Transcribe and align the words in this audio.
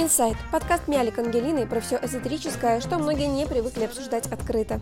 Инсайт– 0.00 0.36
подкаст 0.52 0.86
Мялик 0.86 1.18
Ангелины 1.18 1.66
про 1.66 1.80
все 1.80 1.98
эзотерическое, 2.00 2.80
что 2.80 2.98
многие 2.98 3.26
не 3.26 3.48
привыкли 3.48 3.82
обсуждать 3.82 4.28
открыто. 4.28 4.80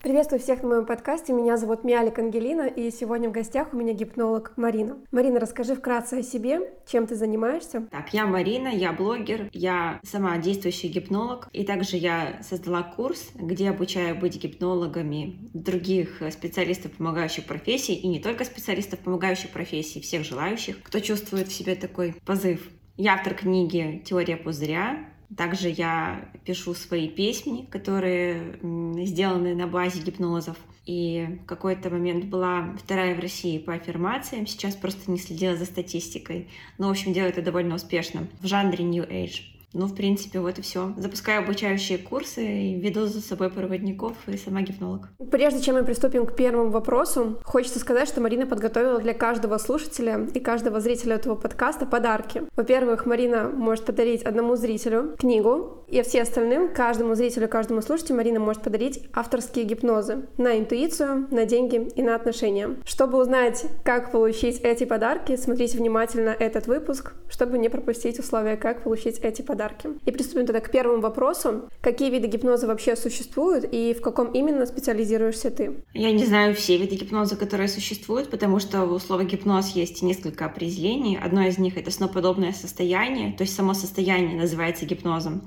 Приветствую 0.00 0.38
всех 0.38 0.62
на 0.62 0.68
моем 0.68 0.86
подкасте. 0.86 1.32
Меня 1.32 1.56
зовут 1.56 1.82
Мялик 1.82 2.20
Ангелина, 2.20 2.68
и 2.68 2.92
сегодня 2.92 3.28
в 3.28 3.32
гостях 3.32 3.72
у 3.72 3.76
меня 3.76 3.94
гипнолог 3.94 4.52
Марина. 4.54 4.96
Марина, 5.10 5.40
расскажи 5.40 5.74
вкратце 5.74 6.20
о 6.20 6.22
себе, 6.22 6.72
чем 6.86 7.08
ты 7.08 7.16
занимаешься. 7.16 7.88
Так, 7.90 8.14
я 8.14 8.26
Марина, 8.26 8.68
я 8.68 8.92
блогер, 8.92 9.48
я 9.52 9.98
сама 10.04 10.38
действующий 10.38 10.86
гипнолог, 10.86 11.48
и 11.52 11.64
также 11.64 11.96
я 11.96 12.38
создала 12.48 12.84
курс, 12.84 13.30
где 13.34 13.70
обучаю 13.70 14.14
быть 14.14 14.40
гипнологами 14.40 15.36
других 15.52 16.22
специалистов 16.30 16.92
помогающих 16.92 17.44
профессий, 17.46 17.94
и 17.94 18.06
не 18.06 18.20
только 18.20 18.44
специалистов 18.44 19.00
помогающих 19.00 19.50
профессий, 19.50 20.00
всех 20.00 20.22
желающих, 20.22 20.80
кто 20.80 21.00
чувствует 21.00 21.48
в 21.48 21.52
себе 21.52 21.74
такой 21.74 22.14
позыв 22.24 22.60
я 22.96 23.14
автор 23.14 23.34
книги 23.34 24.02
«Теория 24.04 24.36
пузыря». 24.36 25.08
Также 25.36 25.68
я 25.68 26.28
пишу 26.44 26.74
свои 26.74 27.08
песни, 27.08 27.66
которые 27.68 28.58
сделаны 29.04 29.54
на 29.56 29.66
базе 29.66 30.00
гипнозов. 30.00 30.56
И 30.86 31.38
в 31.42 31.46
какой-то 31.46 31.90
момент 31.90 32.26
была 32.26 32.76
вторая 32.78 33.16
в 33.16 33.20
России 33.20 33.58
по 33.58 33.72
аффирмациям. 33.72 34.46
Сейчас 34.46 34.76
просто 34.76 35.10
не 35.10 35.18
следила 35.18 35.56
за 35.56 35.64
статистикой. 35.64 36.48
Но, 36.78 36.88
в 36.88 36.90
общем, 36.90 37.12
делаю 37.12 37.30
это 37.30 37.42
довольно 37.42 37.74
успешно 37.74 38.28
в 38.40 38.46
жанре 38.46 38.84
New 38.84 39.02
Age. 39.02 39.53
Ну, 39.74 39.86
в 39.86 39.94
принципе, 39.94 40.38
вот 40.38 40.58
и 40.58 40.62
все. 40.62 40.94
Запускаю 40.96 41.42
обучающие 41.42 41.98
курсы 41.98 42.46
и 42.46 42.80
веду 42.80 43.06
за 43.06 43.20
собой 43.20 43.50
проводников 43.50 44.12
и 44.28 44.36
сама 44.36 44.62
гипнолог. 44.62 45.08
Прежде 45.32 45.60
чем 45.60 45.74
мы 45.74 45.84
приступим 45.84 46.26
к 46.26 46.36
первому 46.36 46.70
вопросу, 46.70 47.40
хочется 47.42 47.80
сказать, 47.80 48.08
что 48.08 48.20
Марина 48.20 48.46
подготовила 48.46 49.00
для 49.00 49.14
каждого 49.14 49.58
слушателя 49.58 50.28
и 50.32 50.38
каждого 50.38 50.78
зрителя 50.78 51.16
этого 51.16 51.34
подкаста 51.34 51.86
подарки. 51.86 52.42
Во-первых, 52.54 53.04
Марина 53.04 53.48
может 53.48 53.84
подарить 53.84 54.22
одному 54.22 54.54
зрителю 54.54 55.16
книгу, 55.18 55.84
и 55.88 56.00
все 56.02 56.22
остальным, 56.22 56.72
каждому 56.72 57.16
зрителю, 57.16 57.48
каждому 57.48 57.82
слушателю, 57.82 58.16
Марина 58.16 58.38
может 58.38 58.62
подарить 58.62 59.08
авторские 59.12 59.64
гипнозы 59.64 60.28
на 60.38 60.56
интуицию, 60.56 61.26
на 61.32 61.46
деньги 61.46 61.88
и 61.96 62.02
на 62.02 62.14
отношения. 62.14 62.76
Чтобы 62.84 63.20
узнать, 63.20 63.64
как 63.82 64.12
получить 64.12 64.60
эти 64.60 64.84
подарки, 64.84 65.34
смотрите 65.34 65.78
внимательно 65.78 66.30
этот 66.30 66.68
выпуск, 66.68 67.14
чтобы 67.28 67.58
не 67.58 67.68
пропустить 67.68 68.20
условия, 68.20 68.56
как 68.56 68.84
получить 68.84 69.18
эти 69.18 69.42
подарки 69.42 69.63
подарки. 69.64 69.88
И 70.04 70.10
приступим 70.10 70.46
тогда 70.46 70.60
к 70.60 70.70
первому 70.70 71.00
вопросу. 71.00 71.68
Какие 71.80 72.10
виды 72.10 72.28
гипноза 72.28 72.66
вообще 72.66 72.96
существуют 72.96 73.66
и 73.70 73.94
в 73.94 74.00
каком 74.00 74.32
именно 74.32 74.66
специализируешься 74.66 75.50
ты? 75.50 75.84
Я 75.92 76.12
не 76.12 76.24
знаю 76.24 76.54
все 76.54 76.76
виды 76.76 76.96
гипноза, 76.96 77.36
которые 77.36 77.68
существуют, 77.68 78.30
потому 78.30 78.60
что 78.60 78.84
у 78.84 78.98
слова 78.98 79.24
гипноз 79.24 79.70
есть 79.70 80.02
несколько 80.02 80.46
определений. 80.46 81.18
Одно 81.22 81.46
из 81.46 81.58
них— 81.58 81.76
это 81.78 81.90
сноподобное 81.90 82.52
состояние, 82.52 83.32
то 83.32 83.42
есть 83.42 83.54
само 83.54 83.74
состояние 83.74 84.36
называется 84.36 84.86
гипнозом. 84.86 85.42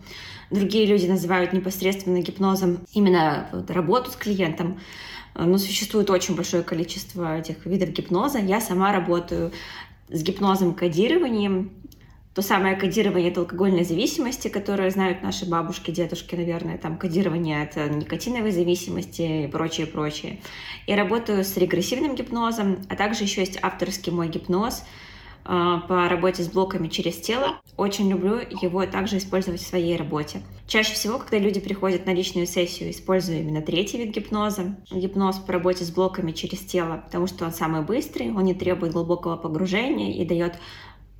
Другие 0.52 0.86
люди 0.86 1.06
называют 1.08 1.54
непосредственно 1.54 2.22
гипнозом 2.22 2.80
именно 2.94 3.50
вот, 3.52 3.70
работу 3.72 4.12
с 4.12 4.16
клиентом. 4.16 4.80
Но 5.36 5.60
существует 5.60 6.10
очень 6.10 6.36
большое 6.36 6.64
количество 6.64 7.38
этих 7.38 7.66
видов 7.66 7.90
гипноза. 7.90 8.40
Я 8.40 8.60
сама 8.60 8.92
работаю 8.92 9.52
с 10.10 10.24
гипнозом 10.24 10.74
кодированием, 10.74 11.70
то 12.38 12.44
самое 12.44 12.76
кодирование 12.76 13.32
от 13.32 13.40
алкогольной 13.40 13.84
зависимости, 13.84 14.48
которое 14.48 14.92
знают 14.92 15.24
наши 15.24 15.50
бабушки, 15.50 15.90
дедушки, 15.90 16.36
наверное, 16.36 16.78
там 16.78 16.96
кодирование 16.96 17.64
от 17.64 17.76
никотиновой 17.90 18.52
зависимости 18.52 19.46
и 19.46 19.48
прочее, 19.48 19.88
прочее. 19.88 20.40
И 20.86 20.94
работаю 20.94 21.44
с 21.44 21.58
регрессивным 21.58 22.14
гипнозом, 22.14 22.78
а 22.90 22.96
также 22.96 23.24
еще 23.24 23.42
есть 23.42 23.58
авторский 23.60 24.12
мой 24.12 24.28
гипноз 24.28 24.84
э, 25.46 25.80
по 25.88 26.08
работе 26.08 26.44
с 26.44 26.48
блоками 26.48 26.90
через 26.90 27.16
тело. 27.16 27.60
Очень 27.76 28.08
люблю 28.08 28.36
его 28.36 28.86
также 28.86 29.18
использовать 29.18 29.62
в 29.62 29.68
своей 29.68 29.98
работе. 29.98 30.44
Чаще 30.68 30.94
всего, 30.94 31.18
когда 31.18 31.40
люди 31.40 31.60
приходят 31.60 32.06
на 32.06 32.14
личную 32.14 32.46
сессию, 32.46 32.92
использую 32.92 33.40
именно 33.40 33.64
третий 33.64 33.98
вид 33.98 34.14
гипноза. 34.14 34.76
Гипноз 34.92 35.38
по 35.38 35.54
работе 35.54 35.84
с 35.84 35.90
блоками 35.90 36.34
через 36.34 36.60
тело, 36.60 37.02
потому 37.04 37.26
что 37.26 37.46
он 37.46 37.52
самый 37.52 37.82
быстрый, 37.82 38.30
он 38.30 38.44
не 38.44 38.54
требует 38.54 38.94
глубокого 38.94 39.38
погружения 39.38 40.14
и 40.14 40.24
дает 40.24 40.60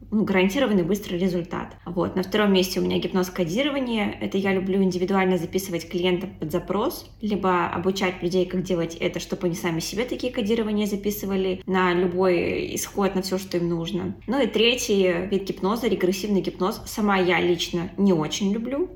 гарантированный 0.10 0.84
быстрый 0.84 1.18
результат. 1.20 1.76
Вот. 1.86 2.16
На 2.16 2.24
втором 2.24 2.54
месте 2.54 2.80
у 2.80 2.84
меня 2.84 2.98
гипноз-кодирование. 3.00 4.18
Это 4.22 4.38
я 4.38 4.54
люблю 4.54 4.82
индивидуально 4.82 5.38
записывать 5.38 5.90
клиентам 5.90 6.30
под 6.40 6.52
запрос, 6.52 7.10
либо 7.22 7.68
обучать 7.68 8.22
людей, 8.24 8.46
как 8.46 8.64
делать 8.64 8.96
это, 8.96 9.20
чтобы 9.20 9.48
они 9.48 9.56
сами 9.56 9.80
себе 9.80 10.06
такие 10.06 10.32
кодирования 10.32 10.86
записывали 10.86 11.62
на 11.66 11.94
любой 11.94 12.76
исход, 12.76 13.16
на 13.16 13.22
все, 13.22 13.38
что 13.38 13.58
им 13.58 13.68
нужно. 13.70 14.16
Ну 14.28 14.42
и 14.42 14.48
третий 14.48 15.28
вид 15.30 15.44
гипноза, 15.44 15.88
регрессивный 15.88 16.42
гипноз. 16.42 16.82
Сама 16.86 17.18
я 17.18 17.42
лично 17.42 17.92
не 17.98 18.14
очень 18.14 18.54
люблю. 18.54 18.90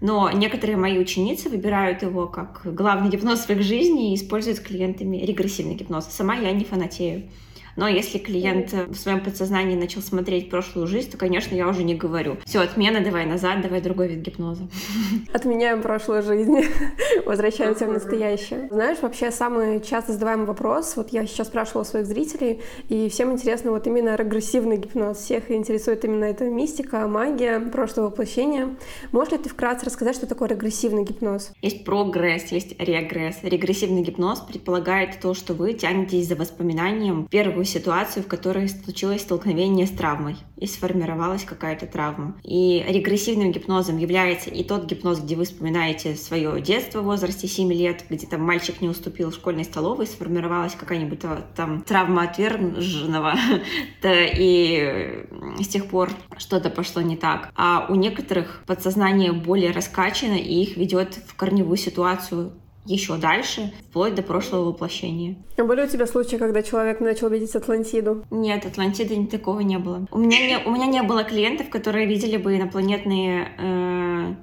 Но 0.00 0.30
некоторые 0.32 0.76
мои 0.76 0.98
ученицы 0.98 1.48
выбирают 1.48 2.02
его 2.02 2.26
как 2.26 2.62
главный 2.64 3.08
гипноз 3.08 3.46
в 3.46 3.50
их 3.50 3.62
жизни 3.62 4.12
и 4.12 4.16
используют 4.16 4.58
с 4.58 4.60
клиентами 4.60 5.18
регрессивный 5.18 5.74
гипноз. 5.74 6.06
Сама 6.10 6.34
я 6.34 6.50
не 6.50 6.64
фанатею. 6.64 7.30
Но 7.76 7.88
если 7.88 8.18
клиент 8.18 8.72
в 8.72 8.94
своем 8.94 9.20
подсознании 9.20 9.76
начал 9.76 10.02
смотреть 10.02 10.50
прошлую 10.50 10.86
жизнь, 10.86 11.10
то, 11.10 11.16
конечно, 11.16 11.54
я 11.54 11.68
уже 11.68 11.84
не 11.84 11.94
говорю. 11.94 12.36
Все, 12.44 12.60
отмена, 12.60 13.00
давай 13.00 13.26
назад, 13.26 13.62
давай 13.62 13.80
другой 13.80 14.08
вид 14.08 14.20
гипноза. 14.20 14.68
Отменяем 15.32 15.82
прошлую 15.82 16.22
жизнь, 16.22 16.66
возвращаемся 17.26 17.86
в 17.86 17.92
настоящее. 17.92 18.68
Знаешь, 18.70 18.98
вообще 19.00 19.30
самый 19.30 19.80
часто 19.80 20.12
задаваемый 20.12 20.46
вопрос, 20.46 20.96
вот 20.96 21.10
я 21.10 21.26
сейчас 21.26 21.48
спрашивала 21.48 21.84
своих 21.84 22.06
зрителей, 22.06 22.60
и 22.88 23.08
всем 23.08 23.32
интересно 23.32 23.70
вот 23.70 23.86
именно 23.86 24.16
регрессивный 24.16 24.76
гипноз. 24.76 25.18
Всех 25.18 25.50
интересует 25.50 26.04
именно 26.04 26.24
эта 26.24 26.44
мистика, 26.44 27.06
магия, 27.06 27.60
прошлое 27.60 28.06
воплощение. 28.06 28.76
Можешь 29.12 29.32
ли 29.32 29.38
ты 29.38 29.48
вкратце 29.48 29.86
рассказать, 29.86 30.16
что 30.16 30.26
такое 30.26 30.48
регрессивный 30.48 31.04
гипноз? 31.04 31.52
Есть 31.62 31.84
прогресс, 31.84 32.52
есть 32.52 32.78
регресс. 32.78 33.38
Регрессивный 33.42 34.02
гипноз 34.02 34.40
предполагает 34.40 35.20
то, 35.20 35.34
что 35.34 35.54
вы 35.54 35.72
тянетесь 35.74 36.28
за 36.28 36.36
воспоминанием 36.36 37.26
первую 37.62 37.66
ситуацию, 37.66 38.24
в 38.24 38.28
которой 38.28 38.68
случилось 38.68 39.22
столкновение 39.22 39.86
с 39.86 39.90
травмой 39.90 40.36
и 40.56 40.66
сформировалась 40.66 41.44
какая-то 41.44 41.86
травма. 41.86 42.34
И 42.42 42.84
регрессивным 42.88 43.52
гипнозом 43.52 43.98
является 43.98 44.50
и 44.50 44.64
тот 44.64 44.84
гипноз, 44.84 45.20
где 45.20 45.36
вы 45.36 45.44
вспоминаете 45.44 46.16
свое 46.16 46.60
детство 46.60 47.00
в 47.00 47.04
возрасте 47.04 47.46
7 47.46 47.72
лет, 47.72 48.04
где 48.10 48.26
там 48.26 48.42
мальчик 48.42 48.80
не 48.80 48.88
уступил 48.88 49.30
в 49.30 49.34
школьной 49.34 49.64
столовой, 49.64 50.06
сформировалась 50.06 50.74
какая-нибудь 50.74 51.20
там 51.54 51.82
травма 51.82 52.22
отверженного, 52.22 53.34
и 54.04 55.24
с 55.60 55.68
тех 55.68 55.86
пор 55.86 56.10
что-то 56.38 56.70
пошло 56.70 57.02
не 57.02 57.16
так. 57.16 57.50
А 57.54 57.86
у 57.88 57.94
некоторых 57.94 58.62
подсознание 58.66 59.32
более 59.32 59.70
раскачано, 59.70 60.34
и 60.34 60.62
их 60.62 60.76
ведет 60.76 61.14
в 61.26 61.34
корневую 61.36 61.76
ситуацию 61.76 62.52
еще 62.84 63.16
дальше, 63.16 63.72
вплоть 63.88 64.14
до 64.14 64.22
прошлого 64.22 64.66
воплощения. 64.66 65.36
А 65.56 65.64
были 65.64 65.82
у 65.82 65.86
тебя 65.86 66.06
случаи, 66.06 66.36
когда 66.36 66.62
человек 66.62 67.00
начал 67.00 67.28
видеть 67.28 67.54
Атлантиду? 67.54 68.24
Нет, 68.30 68.66
Атлантиды 68.66 69.26
такого 69.26 69.60
не 69.60 69.78
было. 69.78 70.06
У 70.10 70.18
меня 70.18 70.46
не, 70.46 70.58
у 70.64 70.70
меня 70.70 70.86
не 70.86 71.02
было 71.02 71.24
клиентов, 71.24 71.70
которые 71.70 72.06
видели 72.06 72.36
бы 72.36 72.56
инопланетные 72.56 73.52
э, 73.58 74.34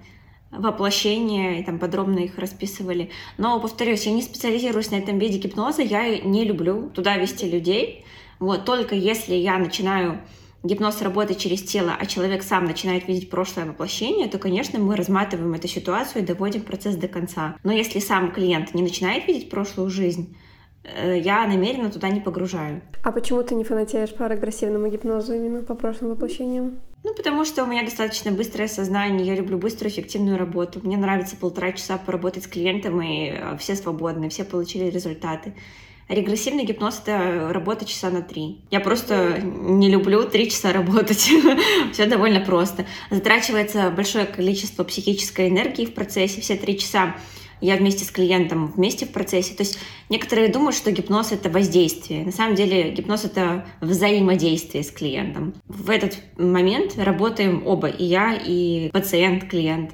воплощения 0.51 1.59
и 1.59 1.63
там 1.63 1.79
подробно 1.79 2.19
их 2.19 2.37
расписывали. 2.37 3.09
Но, 3.37 3.59
повторюсь, 3.59 4.05
я 4.05 4.13
не 4.13 4.21
специализируюсь 4.21 4.91
на 4.91 4.95
этом 4.95 5.19
виде 5.19 5.37
гипноза, 5.37 5.81
я 5.81 6.19
не 6.19 6.45
люблю 6.45 6.89
туда 6.89 7.17
вести 7.17 7.49
людей. 7.49 8.05
Вот, 8.39 8.63
только 8.63 8.95
если 8.95 9.35
я 9.35 9.57
начинаю 9.57 10.21
гипноз 10.63 11.01
работает 11.01 11.39
через 11.39 11.61
тело, 11.63 11.95
а 11.97 12.05
человек 12.05 12.43
сам 12.43 12.65
начинает 12.65 13.07
видеть 13.07 13.29
прошлое 13.29 13.65
воплощение, 13.65 14.27
то, 14.27 14.37
конечно, 14.37 14.79
мы 14.79 14.95
разматываем 14.95 15.53
эту 15.53 15.67
ситуацию 15.67 16.23
и 16.23 16.25
доводим 16.25 16.61
процесс 16.61 16.95
до 16.95 17.07
конца. 17.07 17.55
Но 17.63 17.71
если 17.71 17.99
сам 17.99 18.31
клиент 18.31 18.73
не 18.73 18.81
начинает 18.81 19.27
видеть 19.27 19.49
прошлую 19.49 19.89
жизнь, 19.89 20.35
э, 20.83 21.19
я 21.19 21.45
намеренно 21.47 21.89
туда 21.89 22.09
не 22.09 22.19
погружаю. 22.19 22.81
А 23.03 23.11
почему 23.11 23.43
ты 23.43 23.55
не 23.55 23.63
фанатеешь 23.63 24.13
по 24.13 24.25
агрессивному 24.25 24.87
гипнозу 24.89 25.33
именно 25.33 25.63
по 25.63 25.75
прошлым 25.75 26.11
воплощениям? 26.11 26.79
Ну, 27.03 27.13
потому 27.15 27.45
что 27.45 27.63
у 27.63 27.67
меня 27.67 27.83
достаточно 27.83 28.31
быстрое 28.31 28.67
сознание, 28.67 29.25
я 29.25 29.35
люблю 29.35 29.57
быструю, 29.57 29.89
эффективную 29.89 30.37
работу. 30.37 30.81
Мне 30.83 30.97
нравится 30.97 31.37
полтора 31.37 31.71
часа 31.71 31.97
поработать 31.97 32.43
с 32.43 32.47
клиентом, 32.47 33.01
и 33.01 33.29
э, 33.29 33.57
все 33.57 33.75
свободны, 33.75 34.27
все 34.29 34.43
получили 34.43 34.89
результаты. 34.89 35.53
Регрессивный 36.09 36.65
гипноз— 36.65 36.99
это 37.05 37.53
работа 37.53 37.85
часа 37.85 38.09
на 38.09 38.23
три. 38.23 38.57
Я 38.71 38.79
просто 38.79 39.39
не 39.43 39.89
люблю 39.91 40.23
три 40.23 40.49
часа 40.49 40.73
работать. 40.73 41.29
Все 41.93 42.05
довольно 42.07 42.39
просто. 42.39 42.87
Затрачивается 43.11 43.91
большое 43.91 44.25
количество 44.25 44.83
психической 44.83 45.49
энергии 45.49 45.85
в 45.85 45.93
процессе. 45.93 46.41
Все 46.41 46.55
три 46.55 46.79
часа 46.79 47.15
я 47.61 47.75
вместе 47.75 48.05
с 48.05 48.09
клиентом, 48.09 48.71
вместе 48.75 49.05
в 49.05 49.11
процессе. 49.11 49.53
То 49.53 49.61
есть 49.61 49.77
некоторые 50.09 50.47
думают, 50.47 50.75
что 50.75 50.91
гипноз— 50.91 51.31
это 51.31 51.47
воздействие. 51.51 52.25
На 52.25 52.31
самом 52.31 52.55
деле 52.55 52.89
гипноз— 52.89 53.23
это 53.25 53.67
взаимодействие 53.79 54.83
с 54.83 54.89
клиентом. 54.89 55.53
В 55.67 55.91
этот 55.91 56.17
момент 56.37 56.97
работаем 56.97 57.67
оба, 57.67 57.87
и 57.87 58.03
я, 58.03 58.33
и 58.33 58.89
пациент, 58.89 59.47
клиент. 59.47 59.91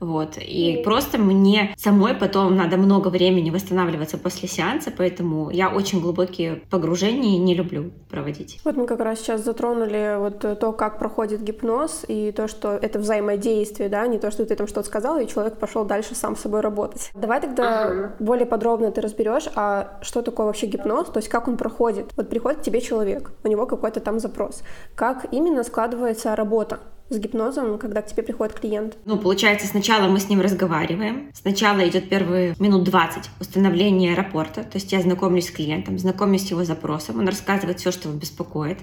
Вот. 0.00 0.38
И 0.38 0.82
просто 0.84 1.18
мне 1.18 1.74
самой 1.76 2.14
потом 2.14 2.56
надо 2.56 2.76
много 2.76 3.08
времени 3.08 3.50
восстанавливаться 3.50 4.18
после 4.18 4.48
сеанса, 4.48 4.92
поэтому 4.96 5.50
я 5.50 5.70
очень 5.70 6.00
глубокие 6.00 6.62
погружения 6.70 7.38
не 7.38 7.54
люблю 7.54 7.90
проводить. 8.10 8.60
Вот 8.64 8.76
мы 8.76 8.86
как 8.86 9.00
раз 9.00 9.20
сейчас 9.20 9.44
затронули 9.44 10.16
вот 10.18 10.58
то, 10.58 10.72
как 10.72 10.98
проходит 10.98 11.42
гипноз, 11.42 12.04
и 12.08 12.32
то, 12.32 12.48
что 12.48 12.72
это 12.72 12.98
взаимодействие, 12.98 13.88
да, 13.88 14.06
не 14.06 14.18
то, 14.18 14.30
что 14.30 14.44
ты 14.44 14.54
там 14.54 14.66
что-то 14.66 14.86
сказала, 14.86 15.22
и 15.22 15.28
человек 15.28 15.58
пошел 15.58 15.84
дальше 15.84 16.14
сам 16.14 16.36
с 16.36 16.40
собой 16.40 16.60
работать. 16.60 17.10
Давай 17.14 17.40
тогда 17.40 17.90
uh-huh. 17.90 18.10
более 18.18 18.46
подробно 18.46 18.90
ты 18.90 19.00
разберешь, 19.00 19.48
а 19.54 19.98
что 20.02 20.22
такое 20.22 20.46
вообще 20.46 20.66
гипноз, 20.66 21.08
то 21.08 21.18
есть 21.18 21.28
как 21.28 21.48
он 21.48 21.56
проходит. 21.56 22.12
Вот 22.16 22.28
приходит 22.28 22.62
тебе 22.62 22.80
человек, 22.80 23.32
у 23.44 23.48
него 23.48 23.66
какой-то 23.66 24.00
там 24.00 24.18
запрос. 24.20 24.62
Как 24.94 25.26
именно 25.32 25.64
складывается 25.64 26.36
работа? 26.36 26.80
С 27.08 27.18
гипнозом, 27.18 27.78
когда 27.78 28.02
к 28.02 28.06
тебе 28.06 28.22
приходит 28.22 28.58
клиент? 28.58 28.96
Ну, 29.04 29.16
получается, 29.16 29.66
сначала 29.66 30.08
мы 30.08 30.18
с 30.18 30.28
ним 30.28 30.40
разговариваем. 30.40 31.30
Сначала 31.34 31.86
идет 31.88 32.08
первые 32.08 32.54
минут 32.58 32.84
20 32.84 33.30
установление 33.40 34.14
рапорта. 34.14 34.64
То 34.64 34.74
есть 34.74 34.92
я 34.92 35.00
знакомлюсь 35.00 35.46
с 35.46 35.50
клиентом, 35.50 35.98
знакомлюсь 35.98 36.46
с 36.46 36.50
его 36.50 36.64
запросом. 36.64 37.18
Он 37.18 37.28
рассказывает 37.28 37.78
все, 37.78 37.92
что 37.92 38.08
его 38.08 38.18
беспокоит. 38.18 38.78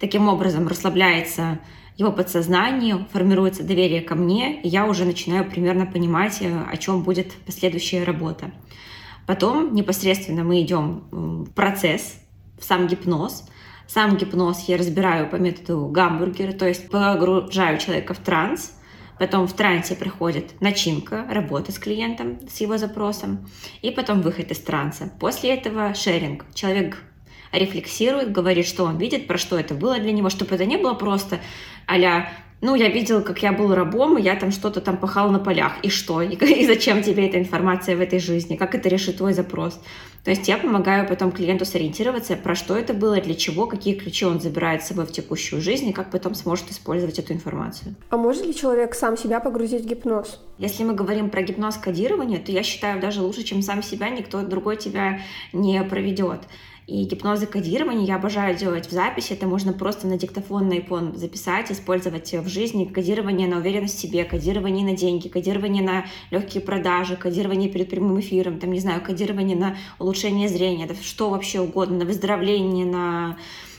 Таким 0.00 0.28
образом 0.28 0.66
расслабляется 0.68 1.60
его 1.96 2.10
подсознание, 2.12 3.06
формируется 3.12 3.62
доверие 3.62 4.00
ко 4.00 4.14
мне, 4.14 4.62
и 4.62 4.68
я 4.68 4.86
уже 4.86 5.04
начинаю 5.04 5.44
примерно 5.44 5.84
понимать, 5.84 6.38
э, 6.40 6.64
о 6.70 6.76
чем 6.78 7.02
будет 7.02 7.32
последующая 7.44 8.04
работа. 8.04 8.52
Потом 9.26 9.74
непосредственно 9.74 10.42
мы 10.42 10.62
идем 10.62 11.04
в 11.10 11.50
процесс, 11.50 12.14
в 12.58 12.64
сам 12.64 12.86
гипноз– 12.86 13.44
сам 13.92 14.16
гипноз 14.16 14.68
я 14.68 14.76
разбираю 14.76 15.28
по 15.28 15.36
методу 15.36 15.86
гамбургера, 15.88 16.52
то 16.52 16.68
есть 16.68 16.88
погружаю 16.88 17.78
человека 17.78 18.14
в 18.14 18.18
транс, 18.18 18.72
потом 19.18 19.48
в 19.48 19.52
трансе 19.52 19.96
приходит 19.96 20.60
начинка, 20.60 21.26
работа 21.28 21.72
с 21.72 21.78
клиентом, 21.78 22.38
с 22.48 22.60
его 22.60 22.78
запросом, 22.78 23.50
и 23.82 23.90
потом 23.90 24.20
выход 24.20 24.52
из 24.52 24.58
транса. 24.60 25.12
После 25.18 25.54
этого 25.54 25.92
шеринг. 25.94 26.44
Человек 26.54 26.98
рефлексирует, 27.50 28.30
говорит, 28.30 28.66
что 28.66 28.84
он 28.84 28.96
видит, 28.96 29.26
про 29.26 29.38
что 29.38 29.58
это 29.58 29.74
было 29.74 29.98
для 29.98 30.12
него, 30.12 30.30
чтобы 30.30 30.54
это 30.54 30.66
не 30.66 30.76
было 30.76 30.94
просто 30.94 31.40
а 31.90 31.98
ну, 32.62 32.74
я 32.74 32.88
видел, 32.88 33.22
как 33.22 33.42
я 33.42 33.52
был 33.52 33.74
рабом, 33.74 34.18
и 34.18 34.22
я 34.22 34.36
там 34.36 34.50
что-то 34.50 34.80
там 34.80 34.96
пахал 34.98 35.30
на 35.30 35.38
полях. 35.38 35.72
И 35.82 35.88
что? 35.88 36.20
И, 36.20 36.34
и 36.34 36.66
зачем 36.66 37.02
тебе 37.02 37.28
эта 37.28 37.38
информация 37.38 37.96
в 37.96 38.00
этой 38.00 38.18
жизни? 38.18 38.56
Как 38.56 38.74
это 38.74 38.88
решит 38.88 39.16
твой 39.16 39.32
запрос? 39.32 39.80
То 40.24 40.30
есть 40.30 40.46
я 40.48 40.58
помогаю 40.58 41.08
потом 41.08 41.32
клиенту 41.32 41.64
сориентироваться, 41.64 42.36
про 42.36 42.54
что 42.54 42.76
это 42.76 42.92
было, 42.92 43.18
для 43.20 43.34
чего, 43.34 43.66
какие 43.66 43.94
ключи 43.94 44.26
он 44.26 44.38
забирает 44.38 44.82
с 44.82 44.88
собой 44.88 45.06
в 45.06 45.12
текущую 45.12 45.62
жизнь, 45.62 45.88
и 45.88 45.92
как 45.94 46.10
потом 46.10 46.34
сможет 46.34 46.70
использовать 46.70 47.18
эту 47.18 47.32
информацию. 47.32 47.94
А 48.10 48.18
может 48.18 48.44
ли 48.44 48.54
человек 48.54 48.94
сам 48.94 49.16
себя 49.16 49.40
погрузить 49.40 49.84
в 49.84 49.86
гипноз? 49.86 50.38
Если 50.58 50.84
мы 50.84 50.92
говорим 50.92 51.30
про 51.30 51.40
гипноз 51.40 51.78
кодирования, 51.78 52.38
то 52.38 52.52
я 52.52 52.62
считаю, 52.62 53.00
даже 53.00 53.22
лучше, 53.22 53.44
чем 53.44 53.62
сам 53.62 53.82
себя, 53.82 54.10
никто 54.10 54.42
другой 54.42 54.76
тебя 54.76 55.20
не 55.54 55.82
проведет. 55.84 56.40
И 56.90 57.04
гипнозы 57.04 57.46
кодирования 57.46 58.04
я 58.04 58.16
обожаю 58.16 58.56
делать 58.56 58.88
в 58.88 58.90
записи. 58.90 59.32
Это 59.32 59.46
можно 59.46 59.72
просто 59.72 60.08
на 60.08 60.18
диктофон, 60.18 60.68
на 60.68 60.72
iPhone 60.72 61.16
записать, 61.16 61.70
использовать 61.70 62.32
в 62.32 62.48
жизни. 62.48 62.84
Кодирование 62.84 63.46
на 63.46 63.58
уверенность 63.58 63.96
в 63.96 64.00
себе, 64.00 64.24
кодирование 64.24 64.84
на 64.84 64.96
деньги, 64.96 65.28
кодирование 65.28 65.84
на 65.84 66.06
легкие 66.32 66.60
продажи, 66.60 67.14
кодирование 67.14 67.68
перед 67.68 67.88
прямым 67.88 68.18
эфиром, 68.18 68.58
там, 68.58 68.72
не 68.72 68.80
знаю, 68.80 69.02
кодирование 69.02 69.56
на 69.56 69.76
улучшение 70.00 70.48
зрения, 70.48 70.88
да, 70.88 70.94
что 71.00 71.30
вообще 71.30 71.60
угодно, 71.60 71.98
на 71.98 72.04
выздоровление, 72.06 72.86
на 72.86 73.36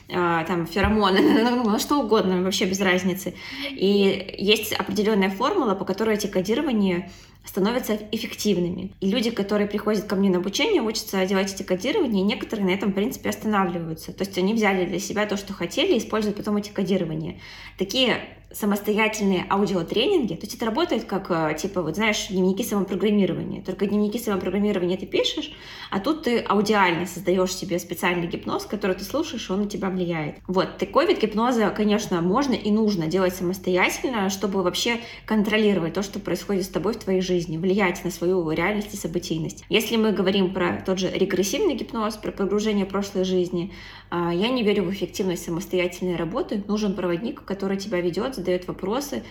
а, 0.09 0.45
там 0.45 0.65
феромоны, 0.65 1.19
ну, 1.65 1.79
что 1.79 1.99
угодно, 1.99 2.41
вообще 2.41 2.63
без 2.63 2.79
разницы. 2.79 3.33
И 3.71 4.35
есть 4.37 4.71
определенная 4.71 5.29
формула, 5.29 5.75
по 5.75 5.83
которой 5.83 6.15
эти 6.15 6.27
кодирования 6.27 7.09
становятся 7.45 7.97
эффективными. 8.11 8.93
И 8.99 9.09
люди, 9.09 9.31
которые 9.31 9.67
приходят 9.67 10.05
ко 10.05 10.15
мне 10.15 10.29
на 10.29 10.37
обучение, 10.37 10.81
учатся 10.81 11.19
одевать 11.19 11.53
эти 11.53 11.63
кодирования, 11.63 12.21
и 12.21 12.25
некоторые 12.25 12.65
на 12.65 12.71
этом, 12.71 12.91
в 12.91 12.95
принципе, 12.95 13.29
останавливаются. 13.29 14.13
То 14.13 14.23
есть 14.23 14.37
они 14.37 14.53
взяли 14.53 14.85
для 14.85 14.99
себя 14.99 15.25
то, 15.25 15.37
что 15.37 15.53
хотели, 15.53 15.93
и 15.93 15.97
используют 15.97 16.37
потом 16.37 16.57
эти 16.57 16.69
кодирования. 16.69 17.39
Такие 17.77 18.21
самостоятельные 18.53 19.45
аудиотренинги, 19.49 20.35
то 20.35 20.41
есть 20.41 20.55
это 20.55 20.65
работает 20.65 21.05
как, 21.05 21.27
э, 21.29 21.55
типа, 21.57 21.81
вот 21.81 21.95
знаешь, 21.95 22.27
дневники 22.27 22.63
самопрограммирования. 22.63 23.61
Только 23.61 23.85
дневники 23.85 24.19
самопрограммирования 24.19 24.97
ты 24.97 25.05
пишешь, 25.05 25.51
а 25.89 25.99
тут 25.99 26.23
ты 26.23 26.39
аудиально 26.39 27.05
создаешь 27.05 27.55
себе 27.55 27.79
специальный 27.79 28.27
гипноз, 28.27 28.65
который 28.65 28.95
ты 28.95 29.03
слушаешь, 29.03 29.49
он 29.49 29.61
на 29.61 29.69
тебя 29.69 29.89
влияет. 29.89 30.37
Вот, 30.47 30.77
такой 30.77 31.07
вид 31.07 31.21
гипноза, 31.21 31.69
конечно, 31.69 32.21
можно 32.21 32.53
и 32.53 32.71
нужно 32.71 33.07
делать 33.07 33.35
самостоятельно, 33.35 34.29
чтобы 34.29 34.63
вообще 34.63 34.99
контролировать 35.25 35.93
то, 35.93 36.03
что 36.03 36.19
происходит 36.19 36.65
с 36.65 36.69
тобой 36.69 36.93
в 36.93 36.97
твоей 36.97 37.21
жизни, 37.21 37.30
влиять 37.57 38.03
на 38.03 38.11
свою 38.11 38.49
реальность 38.51 38.93
и 38.93 38.97
событийность. 38.97 39.65
Если 39.69 39.95
мы 39.95 40.11
говорим 40.11 40.53
про 40.53 40.81
тот 40.85 40.99
же 40.99 41.09
регрессивный 41.09 41.75
гипноз, 41.75 42.17
про 42.17 42.31
погружение 42.31 42.85
прошлой 42.85 43.23
жизни, 43.23 43.71
а, 44.09 44.33
я 44.33 44.49
не 44.49 44.63
верю 44.63 44.83
в 44.83 44.91
эффективность 44.91 45.45
самостоятельной 45.45 46.15
работы. 46.15 46.63
Нужен 46.67 46.95
проводник, 46.95 47.43
который 47.43 47.77
тебя 47.77 48.01
ведет, 48.01 48.35
задает 48.35 48.67
вопросы, 48.67 49.23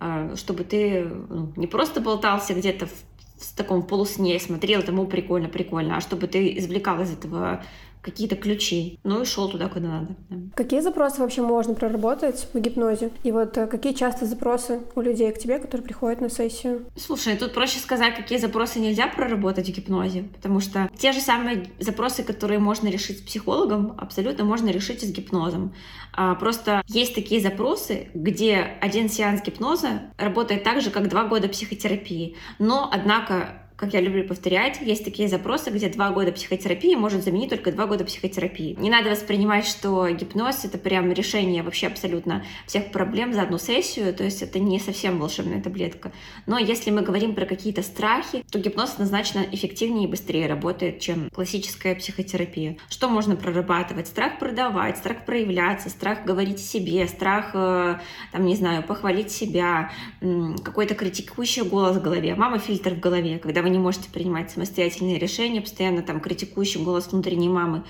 а, 0.00 0.34
чтобы 0.36 0.64
ты 0.64 1.04
ну, 1.04 1.52
не 1.56 1.66
просто 1.66 2.00
болтался 2.00 2.54
где-то 2.54 2.86
в, 2.86 2.92
в 3.38 3.56
таком 3.56 3.82
полусне, 3.82 4.38
смотрел, 4.40 4.82
тому 4.82 5.06
прикольно, 5.06 5.48
прикольно, 5.48 5.96
а 5.96 6.00
чтобы 6.00 6.26
ты 6.26 6.58
извлекал 6.58 7.00
из 7.02 7.12
этого 7.12 7.64
какие-то 8.04 8.36
ключи, 8.36 8.98
ну 9.02 9.22
и 9.22 9.24
шел 9.24 9.48
туда, 9.48 9.68
куда 9.68 9.88
надо. 9.88 10.14
Какие 10.54 10.80
запросы 10.80 11.20
вообще 11.20 11.40
можно 11.40 11.74
проработать 11.74 12.46
в 12.52 12.58
гипнозе? 12.58 13.10
И 13.22 13.32
вот 13.32 13.56
э, 13.56 13.66
какие 13.66 13.94
часто 13.94 14.26
запросы 14.26 14.80
у 14.94 15.00
людей 15.00 15.32
к 15.32 15.38
тебе, 15.38 15.58
которые 15.58 15.84
приходят 15.84 16.20
на 16.20 16.28
сессию? 16.28 16.84
Слушай, 16.96 17.36
тут 17.36 17.54
проще 17.54 17.78
сказать, 17.78 18.14
какие 18.14 18.38
запросы 18.38 18.78
нельзя 18.78 19.08
проработать 19.08 19.68
в 19.68 19.72
гипнозе, 19.72 20.24
потому 20.34 20.60
что 20.60 20.90
те 20.98 21.12
же 21.12 21.20
самые 21.20 21.70
запросы, 21.80 22.22
которые 22.22 22.58
можно 22.58 22.88
решить 22.88 23.20
с 23.20 23.22
психологом, 23.22 23.96
абсолютно 23.98 24.44
можно 24.44 24.68
решить 24.68 25.02
и 25.02 25.06
с 25.06 25.10
гипнозом. 25.10 25.74
А, 26.12 26.34
просто 26.34 26.82
есть 26.86 27.14
такие 27.14 27.40
запросы, 27.40 28.08
где 28.12 28.58
один 28.80 29.08
сеанс 29.08 29.42
гипноза 29.42 30.12
работает 30.18 30.62
так 30.62 30.82
же, 30.82 30.90
как 30.90 31.08
два 31.08 31.24
года 31.24 31.48
психотерапии, 31.48 32.36
но, 32.58 32.88
однако, 32.92 33.63
как 33.76 33.92
я 33.92 34.00
люблю 34.00 34.24
повторять, 34.24 34.80
есть 34.80 35.04
такие 35.04 35.28
запросы, 35.28 35.70
где 35.70 35.88
два 35.88 36.10
года 36.10 36.30
психотерапии 36.30 36.94
может 36.94 37.24
заменить 37.24 37.50
только 37.50 37.72
два 37.72 37.86
года 37.86 38.04
психотерапии. 38.04 38.76
Не 38.78 38.88
надо 38.88 39.10
воспринимать, 39.10 39.66
что 39.66 40.08
гипноз— 40.08 40.64
это 40.64 40.78
прям 40.78 41.12
решение 41.12 41.62
вообще 41.62 41.88
абсолютно 41.88 42.44
всех 42.66 42.92
проблем 42.92 43.32
за 43.32 43.42
одну 43.42 43.58
сессию, 43.58 44.14
то 44.14 44.22
есть 44.22 44.42
это 44.42 44.60
не 44.60 44.78
совсем 44.78 45.18
волшебная 45.18 45.60
таблетка. 45.60 46.12
Но 46.46 46.56
если 46.58 46.92
мы 46.92 47.02
говорим 47.02 47.34
про 47.34 47.46
какие-то 47.46 47.82
страхи, 47.82 48.44
то 48.50 48.60
гипноз 48.60 48.92
однозначно 48.94 49.44
эффективнее 49.50 50.06
и 50.06 50.10
быстрее 50.10 50.46
работает, 50.46 51.00
чем 51.00 51.28
классическая 51.30 51.96
психотерапия. 51.96 52.76
Что 52.88 53.08
можно 53.08 53.34
прорабатывать? 53.34 54.06
Страх 54.06 54.38
продавать, 54.38 54.98
страх 54.98 55.24
проявляться, 55.24 55.90
страх 55.90 56.24
говорить 56.24 56.60
себе, 56.60 57.08
страх, 57.08 57.50
э, 57.54 57.98
там, 58.30 58.44
не 58.44 58.54
знаю, 58.54 58.84
похвалить 58.84 59.32
себя, 59.32 59.90
какой-то 60.20 60.94
критикующий 60.94 61.62
голос 61.62 61.96
в 61.96 62.02
голове, 62.02 62.36
мама-фильтр 62.36 62.94
в 62.94 63.00
голове, 63.00 63.38
когда 63.38 63.63
вы 63.64 63.70
не 63.70 63.78
можете 63.78 64.08
принимать 64.10 64.50
самостоятельные 64.50 65.18
решения, 65.18 65.60
постоянно 65.60 66.02
там 66.02 66.20
критикующий 66.20 66.82
голос 66.82 67.10
внутренней 67.10 67.48
мамы 67.48 67.82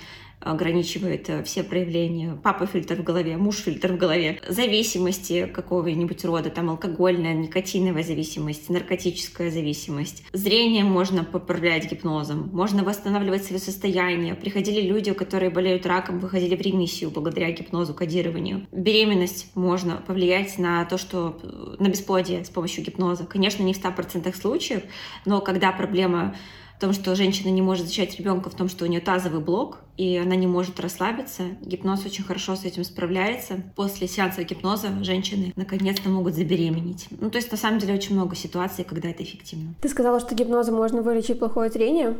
ограничивает 0.44 1.28
э, 1.30 1.42
все 1.42 1.62
проявления. 1.62 2.38
Папа 2.42 2.66
фильтр 2.66 2.96
в 2.96 3.02
голове, 3.02 3.36
муж 3.36 3.56
фильтр 3.56 3.92
в 3.92 3.96
голове. 3.96 4.40
Зависимости 4.48 5.46
какого-нибудь 5.46 6.24
рода, 6.24 6.50
там 6.50 6.70
алкогольная, 6.70 7.34
никотиновая 7.34 8.02
зависимость, 8.02 8.68
наркотическая 8.68 9.50
зависимость. 9.50 10.22
Зрение 10.32 10.84
можно 10.84 11.24
поправлять 11.24 11.90
гипнозом, 11.90 12.50
можно 12.52 12.84
восстанавливать 12.84 13.44
свое 13.44 13.60
состояние. 13.60 14.34
Приходили 14.34 14.80
люди, 14.80 15.12
которые 15.12 15.50
болеют 15.50 15.86
раком, 15.86 16.18
выходили 16.18 16.56
в 16.56 16.60
ремиссию 16.60 17.10
благодаря 17.10 17.50
гипнозу, 17.50 17.94
кодированию. 17.94 18.66
Беременность 18.72 19.50
можно 19.54 20.02
повлиять 20.06 20.58
на 20.58 20.84
то, 20.84 20.98
что 20.98 21.38
э, 21.42 21.76
на 21.78 21.88
бесплодие 21.88 22.44
с 22.44 22.50
помощью 22.50 22.84
гипноза. 22.84 23.24
Конечно, 23.24 23.62
не 23.62 23.72
в 23.72 23.82
100% 23.82 24.34
случаев, 24.36 24.82
но 25.24 25.40
когда 25.40 25.72
проблема 25.72 26.34
в 26.76 26.81
том, 26.81 26.93
что 26.93 27.14
женщина 27.14 27.49
не 27.50 27.62
может 27.62 27.87
зачать 27.87 28.19
ребенка, 28.19 28.50
в 28.50 28.54
том, 28.54 28.69
что 28.69 28.85
у 28.85 28.88
нее 28.88 29.00
тазовый 29.00 29.40
блок, 29.40 29.78
и 29.97 30.16
она 30.16 30.35
не 30.35 30.47
может 30.47 30.81
расслабиться. 30.81 31.45
Гипноз 31.62 32.04
очень 32.04 32.25
хорошо 32.25 32.57
с 32.57 32.64
этим 32.64 32.85
справляется. 32.85 33.62
После 33.76 34.09
сеанса 34.09 34.43
гипноза 34.43 34.88
женщины 35.02 35.52
наконец-то 35.57 36.09
могут 36.09 36.35
забеременеть. 36.35 37.07
Ну, 37.11 37.31
то 37.31 37.38
есть, 37.38 37.50
на 37.52 37.57
самом 37.57 37.78
деле, 37.78 37.95
очень 37.95 38.14
много 38.14 38.35
ситуаций, 38.35 38.85
когда 38.85 39.09
это 39.09 39.23
эффективно. 39.23 39.75
Ты 39.81 39.88
сказала, 39.88 40.19
что 40.19 40.35
гипнозом 40.35 40.75
можно 40.75 41.02
вылечить 41.02 41.38
плохое 41.38 41.71
зрение. 41.71 42.16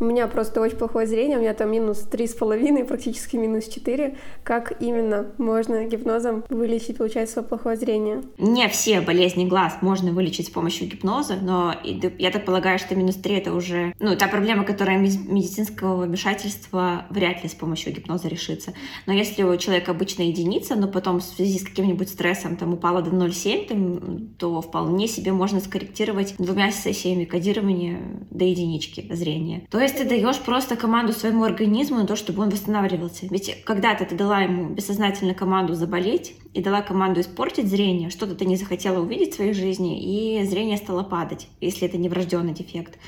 У 0.00 0.04
меня 0.04 0.28
просто 0.28 0.60
очень 0.60 0.76
плохое 0.76 1.06
зрение, 1.06 1.38
у 1.38 1.40
меня 1.40 1.54
там 1.54 1.72
минус 1.72 1.98
три 2.00 2.26
с 2.28 2.34
половиной, 2.34 2.84
практически 2.84 3.36
минус 3.36 3.66
четыре. 3.66 4.16
Как 4.44 4.80
именно 4.80 5.32
можно 5.38 5.86
гипнозом 5.86 6.44
вылечить, 6.48 6.98
получается, 6.98 7.34
свое 7.34 7.48
плохое 7.48 7.76
зрение? 7.76 8.22
Не 8.38 8.68
все 8.68 9.00
болезни 9.00 9.46
глаз 9.46 9.78
можно 9.80 10.12
вылечить 10.12 10.46
с 10.46 10.50
помощью 10.50 10.88
гипноза, 10.88 11.36
но 11.42 11.74
я 11.82 12.30
так 12.30 12.44
полагаю, 12.44 12.78
что 12.78 12.94
минус 12.94 13.16
три 13.16 13.36
это 13.36 13.52
уже, 13.52 13.92
ну, 13.98 14.16
та 14.16 14.28
проблема, 14.28 14.64
которая 14.64 14.98
медицинского 14.98 16.04
вмешательства 16.04 17.06
вряд 17.10 17.42
ли 17.42 17.48
с 17.48 17.54
помощью 17.54 17.92
гипноза 17.92 18.28
решится. 18.28 18.74
Но 19.06 19.12
если 19.12 19.42
у 19.42 19.56
человека 19.56 19.90
обычно 19.90 20.22
единица, 20.22 20.76
но 20.76 20.86
потом 20.86 21.18
в 21.18 21.24
связи 21.24 21.58
с 21.58 21.64
каким-нибудь 21.64 22.08
стрессом 22.08 22.56
там 22.56 22.72
упала 22.72 23.02
до 23.02 23.10
0,7, 23.10 24.36
то 24.38 24.60
вполне 24.60 25.08
себе 25.08 25.32
можно 25.32 25.60
скорректировать 25.60 26.34
двумя 26.38 26.70
сессиями 26.70 27.24
кодирования 27.24 28.00
до 28.30 28.44
единички 28.44 29.06
зрения. 29.12 29.66
То 29.70 29.80
есть 29.88 29.98
ты 29.98 30.04
даешь 30.04 30.38
просто 30.38 30.76
команду 30.76 31.12
своему 31.12 31.44
организму 31.44 31.98
на 31.98 32.06
то, 32.06 32.16
чтобы 32.16 32.42
он 32.42 32.50
восстанавливался. 32.50 33.26
Ведь 33.30 33.62
когда-то 33.64 34.04
ты 34.04 34.14
дала 34.14 34.40
ему 34.40 34.68
бессознательно 34.70 35.34
команду 35.34 35.74
заболеть 35.74 36.34
и 36.54 36.62
дала 36.62 36.82
команду 36.82 37.20
испортить 37.20 37.68
зрение, 37.68 38.10
что-то 38.10 38.34
ты 38.34 38.44
не 38.44 38.56
захотела 38.56 39.00
увидеть 39.00 39.32
в 39.32 39.36
своей 39.36 39.52
жизни, 39.52 40.40
и 40.40 40.44
зрение 40.44 40.76
стало 40.76 41.02
падать, 41.02 41.48
если 41.60 41.88
это 41.88 41.96
не 41.96 42.08
врожденный 42.08 42.52
дефект. 42.52 42.98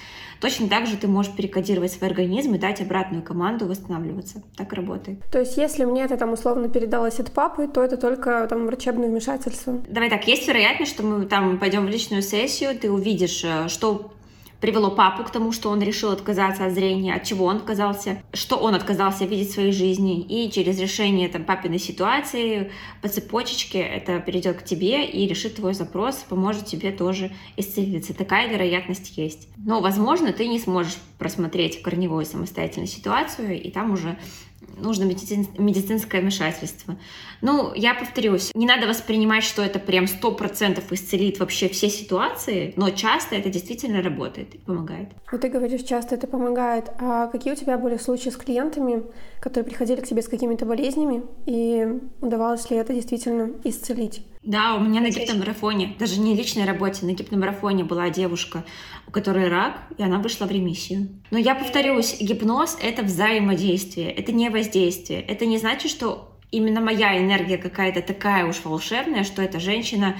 Точно 0.40 0.68
так 0.68 0.86
же 0.86 0.96
ты 0.96 1.06
можешь 1.06 1.32
перекодировать 1.32 1.92
свой 1.92 2.08
организм 2.08 2.54
и 2.54 2.58
дать 2.58 2.80
обратную 2.80 3.22
команду 3.22 3.66
восстанавливаться. 3.66 4.42
Так 4.56 4.72
работает. 4.72 5.22
То 5.30 5.38
есть, 5.38 5.58
если 5.58 5.84
мне 5.84 6.02
это 6.02 6.16
там 6.16 6.32
условно 6.32 6.68
передалось 6.70 7.20
от 7.20 7.30
папы, 7.30 7.68
то 7.68 7.82
это 7.82 7.98
только 7.98 8.46
там 8.48 8.64
врачебное 8.64 9.08
вмешательство? 9.08 9.82
Давай 9.86 10.08
так, 10.08 10.26
есть 10.26 10.48
вероятность, 10.48 10.92
что 10.92 11.02
мы 11.02 11.26
там 11.26 11.58
пойдем 11.58 11.84
в 11.84 11.90
личную 11.90 12.22
сессию, 12.22 12.74
ты 12.78 12.90
увидишь, 12.90 13.44
э, 13.44 13.68
что 13.68 14.12
привело 14.60 14.90
папу 14.90 15.24
к 15.24 15.30
тому, 15.30 15.52
что 15.52 15.70
он 15.70 15.82
решил 15.82 16.10
отказаться 16.10 16.66
от 16.66 16.72
зрения, 16.72 17.14
от 17.14 17.24
чего 17.24 17.46
он 17.46 17.56
отказался, 17.56 18.22
что 18.32 18.56
он 18.56 18.74
отказался 18.74 19.24
видеть 19.24 19.50
в 19.50 19.54
своей 19.54 19.72
жизни. 19.72 20.20
И 20.20 20.50
через 20.50 20.78
решение 20.78 21.28
там, 21.28 21.44
папиной 21.44 21.78
ситуации 21.78 22.70
по 23.02 23.08
цепочечке 23.08 23.80
это 23.80 24.20
перейдет 24.20 24.58
к 24.58 24.64
тебе 24.64 25.06
и 25.06 25.26
решит 25.26 25.56
твой 25.56 25.74
запрос, 25.74 26.16
поможет 26.28 26.66
тебе 26.66 26.92
тоже 26.92 27.32
исцелиться. 27.56 28.14
Такая 28.14 28.48
вероятность 28.48 29.16
есть. 29.16 29.48
Но, 29.56 29.80
возможно, 29.80 30.32
ты 30.32 30.46
не 30.48 30.58
сможешь 30.58 30.96
просмотреть 31.18 31.82
корневую 31.82 32.24
самостоятельную 32.24 32.88
ситуацию, 32.88 33.60
и 33.60 33.70
там 33.70 33.92
уже 33.92 34.16
нужно 34.76 35.04
медицин, 35.04 35.46
медицинское 35.58 36.20
вмешательство. 36.20 36.96
Ну, 37.40 37.72
я 37.74 37.94
повторюсь, 37.94 38.50
не 38.54 38.66
надо 38.66 38.86
воспринимать, 38.86 39.44
что 39.44 39.62
это 39.62 39.78
прям 39.78 40.06
сто 40.06 40.32
процентов 40.32 40.92
исцелит 40.92 41.38
вообще 41.38 41.68
все 41.68 41.88
ситуации, 41.88 42.72
но 42.76 42.90
часто 42.90 43.36
это 43.36 43.48
действительно 43.48 44.02
работает 44.02 44.54
и 44.54 44.58
помогает. 44.58 45.08
Вот 45.30 45.40
ты 45.40 45.48
говоришь, 45.48 45.82
часто 45.82 46.14
это 46.14 46.26
помогает. 46.26 46.90
А 46.98 47.28
какие 47.28 47.52
у 47.52 47.56
тебя 47.56 47.78
были 47.78 47.96
случаи 47.96 48.30
с 48.30 48.36
клиентами, 48.36 49.02
которые 49.40 49.68
приходили 49.68 50.00
к 50.00 50.06
тебе 50.06 50.22
с 50.22 50.28
какими-то 50.28 50.66
болезнями, 50.66 51.22
и 51.46 51.86
удавалось 52.20 52.70
ли 52.70 52.76
это 52.76 52.92
действительно 52.92 53.50
исцелить? 53.64 54.22
Да, 54.42 54.74
у 54.74 54.80
меня 54.80 55.02
на 55.02 55.10
гипномарафоне, 55.10 55.96
даже 55.98 56.18
не 56.18 56.34
личной 56.34 56.64
работе, 56.64 57.04
на 57.04 57.12
гипномарафоне 57.12 57.84
была 57.84 58.08
девушка, 58.08 58.64
у 59.06 59.10
которой 59.10 59.48
рак, 59.48 59.82
и 59.98 60.02
она 60.02 60.18
вышла 60.18 60.46
в 60.46 60.50
ремиссию. 60.50 61.08
Но 61.30 61.36
я 61.36 61.54
повторюсь, 61.54 62.16
гипноз— 62.20 62.78
это 62.82 63.02
взаимодействие, 63.02 64.10
это 64.10 64.32
не 64.32 64.48
воздействие. 64.48 65.20
Это 65.20 65.44
не 65.44 65.58
значит, 65.58 65.90
что 65.90 66.38
именно 66.50 66.80
моя 66.80 67.18
энергия 67.18 67.58
какая-то 67.58 68.00
такая 68.00 68.46
уж 68.46 68.64
волшебная, 68.64 69.24
что 69.24 69.42
эта 69.42 69.60
женщина, 69.60 70.16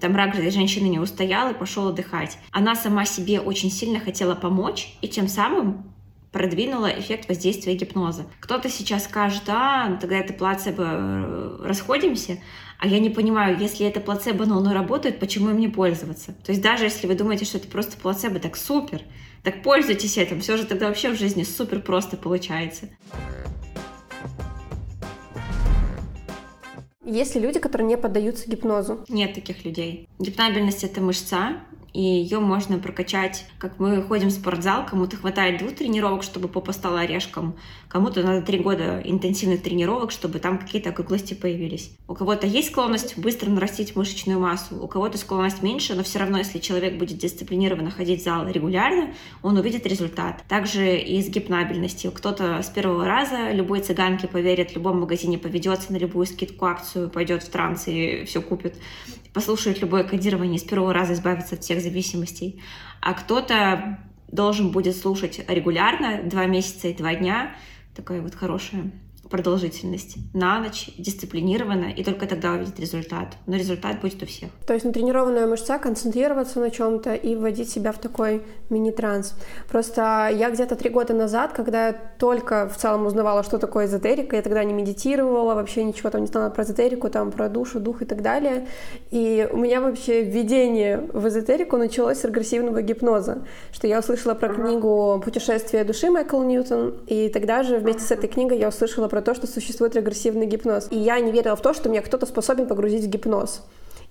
там 0.00 0.16
рак 0.16 0.34
этой 0.34 0.50
женщины 0.50 0.88
не 0.88 0.98
устоял 0.98 1.50
и 1.50 1.54
пошел 1.54 1.88
отдыхать. 1.88 2.38
Она 2.50 2.74
сама 2.74 3.04
себе 3.04 3.38
очень 3.38 3.70
сильно 3.70 4.00
хотела 4.00 4.34
помочь, 4.34 4.94
и 5.00 5.06
тем 5.06 5.28
самым 5.28 5.94
продвинула 6.32 6.88
эффект 6.88 7.28
воздействия 7.28 7.76
гипноза. 7.76 8.26
Кто-то 8.40 8.68
сейчас 8.68 9.04
скажет, 9.04 9.44
а, 9.46 9.96
тогда 10.00 10.16
это 10.16 10.32
плацебо, 10.32 10.84
э, 10.84 11.58
расходимся, 11.62 12.40
а 12.84 12.86
я 12.86 12.98
не 12.98 13.08
понимаю, 13.08 13.58
если 13.58 13.86
это 13.86 13.98
плацебо, 13.98 14.44
но 14.44 14.58
оно 14.58 14.74
работает, 14.74 15.18
почему 15.18 15.48
им 15.48 15.58
не 15.58 15.68
пользоваться? 15.68 16.34
То 16.44 16.52
есть 16.52 16.60
даже 16.60 16.84
если 16.84 17.06
вы 17.06 17.14
думаете, 17.14 17.46
что 17.46 17.56
это 17.56 17.66
просто 17.66 17.96
плацебо, 17.96 18.38
так 18.40 18.58
супер, 18.58 19.00
так 19.42 19.62
пользуйтесь 19.62 20.18
этим, 20.18 20.42
все 20.42 20.58
же 20.58 20.66
тогда 20.66 20.88
вообще 20.88 21.08
в 21.08 21.18
жизни 21.18 21.44
супер 21.44 21.80
просто 21.80 22.18
получается. 22.18 22.90
Есть 27.02 27.34
ли 27.34 27.40
люди, 27.40 27.58
которые 27.58 27.88
не 27.88 27.96
поддаются 27.96 28.50
гипнозу? 28.50 29.02
Нет 29.08 29.32
таких 29.32 29.64
людей. 29.64 30.06
Гипнабельность— 30.18 30.84
это 30.84 31.00
мышца, 31.00 31.62
и 31.94 32.02
ее 32.02 32.40
можно 32.40 32.78
прокачать, 32.78 33.46
как 33.58 33.78
мы 33.78 34.02
ходим 34.02 34.28
в 34.28 34.32
спортзал, 34.32 34.84
кому-то 34.84 35.16
хватает 35.16 35.60
двух 35.60 35.76
тренировок, 35.76 36.24
чтобы 36.24 36.48
попа 36.48 36.72
стала 36.72 37.00
орешком, 37.00 37.56
кому-то 37.94 38.24
надо 38.24 38.44
три 38.44 38.58
года 38.58 39.00
интенсивных 39.04 39.62
тренировок, 39.62 40.10
чтобы 40.10 40.40
там 40.40 40.58
какие-то 40.58 40.90
округлости 40.90 41.34
появились. 41.34 41.92
У 42.08 42.14
кого-то 42.16 42.44
есть 42.44 42.72
склонность 42.72 43.16
быстро 43.16 43.48
нарастить 43.50 43.94
мышечную 43.94 44.40
массу, 44.40 44.82
у 44.82 44.88
кого-то 44.88 45.16
склонность 45.16 45.62
меньше, 45.62 45.94
но 45.94 46.02
все 46.02 46.18
равно, 46.18 46.38
если 46.38 46.58
человек 46.58 46.98
будет 46.98 47.18
дисциплинированно 47.18 47.92
ходить 47.92 48.22
в 48.22 48.24
зал 48.24 48.48
регулярно, 48.48 49.14
он 49.42 49.56
увидит 49.58 49.86
результат. 49.86 50.42
Также 50.48 50.96
и 50.96 51.22
с 51.22 51.28
гипнабельностью. 51.28 52.10
Кто-то 52.10 52.60
с 52.64 52.66
первого 52.66 53.06
раза 53.06 53.52
любой 53.52 53.80
цыганке 53.80 54.26
поверит, 54.26 54.72
в 54.72 54.74
любом 54.74 54.98
магазине 54.98 55.38
поведется 55.38 55.92
на 55.92 55.96
любую 55.96 56.26
скидку, 56.26 56.64
акцию, 56.64 57.08
пойдет 57.08 57.44
в 57.44 57.48
транс 57.48 57.86
и 57.86 58.24
все 58.24 58.42
купит 58.42 58.74
послушает 59.32 59.80
любое 59.80 60.02
кодирование, 60.02 60.58
с 60.58 60.64
первого 60.64 60.92
раза 60.92 61.12
избавиться 61.12 61.54
от 61.54 61.62
всех 61.62 61.80
зависимостей. 61.80 62.60
А 63.00 63.14
кто-то 63.14 63.98
должен 64.34 64.70
будет 64.70 64.96
слушать 64.96 65.44
регулярно, 65.48 66.22
два 66.24 66.46
месяца 66.46 66.88
и 66.88 66.94
два 66.94 67.14
дня, 67.14 67.54
такая 67.94 68.20
вот 68.20 68.34
хорошая 68.34 68.90
продолжительность 69.30 70.16
на 70.32 70.60
ночь, 70.60 70.90
дисциплинированно, 70.98 71.86
и 71.86 72.04
только 72.04 72.26
тогда 72.26 72.52
увидит 72.52 72.78
результат. 72.80 73.36
Но 73.46 73.56
результат 73.56 74.00
будет 74.00 74.22
у 74.22 74.26
всех. 74.26 74.50
То 74.66 74.74
есть 74.74 74.84
натренированная 74.84 75.46
мышца, 75.46 75.78
концентрироваться 75.78 76.60
на 76.60 76.70
чем-то 76.70 77.14
и 77.14 77.34
вводить 77.34 77.70
себя 77.70 77.92
в 77.92 77.98
такой 77.98 78.42
мини-транс. 78.70 79.34
Просто 79.68 80.30
я 80.32 80.50
где-то 80.50 80.76
три 80.76 80.90
года 80.90 81.14
назад, 81.14 81.52
когда 81.52 81.88
я 81.88 81.92
только 82.18 82.68
в 82.68 82.76
целом 82.76 83.06
узнавала, 83.06 83.42
что 83.42 83.58
такое 83.58 83.86
эзотерика, 83.86 84.36
я 84.36 84.42
тогда 84.42 84.64
не 84.64 84.72
медитировала, 84.72 85.54
вообще 85.54 85.84
ничего 85.84 86.10
там 86.10 86.22
не 86.22 86.26
знала 86.26 86.50
про 86.50 86.64
эзотерику, 86.64 87.08
там 87.10 87.30
про 87.30 87.48
душу, 87.48 87.80
дух 87.80 88.02
и 88.02 88.04
так 88.04 88.22
далее. 88.22 88.66
И 89.10 89.48
у 89.50 89.56
меня 89.56 89.80
вообще 89.80 90.22
введение 90.22 91.08
в 91.12 91.28
эзотерику 91.28 91.76
началось 91.76 92.18
с 92.18 92.24
регрессивного 92.24 92.82
гипноза, 92.82 93.44
что 93.72 93.86
я 93.86 93.98
услышала 93.98 94.34
про 94.34 94.48
книгу 94.48 95.20
«Путешествие 95.24 95.84
души» 95.84 96.10
Майкл 96.10 96.42
Ньютон, 96.42 96.94
и 97.06 97.28
тогда 97.28 97.62
же 97.62 97.78
вместе 97.78 98.02
с 98.02 98.10
этой 98.10 98.28
книгой 98.28 98.58
я 98.58 98.68
услышала 98.68 99.08
про 99.14 99.22
то, 99.22 99.32
что 99.32 99.46
существует 99.46 99.94
регрессивный 99.94 100.44
гипноз. 100.44 100.88
И 100.90 100.98
я 100.98 101.20
не 101.20 101.30
верила 101.30 101.54
в 101.54 101.62
то, 101.62 101.72
что 101.72 101.88
меня 101.88 102.02
кто-то 102.02 102.26
способен 102.26 102.66
погрузить 102.66 103.04
в 103.04 103.08
гипноз. 103.08 103.62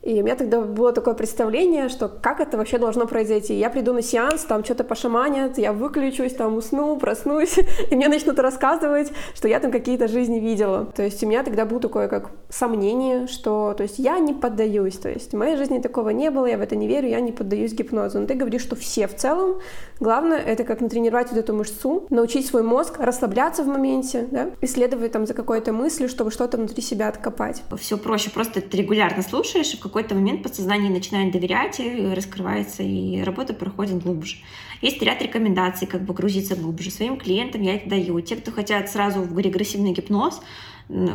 И 0.04 0.20
у 0.22 0.24
меня 0.24 0.36
тогда 0.36 0.60
было 0.60 0.92
такое 0.92 1.14
представление, 1.14 1.88
что 1.88 2.10
как 2.10 2.42
это 2.42 2.58
вообще 2.58 2.78
должно 2.78 3.08
произойти. 3.08 3.54
Я 3.54 3.70
приду 3.70 3.94
на 3.94 4.02
сеанс, 4.02 4.44
там 4.44 4.64
что-то 4.66 4.84
пошаманят, 4.84 5.58
я 5.58 5.72
выключусь, 5.72 6.34
там 6.34 6.58
усну, 6.58 6.98
проснусь, 6.98 7.58
и 7.90 7.96
мне 7.96 8.10
начнут 8.10 8.38
рассказывать, 8.40 9.14
что 9.34 9.48
я 9.48 9.62
там 9.62 9.72
какие-то 9.72 10.10
жизни 10.10 10.40
видела. 10.40 10.92
То 10.94 11.04
есть 11.04 11.24
у 11.24 11.28
меня 11.28 11.44
тогда 11.44 11.66
было 11.66 11.80
такое 11.80 12.10
как 12.10 12.32
сомнение, 12.50 13.28
что 13.28 13.74
то 13.78 13.84
есть 13.84 13.98
я 13.98 14.20
не 14.20 14.34
поддаюсь. 14.34 14.98
То 14.98 15.10
есть 15.10 15.32
в 15.32 15.38
моей 15.38 15.56
жизни 15.56 15.80
такого 15.80 16.10
не 16.10 16.32
было, 16.32 16.48
я 16.48 16.58
в 16.58 16.62
это 16.62 16.76
не 16.76 16.88
верю, 16.88 17.08
я 17.08 17.22
не 17.22 17.32
поддаюсь 17.32 17.72
гипнозу. 17.74 18.20
Но 18.20 18.28
ты 18.28 18.34
говоришь, 18.34 18.62
что 18.62 18.76
все 18.76 19.08
в 19.08 19.16
целом. 19.16 19.62
Главное— 20.02 20.40
это 20.46 20.66
как 20.66 20.82
натренировать 20.82 21.32
вот 21.32 21.40
эту 21.40 21.54
мышцу, 21.54 22.08
научить 22.10 22.46
свой 22.46 22.64
мозг 22.64 23.00
расслабляться 23.00 23.64
в 23.64 23.68
моменте, 23.68 24.28
да, 24.30 24.52
исследовать 24.60 25.14
там 25.14 25.26
за 25.26 25.34
какой-то 25.34 25.72
мыслью, 25.72 26.10
чтобы 26.10 26.30
что-то 26.30 26.58
внутри 26.58 26.82
себя 26.82 27.08
откопать. 27.08 27.64
Все 27.80 27.98
проще, 27.98 28.30
просто 28.30 28.60
ты 28.60 28.78
регулярно 28.78 29.24
слушаешь, 29.24 29.74
и 29.74 29.78
какой-то 29.94 30.16
момент 30.16 30.42
подсознание 30.42 30.90
начинает 30.90 31.32
доверять 31.32 31.80
и 31.80 32.08
раскрывается, 32.16 32.82
и 32.82 33.22
работа 33.22 33.54
проходит 33.54 34.02
глубже. 34.02 34.38
Есть 34.82 35.00
ряд 35.04 35.22
рекомендаций, 35.22 35.86
как 35.86 36.02
бы 36.02 36.16
грузиться 36.16 36.56
глубже. 36.56 36.90
Своим 36.90 37.16
клиентам 37.16 37.62
я 37.62 37.76
это 37.76 37.88
даю. 37.88 38.20
Те, 38.22 38.36
кто 38.38 38.52
хотят 38.52 38.90
сразу 38.90 39.22
в 39.22 39.38
регрессивный 39.38 39.92
гипноз, 39.92 40.42
ну, 40.90 41.10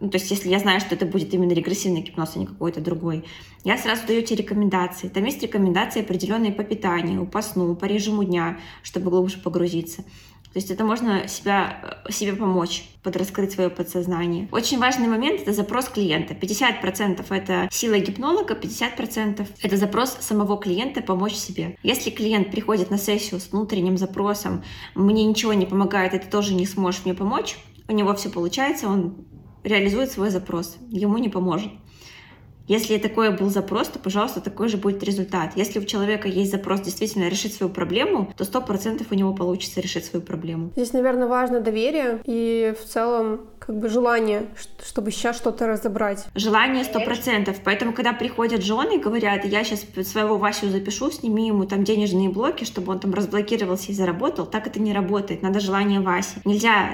то 0.00 0.14
есть 0.14 0.28
если 0.32 0.48
я 0.48 0.58
знаю, 0.58 0.80
что 0.80 0.96
это 0.96 1.06
будет 1.06 1.32
именно 1.32 1.52
регрессивный 1.52 2.02
гипноз, 2.02 2.32
а 2.34 2.40
не 2.40 2.46
какой-то 2.46 2.80
другой, 2.80 3.24
я 3.62 3.78
сразу 3.78 4.04
даю 4.04 4.22
те 4.22 4.34
рекомендации. 4.34 5.06
Там 5.06 5.24
есть 5.24 5.40
рекомендации 5.40 6.00
определенные 6.00 6.50
по 6.50 6.64
питанию, 6.64 7.26
по 7.26 7.40
сну, 7.40 7.76
по 7.76 7.84
режиму 7.84 8.24
дня, 8.24 8.58
чтобы 8.82 9.10
глубже 9.10 9.38
погрузиться. 9.38 10.04
То 10.54 10.60
есть 10.60 10.70
это 10.70 10.84
можно 10.84 11.26
себя, 11.26 12.00
э, 12.06 12.12
себе 12.12 12.32
помочь, 12.32 12.84
подраскрыть 13.02 13.50
свое 13.50 13.70
подсознание. 13.70 14.48
Очень 14.52 14.78
важный 14.78 15.08
момент— 15.08 15.40
это 15.42 15.52
запрос 15.52 15.88
клиента. 15.88 16.32
50%— 16.32 17.26
это 17.30 17.68
сила 17.72 17.98
гипнолога, 17.98 18.54
50%— 18.54 19.48
это 19.62 19.76
запрос 19.76 20.16
самого 20.20 20.56
клиента 20.56 21.02
помочь 21.02 21.34
себе. 21.34 21.76
Если 21.82 22.10
клиент 22.10 22.52
приходит 22.52 22.90
на 22.90 22.98
сессию 22.98 23.40
с 23.40 23.50
внутренним 23.50 23.98
запросом 23.98 24.62
«мне 24.94 25.24
ничего 25.24 25.54
не 25.54 25.66
помогает, 25.66 26.14
и 26.14 26.18
ты 26.18 26.30
тоже 26.30 26.54
не 26.54 26.66
сможешь 26.66 27.04
мне 27.04 27.14
помочь», 27.14 27.56
у 27.88 27.92
него 27.92 28.14
все 28.14 28.30
получается, 28.30 28.86
он 28.86 29.26
реализует 29.64 30.12
свой 30.12 30.30
запрос, 30.30 30.76
ему 30.88 31.18
не 31.18 31.28
поможет. 31.28 31.72
Если 32.66 32.98
такой 32.98 33.30
был 33.36 33.50
запрос, 33.50 33.88
то, 33.88 33.98
пожалуйста, 33.98 34.40
такой 34.40 34.68
же 34.68 34.78
будет 34.78 35.02
результат. 35.02 35.52
Если 35.54 35.78
у 35.78 35.84
человека 35.84 36.28
есть 36.28 36.50
запрос 36.50 36.80
действительно 36.80 37.28
решить 37.28 37.54
свою 37.54 37.72
проблему, 37.72 38.32
то 38.36 38.44
сто 38.44 38.60
процентов 38.60 39.08
у 39.10 39.14
него 39.14 39.34
получится 39.34 39.80
решить 39.80 40.06
свою 40.06 40.24
проблему. 40.24 40.70
Здесь, 40.74 40.92
наверное, 40.92 41.26
важно 41.26 41.60
доверие 41.60 42.20
и 42.24 42.74
в 42.78 42.84
целом 42.84 43.42
как 43.66 43.78
бы 43.78 43.88
желание, 43.88 44.46
чтобы 44.84 45.10
сейчас 45.10 45.36
что-то 45.36 45.66
разобрать. 45.66 46.26
Желание 46.34 46.84
сто 46.84 47.00
процентов. 47.00 47.56
Поэтому, 47.64 47.94
когда 47.94 48.12
приходят 48.12 48.62
жены 48.62 48.96
и 48.96 48.98
говорят, 48.98 49.44
я 49.46 49.64
сейчас 49.64 49.86
своего 50.06 50.36
Васю 50.36 50.68
запишу, 50.68 51.10
сними 51.10 51.46
ему 51.46 51.64
там 51.64 51.82
денежные 51.82 52.28
блоки, 52.28 52.64
чтобы 52.64 52.92
он 52.92 52.98
там 52.98 53.14
разблокировался 53.14 53.92
и 53.92 53.94
заработал, 53.94 54.44
так 54.44 54.66
это 54.66 54.80
не 54.80 54.92
работает. 54.92 55.40
Надо 55.40 55.60
желание 55.60 56.00
Васи. 56.00 56.40
Нельзя 56.44 56.90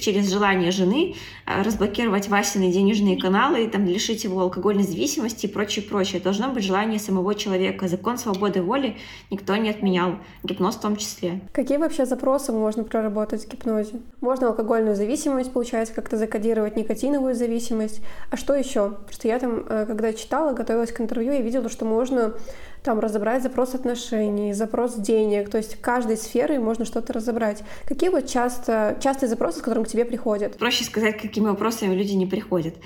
через 0.00 0.30
желание 0.30 0.70
жены 0.70 1.16
э, 1.44 1.62
разблокировать 1.62 2.28
Васины 2.28 2.72
денежные 2.72 3.20
каналы 3.20 3.64
и 3.64 3.68
там 3.68 3.84
лишить 3.84 4.24
его 4.24 4.40
алкогольной 4.40 4.84
зависимости 4.84 5.44
и 5.44 5.48
прочее, 5.48 5.84
прочее. 5.84 6.22
Должно 6.22 6.48
быть 6.48 6.64
желание 6.64 6.98
самого 6.98 7.34
человека. 7.34 7.88
Закон 7.88 8.16
свободы 8.16 8.62
воли 8.62 8.96
никто 9.30 9.54
не 9.56 9.68
отменял. 9.68 10.16
Гипноз 10.42 10.76
в 10.76 10.80
том 10.80 10.96
числе. 10.96 11.40
Какие 11.52 11.76
вообще 11.76 12.06
запросы 12.06 12.52
можно 12.52 12.84
проработать 12.84 13.44
в 13.44 13.50
гипнозе? 13.50 14.00
Можно 14.22 14.48
алкогольную 14.48 14.96
зависимость, 14.96 15.52
получается, 15.52 15.94
как 15.94 16.05
как-то 16.06 16.18
закодировать 16.18 16.76
никотиновую 16.76 17.34
зависимость. 17.34 18.00
А 18.30 18.36
что 18.36 18.54
еще? 18.54 18.90
Просто 19.06 19.26
я 19.26 19.40
там, 19.40 19.64
э, 19.68 19.86
когда 19.86 20.12
читала, 20.12 20.52
готовилась 20.52 20.92
к 20.92 21.00
интервью, 21.00 21.32
я 21.32 21.40
видела, 21.40 21.68
что 21.68 21.84
можно 21.84 22.34
там 22.84 23.00
разобрать 23.00 23.42
запрос 23.42 23.74
отношений, 23.74 24.52
запрос 24.52 24.94
денег, 24.94 25.50
то 25.50 25.58
есть 25.58 25.74
в 25.74 25.80
каждой 25.80 26.16
сферы 26.16 26.60
можно 26.60 26.84
что-то 26.84 27.12
разобрать. 27.12 27.64
Какие 27.86 28.10
вот 28.10 28.28
часто, 28.28 28.96
частые 29.02 29.28
запросы, 29.28 29.58
с 29.58 29.62
которым 29.62 29.84
к 29.84 29.88
тебе 29.88 30.04
приходят? 30.04 30.56
Проще 30.56 30.84
сказать, 30.84 31.20
какими 31.20 31.46
вопросами 31.46 31.92
люди 31.96 32.12
не 32.12 32.26
приходят. 32.26 32.76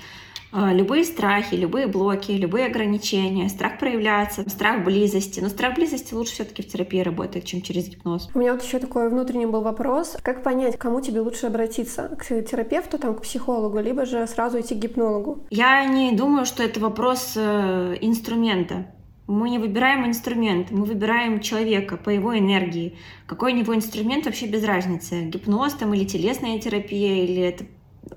А, 0.53 0.73
любые 0.73 1.05
страхи, 1.05 1.55
любые 1.55 1.87
блоки, 1.87 2.31
любые 2.31 2.65
ограничения, 2.65 3.47
страх 3.47 3.79
проявляется, 3.79 4.47
страх 4.49 4.83
близости. 4.83 5.39
Но 5.39 5.49
страх 5.49 5.75
близости 5.75 6.13
лучше 6.13 6.33
все-таки 6.33 6.61
в 6.61 6.67
терапии 6.67 6.99
работает, 6.99 7.45
чем 7.45 7.61
через 7.61 7.87
гипноз. 7.87 8.29
У 8.33 8.39
меня 8.39 8.53
вот 8.53 8.63
еще 8.63 8.79
такой 8.79 9.09
внутренний 9.09 9.45
был 9.45 9.61
вопрос. 9.61 10.17
Как 10.21 10.43
понять, 10.43 10.77
к 10.77 10.81
кому 10.81 10.99
тебе 11.01 11.21
лучше 11.21 11.47
обратиться? 11.47 12.15
К 12.19 12.41
терапевту, 12.41 12.97
там, 12.97 13.15
к 13.15 13.21
психологу, 13.21 13.79
либо 13.79 14.05
же 14.05 14.27
сразу 14.27 14.59
идти 14.59 14.75
к 14.75 14.79
гипнологу? 14.79 15.45
Я 15.49 15.85
не 15.85 16.11
думаю, 16.11 16.45
что 16.45 16.63
это 16.63 16.79
вопрос 16.79 17.33
э, 17.35 17.97
инструмента. 18.01 18.87
Мы 19.27 19.49
не 19.49 19.59
выбираем 19.59 20.05
инструмент, 20.05 20.71
мы 20.71 20.83
выбираем 20.83 21.39
человека 21.39 21.95
по 21.95 22.09
его 22.09 22.37
энергии. 22.37 22.97
Какой 23.25 23.53
у 23.53 23.55
него 23.55 23.73
инструмент 23.73 24.25
вообще 24.25 24.47
без 24.47 24.65
разницы. 24.65 25.21
Гипноз 25.21 25.75
там 25.75 25.93
или 25.93 26.03
телесная 26.03 26.59
терапия, 26.59 27.23
или 27.23 27.41
это 27.41 27.65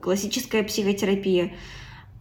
классическая 0.00 0.64
психотерапия. 0.64 1.52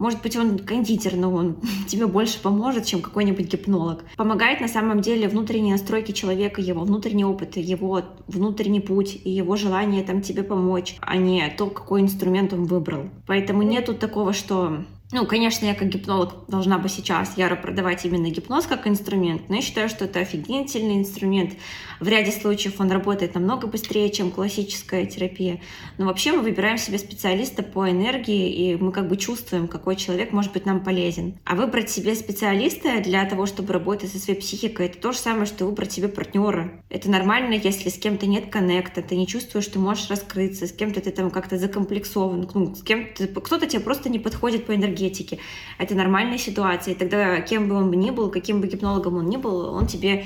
Может 0.04 0.22
быть, 0.22 0.36
он 0.36 0.60
кондитер, 0.60 1.16
но 1.16 1.34
он 1.34 1.56
тебе 1.88 2.08
больше 2.08 2.42
поможет, 2.42 2.84
чем 2.84 3.02
какой-нибудь 3.02 3.50
гипнолог. 3.50 4.04
Помогает 4.18 4.60
на 4.60 4.68
самом 4.68 5.00
деле 5.00 5.30
внутренние 5.30 5.76
настройки 5.76 6.12
человека, 6.12 6.60
его 6.60 6.82
внутренний 6.82 7.24
опыт, 7.24 7.56
его 7.56 8.02
внутренний 8.28 8.82
путь 8.82 9.18
и 9.24 9.30
его 9.30 9.56
желание 9.56 10.04
там 10.04 10.22
тебе 10.22 10.44
помочь, 10.44 10.98
а 11.00 11.16
не 11.16 11.50
то, 11.58 11.68
какой 11.68 12.02
инструмент 12.02 12.52
он 12.52 12.66
выбрал. 12.66 13.12
Поэтому 13.28 13.62
нету 13.62 13.94
такого, 13.94 14.34
что 14.34 14.84
ну, 15.14 15.28
конечно, 15.28 15.66
я 15.66 15.76
как 15.76 15.90
гипнолог 15.90 16.46
должна 16.48 16.80
бы 16.80 16.90
сейчас 16.90 17.38
яро 17.38 17.56
продавать 17.56 18.04
именно 18.04 18.32
гипноз 18.32 18.66
как 18.66 18.88
инструмент, 18.88 19.48
но 19.48 19.56
я 19.56 19.62
считаю, 19.62 19.88
что 19.88 20.06
это 20.06 20.20
офигительный 20.20 20.98
инструмент. 20.98 21.54
В 22.00 22.08
ряде 22.08 22.32
случаев 22.32 22.80
он 22.80 22.92
работает 22.92 23.36
намного 23.36 23.68
быстрее, 23.68 24.10
чем 24.10 24.32
классическая 24.32 25.06
терапия. 25.06 25.62
Но 26.00 26.08
вообще 26.08 26.32
мы 26.32 26.42
выбираем 26.42 26.80
себе 26.80 26.98
специалиста 26.98 27.62
по 27.62 27.90
энергии, 27.90 28.52
и 28.52 28.76
мы 28.76 28.92
как 28.92 29.08
бы 29.08 29.16
чувствуем, 29.16 29.68
какой 29.68 29.96
человек 29.98 30.32
может 30.34 30.52
быть 30.52 30.66
нам 30.66 30.84
полезен. 30.84 31.36
А 31.46 31.56
выбрать 31.56 31.92
себе 31.92 32.16
специалиста 32.16 33.00
для 33.00 33.24
того, 33.26 33.46
чтобы 33.46 33.72
работать 33.72 34.12
со 34.12 34.18
своей 34.18 34.40
психикой, 34.40 34.88
это 34.88 34.98
то 34.98 35.12
же 35.12 35.20
самое, 35.20 35.46
что 35.46 35.66
выбрать 35.66 35.92
себе 35.92 36.08
партнера. 36.08 36.82
Это 36.90 37.12
нормально, 37.12 37.54
если 37.54 37.90
с 37.90 38.00
кем-то 38.00 38.26
нет 38.26 38.50
коннекта, 38.50 39.04
ты 39.04 39.16
не 39.16 39.28
чувствуешь, 39.28 39.66
что 39.66 39.78
можешь 39.78 40.10
раскрыться, 40.10 40.66
с 40.66 40.72
кем-то 40.72 41.02
ты 41.02 41.12
там 41.12 41.30
как-то 41.30 41.60
закомплексован, 41.60 42.50
ну, 42.52 42.76
с 42.76 42.82
кем-то 42.82 43.28
кто-то 43.28 43.68
тебе 43.68 43.82
просто 43.82 44.10
не 44.10 44.18
подходит 44.18 44.66
по 44.66 44.74
энергии 44.74 45.03
энергетики. 45.04 45.40
Это 45.78 45.96
нормальная 45.96 46.38
ситуация. 46.38 46.94
И 46.94 46.98
тогда 46.98 47.42
кем 47.42 47.68
бы 47.68 47.76
он 47.76 47.92
ни 47.92 48.12
был, 48.12 48.30
каким 48.30 48.62
бы 48.62 48.68
гипнологом 48.68 49.18
он 49.18 49.30
ни 49.30 49.38
был, 49.38 49.74
он 49.74 49.88
тебе 49.88 50.26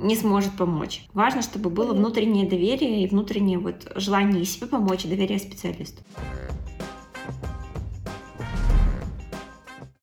не 0.00 0.16
сможет 0.16 0.56
помочь. 0.56 1.04
Важно, 1.12 1.42
чтобы 1.42 1.70
было 1.70 1.92
внутреннее 1.92 2.48
доверие 2.48 3.04
и 3.04 3.08
внутреннее 3.08 3.58
вот 3.58 3.90
желание 3.96 4.44
себе 4.44 4.66
помочь, 4.66 5.04
и 5.04 5.08
доверие 5.08 5.38
специалисту. 5.38 6.02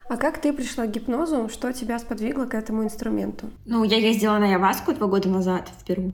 А 0.08 0.18
как 0.18 0.40
ты 0.40 0.54
пришла 0.54 0.86
к 0.86 0.92
гипнозу? 0.92 1.50
Что 1.50 1.74
тебя 1.74 1.98
сподвигло 1.98 2.46
к 2.46 2.54
этому 2.54 2.84
инструменту? 2.84 3.50
Ну, 3.66 3.84
я 3.84 3.98
ездила 3.98 4.38
на 4.38 4.52
Яваску 4.52 4.94
два 4.94 5.08
года 5.08 5.30
назад 5.30 5.72
в 5.80 5.86
Перу 5.86 6.12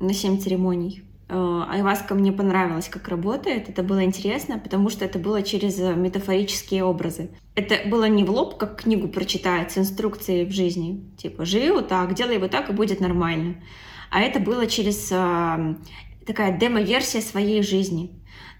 на 0.00 0.14
семь 0.14 0.38
церемоний. 0.38 1.02
Э, 1.28 1.64
айваска 1.70 2.14
мне 2.14 2.32
понравилось, 2.32 2.88
как 2.88 3.08
работает. 3.08 3.68
Это 3.68 3.82
было 3.82 4.04
интересно, 4.04 4.58
потому 4.58 4.90
что 4.90 5.04
это 5.04 5.18
было 5.18 5.42
через 5.42 5.78
э, 5.80 5.94
метафорические 5.94 6.84
образы. 6.84 7.30
Это 7.54 7.88
было 7.88 8.04
не 8.04 8.24
в 8.24 8.30
лоб, 8.30 8.58
как 8.58 8.82
книгу 8.82 9.08
прочитать 9.08 9.72
с 9.72 9.78
инструкцией 9.78 10.44
в 10.44 10.52
жизни. 10.52 11.04
Типа, 11.16 11.44
живи 11.44 11.70
вот 11.70 11.88
так, 11.88 12.14
делай 12.14 12.38
вот 12.38 12.50
так, 12.50 12.68
и 12.68 12.72
будет 12.72 13.00
нормально. 13.00 13.56
А 14.10 14.20
это 14.20 14.38
было 14.38 14.66
через 14.66 15.10
э, 15.10 15.74
такая 16.26 16.58
демо-версия 16.58 17.22
своей 17.22 17.62
жизни. 17.62 18.10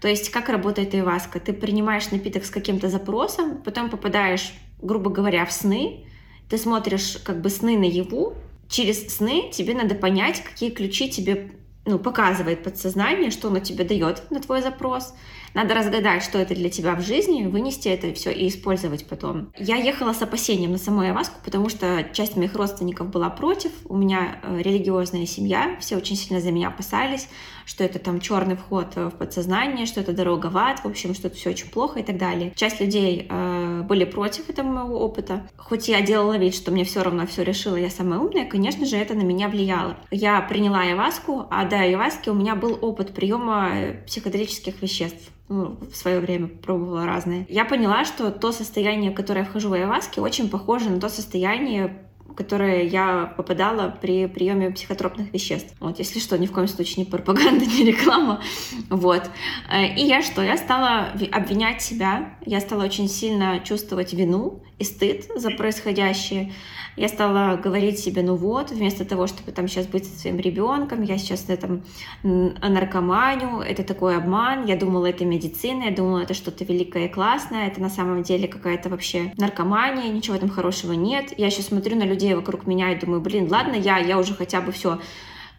То 0.01 0.07
есть, 0.07 0.29
как 0.29 0.49
работает 0.49 0.93
айваска? 0.93 1.39
Ты 1.39 1.53
принимаешь 1.53 2.09
напиток 2.11 2.45
с 2.45 2.49
каким-то 2.49 2.89
запросом, 2.89 3.61
потом 3.63 3.89
попадаешь, 3.89 4.53
грубо 4.81 5.11
говоря, 5.11 5.45
в 5.45 5.51
сны, 5.51 6.05
ты 6.49 6.57
смотришь 6.57 7.17
как 7.23 7.41
бы 7.41 7.49
сны 7.49 7.77
наяву, 7.77 8.35
через 8.69 9.15
сны 9.15 9.51
тебе 9.51 9.75
надо 9.75 9.95
понять, 9.95 10.43
какие 10.43 10.71
ключи 10.71 11.09
тебе 11.09 11.51
ну, 11.85 11.99
показывает 11.99 12.63
подсознание, 12.63 13.31
что 13.31 13.47
оно 13.47 13.59
тебе 13.59 13.83
дает 13.83 14.29
на 14.31 14.39
твой 14.39 14.61
запрос. 14.61 15.13
Надо 15.55 15.73
разгадать, 15.73 16.21
что 16.21 16.37
это 16.37 16.53
для 16.53 16.69
тебя 16.69 16.95
в 16.95 17.01
жизни, 17.01 17.47
вынести 17.47 17.87
это 17.87 18.13
все 18.13 18.29
и 18.29 18.49
использовать 18.49 19.07
потом. 19.07 19.53
Я 19.57 19.77
ехала 19.77 20.11
с 20.11 20.21
опасением 20.21 20.73
на 20.73 20.77
саму 20.77 21.01
Яваску, 21.01 21.37
потому 21.45 21.69
что 21.69 22.05
часть 22.11 22.35
моих 22.35 22.55
родственников 22.55 23.09
была 23.09 23.29
против. 23.29 23.71
У 23.85 23.95
меня 23.95 24.37
э, 24.43 24.61
религиозная 24.61 25.25
семья, 25.25 25.77
все 25.79 25.95
очень 25.95 26.17
сильно 26.17 26.41
за 26.41 26.51
меня 26.51 26.67
опасались, 26.67 27.29
что 27.65 27.85
это 27.85 27.99
там 27.99 28.19
черный 28.19 28.57
вход 28.57 28.87
э, 28.95 29.07
в 29.07 29.11
подсознание, 29.11 29.85
что 29.85 30.01
это 30.01 30.11
дорога 30.11 30.47
в 30.47 30.57
ад, 30.57 30.81
в 30.81 30.87
общем, 30.87 31.15
что 31.15 31.29
это 31.29 31.37
все 31.37 31.51
очень 31.51 31.69
плохо 31.69 32.01
и 32.01 32.03
так 32.03 32.17
далее. 32.17 32.51
Часть 32.53 32.81
людей 32.81 33.25
э, 33.29 33.81
были 33.87 34.03
против 34.03 34.49
этого 34.49 34.67
моего 34.67 34.99
опыта. 34.99 35.47
Хоть 35.55 35.87
я 35.87 36.01
делала 36.01 36.37
вид, 36.37 36.53
что 36.53 36.71
мне 36.71 36.83
все 36.83 37.01
равно 37.01 37.25
все 37.27 37.43
решила, 37.43 37.77
я 37.77 37.89
самая 37.89 38.19
умная, 38.19 38.45
конечно 38.45 38.85
же, 38.85 38.97
это 38.97 39.13
на 39.13 39.23
меня 39.23 39.47
влияло. 39.47 39.95
Я 40.11 40.41
приняла 40.41 40.83
Яваску, 40.83 41.47
а 41.49 41.63
до 41.63 41.77
Яваски 41.77 42.27
у 42.27 42.33
меня 42.33 42.55
был 42.55 42.77
опыт 42.81 43.13
приема 43.13 43.69
э, 43.73 43.93
психоделических 44.05 44.81
веществ 44.81 45.31
ну, 45.47 45.77
в 45.91 45.95
свое 45.95 46.19
время 46.19 46.47
пробовала 46.47 47.05
разные. 47.05 47.45
Я 47.49 47.65
поняла, 47.65 48.05
что 48.05 48.31
то 48.31 48.51
состояние, 48.51 49.11
в 49.11 49.15
которое 49.15 49.41
я 49.41 49.45
вхожу 49.45 49.69
в 49.69 49.73
айваске, 49.73 50.21
очень 50.21 50.49
похоже 50.49 50.89
на 50.89 50.99
то 50.99 51.09
состояние, 51.09 52.05
которое 52.35 52.83
я 52.83 53.33
попадала 53.37 53.95
при 54.01 54.27
приеме 54.27 54.71
психотропных 54.71 55.33
веществ. 55.33 55.73
Вот, 55.79 55.99
если 55.99 56.19
что, 56.19 56.37
ни 56.37 56.47
в 56.47 56.51
коем 56.51 56.67
случае 56.67 57.05
не 57.05 57.09
пропаганда, 57.09 57.65
не 57.65 57.85
реклама. 57.85 58.41
Вот. 58.89 59.29
Э, 59.71 59.85
и 59.95 60.05
я 60.05 60.21
что? 60.21 60.41
Я 60.41 60.57
стала 60.57 61.13
обвинять 61.31 61.81
себя, 61.81 62.35
я 62.45 62.59
стала 62.59 62.83
очень 62.83 63.07
сильно 63.07 63.59
чувствовать 63.59 64.13
вину 64.13 64.61
и 64.79 64.83
стыд 64.83 65.25
за 65.35 65.51
происходящее. 65.51 66.53
Я 66.97 67.09
стала 67.09 67.57
говорить 67.57 67.99
себе, 67.99 68.21
ну 68.21 68.35
вот, 68.35 68.71
вместо 68.71 69.03
того, 69.03 69.27
чтобы 69.27 69.51
там 69.51 69.67
сейчас 69.67 69.85
быть 69.85 70.05
со 70.05 70.17
своим 70.17 70.39
ребенком, 70.39 71.01
я 71.01 71.17
сейчас 71.17 71.47
на 71.47 71.53
этом 71.53 71.83
наркоманю, 72.23 73.59
это 73.59 73.83
такой 73.83 74.15
обман, 74.15 74.65
я 74.65 74.77
думала, 74.77 75.07
это 75.07 75.25
медицина, 75.25 75.83
я 75.83 75.91
думала, 75.91 76.19
это 76.19 76.33
что-то 76.33 76.63
великое 76.63 77.05
и 77.05 77.11
классное, 77.11 77.67
это 77.67 77.81
на 77.81 77.89
самом 77.89 78.23
деле 78.23 78.47
какая-то 78.47 78.89
вообще 78.89 79.33
наркомания, 79.37 80.11
ничего 80.11 80.37
там 80.37 80.49
хорошего 80.49 80.93
нет. 80.93 81.33
Я 81.37 81.49
сейчас 81.49 81.67
смотрю 81.67 81.97
на 81.97 82.03
людей 82.03 82.33
вокруг 82.33 82.65
меня 82.65 82.93
и 82.93 82.99
думаю, 82.99 83.19
блин, 83.19 83.49
ладно, 83.49 83.75
я, 83.75 83.97
я 83.97 84.17
уже 84.17 84.33
хотя 84.33 84.61
бы 84.61 84.71
все 84.71 84.99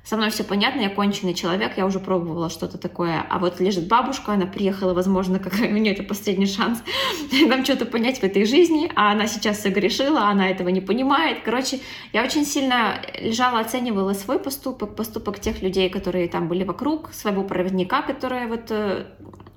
со 0.07 0.17
мной 0.17 0.31
все 0.31 0.45
понятно, 0.45 0.83
я 0.83 0.89
конченый 0.89 1.35
человек, 1.35 1.77
я 1.77 1.85
уже 1.85 1.99
пробовала 1.99 2.49
что-то 2.49 2.79
такое. 2.79 3.27
А 3.29 3.41
вот 3.41 3.59
лежит 3.59 3.89
бабушка, 3.89 4.35
она 4.35 4.47
приехала, 4.47 4.95
возможно, 4.95 5.39
как 5.41 5.55
у 5.55 5.65
нее 5.65 5.93
это 5.93 6.05
последний 6.05 6.47
шанс 6.47 6.83
нам 7.49 7.65
что-то 7.65 7.87
понять 7.87 8.21
в 8.21 8.23
этой 8.23 8.45
жизни, 8.45 8.89
а 8.95 9.11
она 9.11 9.27
сейчас 9.27 9.59
все 9.59 9.71
грешила, 9.71 10.29
она 10.29 10.49
этого 10.49 10.69
не 10.69 10.81
понимает. 10.81 11.39
Короче, 11.45 11.81
я 12.13 12.23
очень 12.23 12.45
сильно 12.45 13.01
лежала, 13.21 13.59
оценивала 13.59 14.13
свой 14.13 14.39
поступок, 14.39 14.95
поступок 14.95 15.41
тех 15.41 15.61
людей, 15.61 15.91
которые 15.91 16.29
там 16.29 16.47
были 16.47 16.63
вокруг, 16.63 17.13
своего 17.13 17.43
проводника, 17.43 18.03
который 18.03 18.47
вот 18.47 18.71
э, 18.71 19.07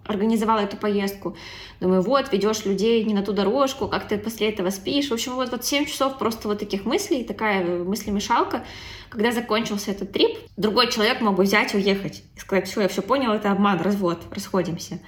организовала 0.10 0.60
эту 0.60 0.78
поездку. 0.78 1.36
Думаю, 1.80 2.02
вот, 2.02 2.32
ведешь 2.32 2.66
людей 2.66 3.04
не 3.04 3.14
на 3.14 3.24
ту 3.24 3.34
дорожку, 3.34 3.88
как 3.88 4.08
ты 4.08 4.18
после 4.18 4.50
этого 4.50 4.70
спишь. 4.70 5.10
В 5.10 5.14
общем, 5.14 5.36
вот, 5.36 5.52
вот 5.52 5.64
7 5.64 5.86
часов 5.86 6.18
просто 6.18 6.48
вот 6.48 6.60
таких 6.60 6.86
мыслей, 6.86 7.24
такая 7.24 7.84
мыслемешалка. 7.84 8.64
Когда 9.10 9.32
закончился 9.32 9.92
этот 9.92 10.12
трип, 10.12 10.38
другой 10.58 10.92
человек 10.92 11.22
мог 11.22 11.36
бы 11.36 11.44
взять 11.44 11.74
и 11.74 11.78
уехать 11.78 12.24
и 12.36 12.40
сказать, 12.40 12.68
все, 12.68 12.82
я 12.82 12.88
все 12.88 13.02
понял, 13.02 13.32
это 13.32 13.52
обман, 13.52 13.82
развод, 13.82 14.20
расходимся. 14.32 15.00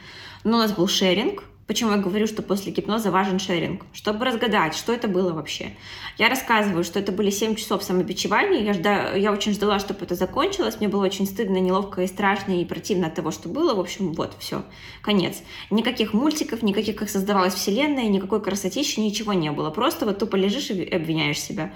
Но 0.43 0.57
у 0.57 0.59
нас 0.59 0.71
был 0.71 0.87
шеринг, 0.87 1.43
Почему 1.67 1.91
я 1.91 1.97
говорю, 1.97 2.27
что 2.27 2.41
после 2.41 2.71
гипноза 2.71 3.11
важен 3.11 3.39
шеринг? 3.39 3.85
Чтобы 3.93 4.25
разгадать, 4.25 4.75
что 4.75 4.91
это 4.91 5.07
было 5.07 5.31
вообще. 5.31 5.73
Я 6.17 6.27
рассказываю, 6.27 6.83
что 6.83 6.99
это 6.99 7.11
были 7.11 7.29
7 7.29 7.55
часов 7.55 7.83
самобичевания. 7.83 8.61
Я, 8.61 8.73
жда... 8.73 9.13
я 9.13 9.31
очень 9.31 9.53
ждала, 9.53 9.79
чтобы 9.79 10.03
это 10.03 10.15
закончилось. 10.15 10.77
Мне 10.79 10.89
было 10.89 11.05
очень 11.05 11.25
стыдно, 11.25 11.57
неловко 11.57 12.01
и 12.01 12.07
страшно, 12.07 12.59
и 12.59 12.65
противно 12.65 13.07
от 13.07 13.15
того, 13.15 13.31
что 13.31 13.47
было. 13.47 13.73
В 13.73 13.79
общем, 13.79 14.13
вот, 14.13 14.35
все, 14.39 14.63
конец. 15.01 15.37
Никаких 15.69 16.13
мультиков, 16.13 16.61
никаких, 16.61 16.95
как 16.95 17.09
создавалась 17.09 17.53
вселенная, 17.53 18.09
никакой 18.09 18.41
красотищи, 18.41 18.99
ничего 18.99 19.33
не 19.33 19.51
было. 19.51 19.69
Просто 19.69 20.05
вот 20.05 20.19
тупо 20.19 20.35
лежишь 20.35 20.71
и 20.71 20.83
обвиняешь 20.83 21.39
себя 21.39 21.73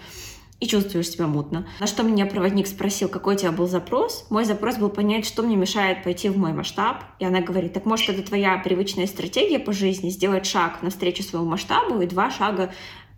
и 0.60 0.68
чувствуешь 0.68 1.10
себя 1.10 1.28
мутно. 1.28 1.68
На 1.80 1.88
что 1.88 2.04
меня 2.04 2.26
проводник 2.26 2.68
спросил, 2.68 3.10
какой 3.10 3.36
у 3.36 3.38
тебя 3.38 3.52
был 3.52 3.68
запрос. 3.68 4.26
Мой 4.30 4.46
запрос 4.46 4.78
был 4.78 4.90
понять, 4.90 5.26
что 5.26 5.44
мне 5.44 5.56
мешает 5.56 6.04
пойти 6.04 6.30
в 6.30 6.38
мой 6.38 6.54
масштаб. 6.54 7.04
И 7.20 7.26
она 7.26 7.42
говорит, 7.42 7.74
так 7.74 7.86
может 7.86 8.10
это 8.10 8.24
твоя 8.24 8.58
привычная 8.58 9.08
стратегия 9.08 9.60
по 9.60 9.74
жизни, 9.74 10.10
сделать 10.10 10.46
шаг 10.46 10.82
навстречу 10.82 11.24
своему 11.24 11.50
масштабу 11.50 12.02
и 12.02 12.08
два 12.08 12.32
шага 12.32 12.72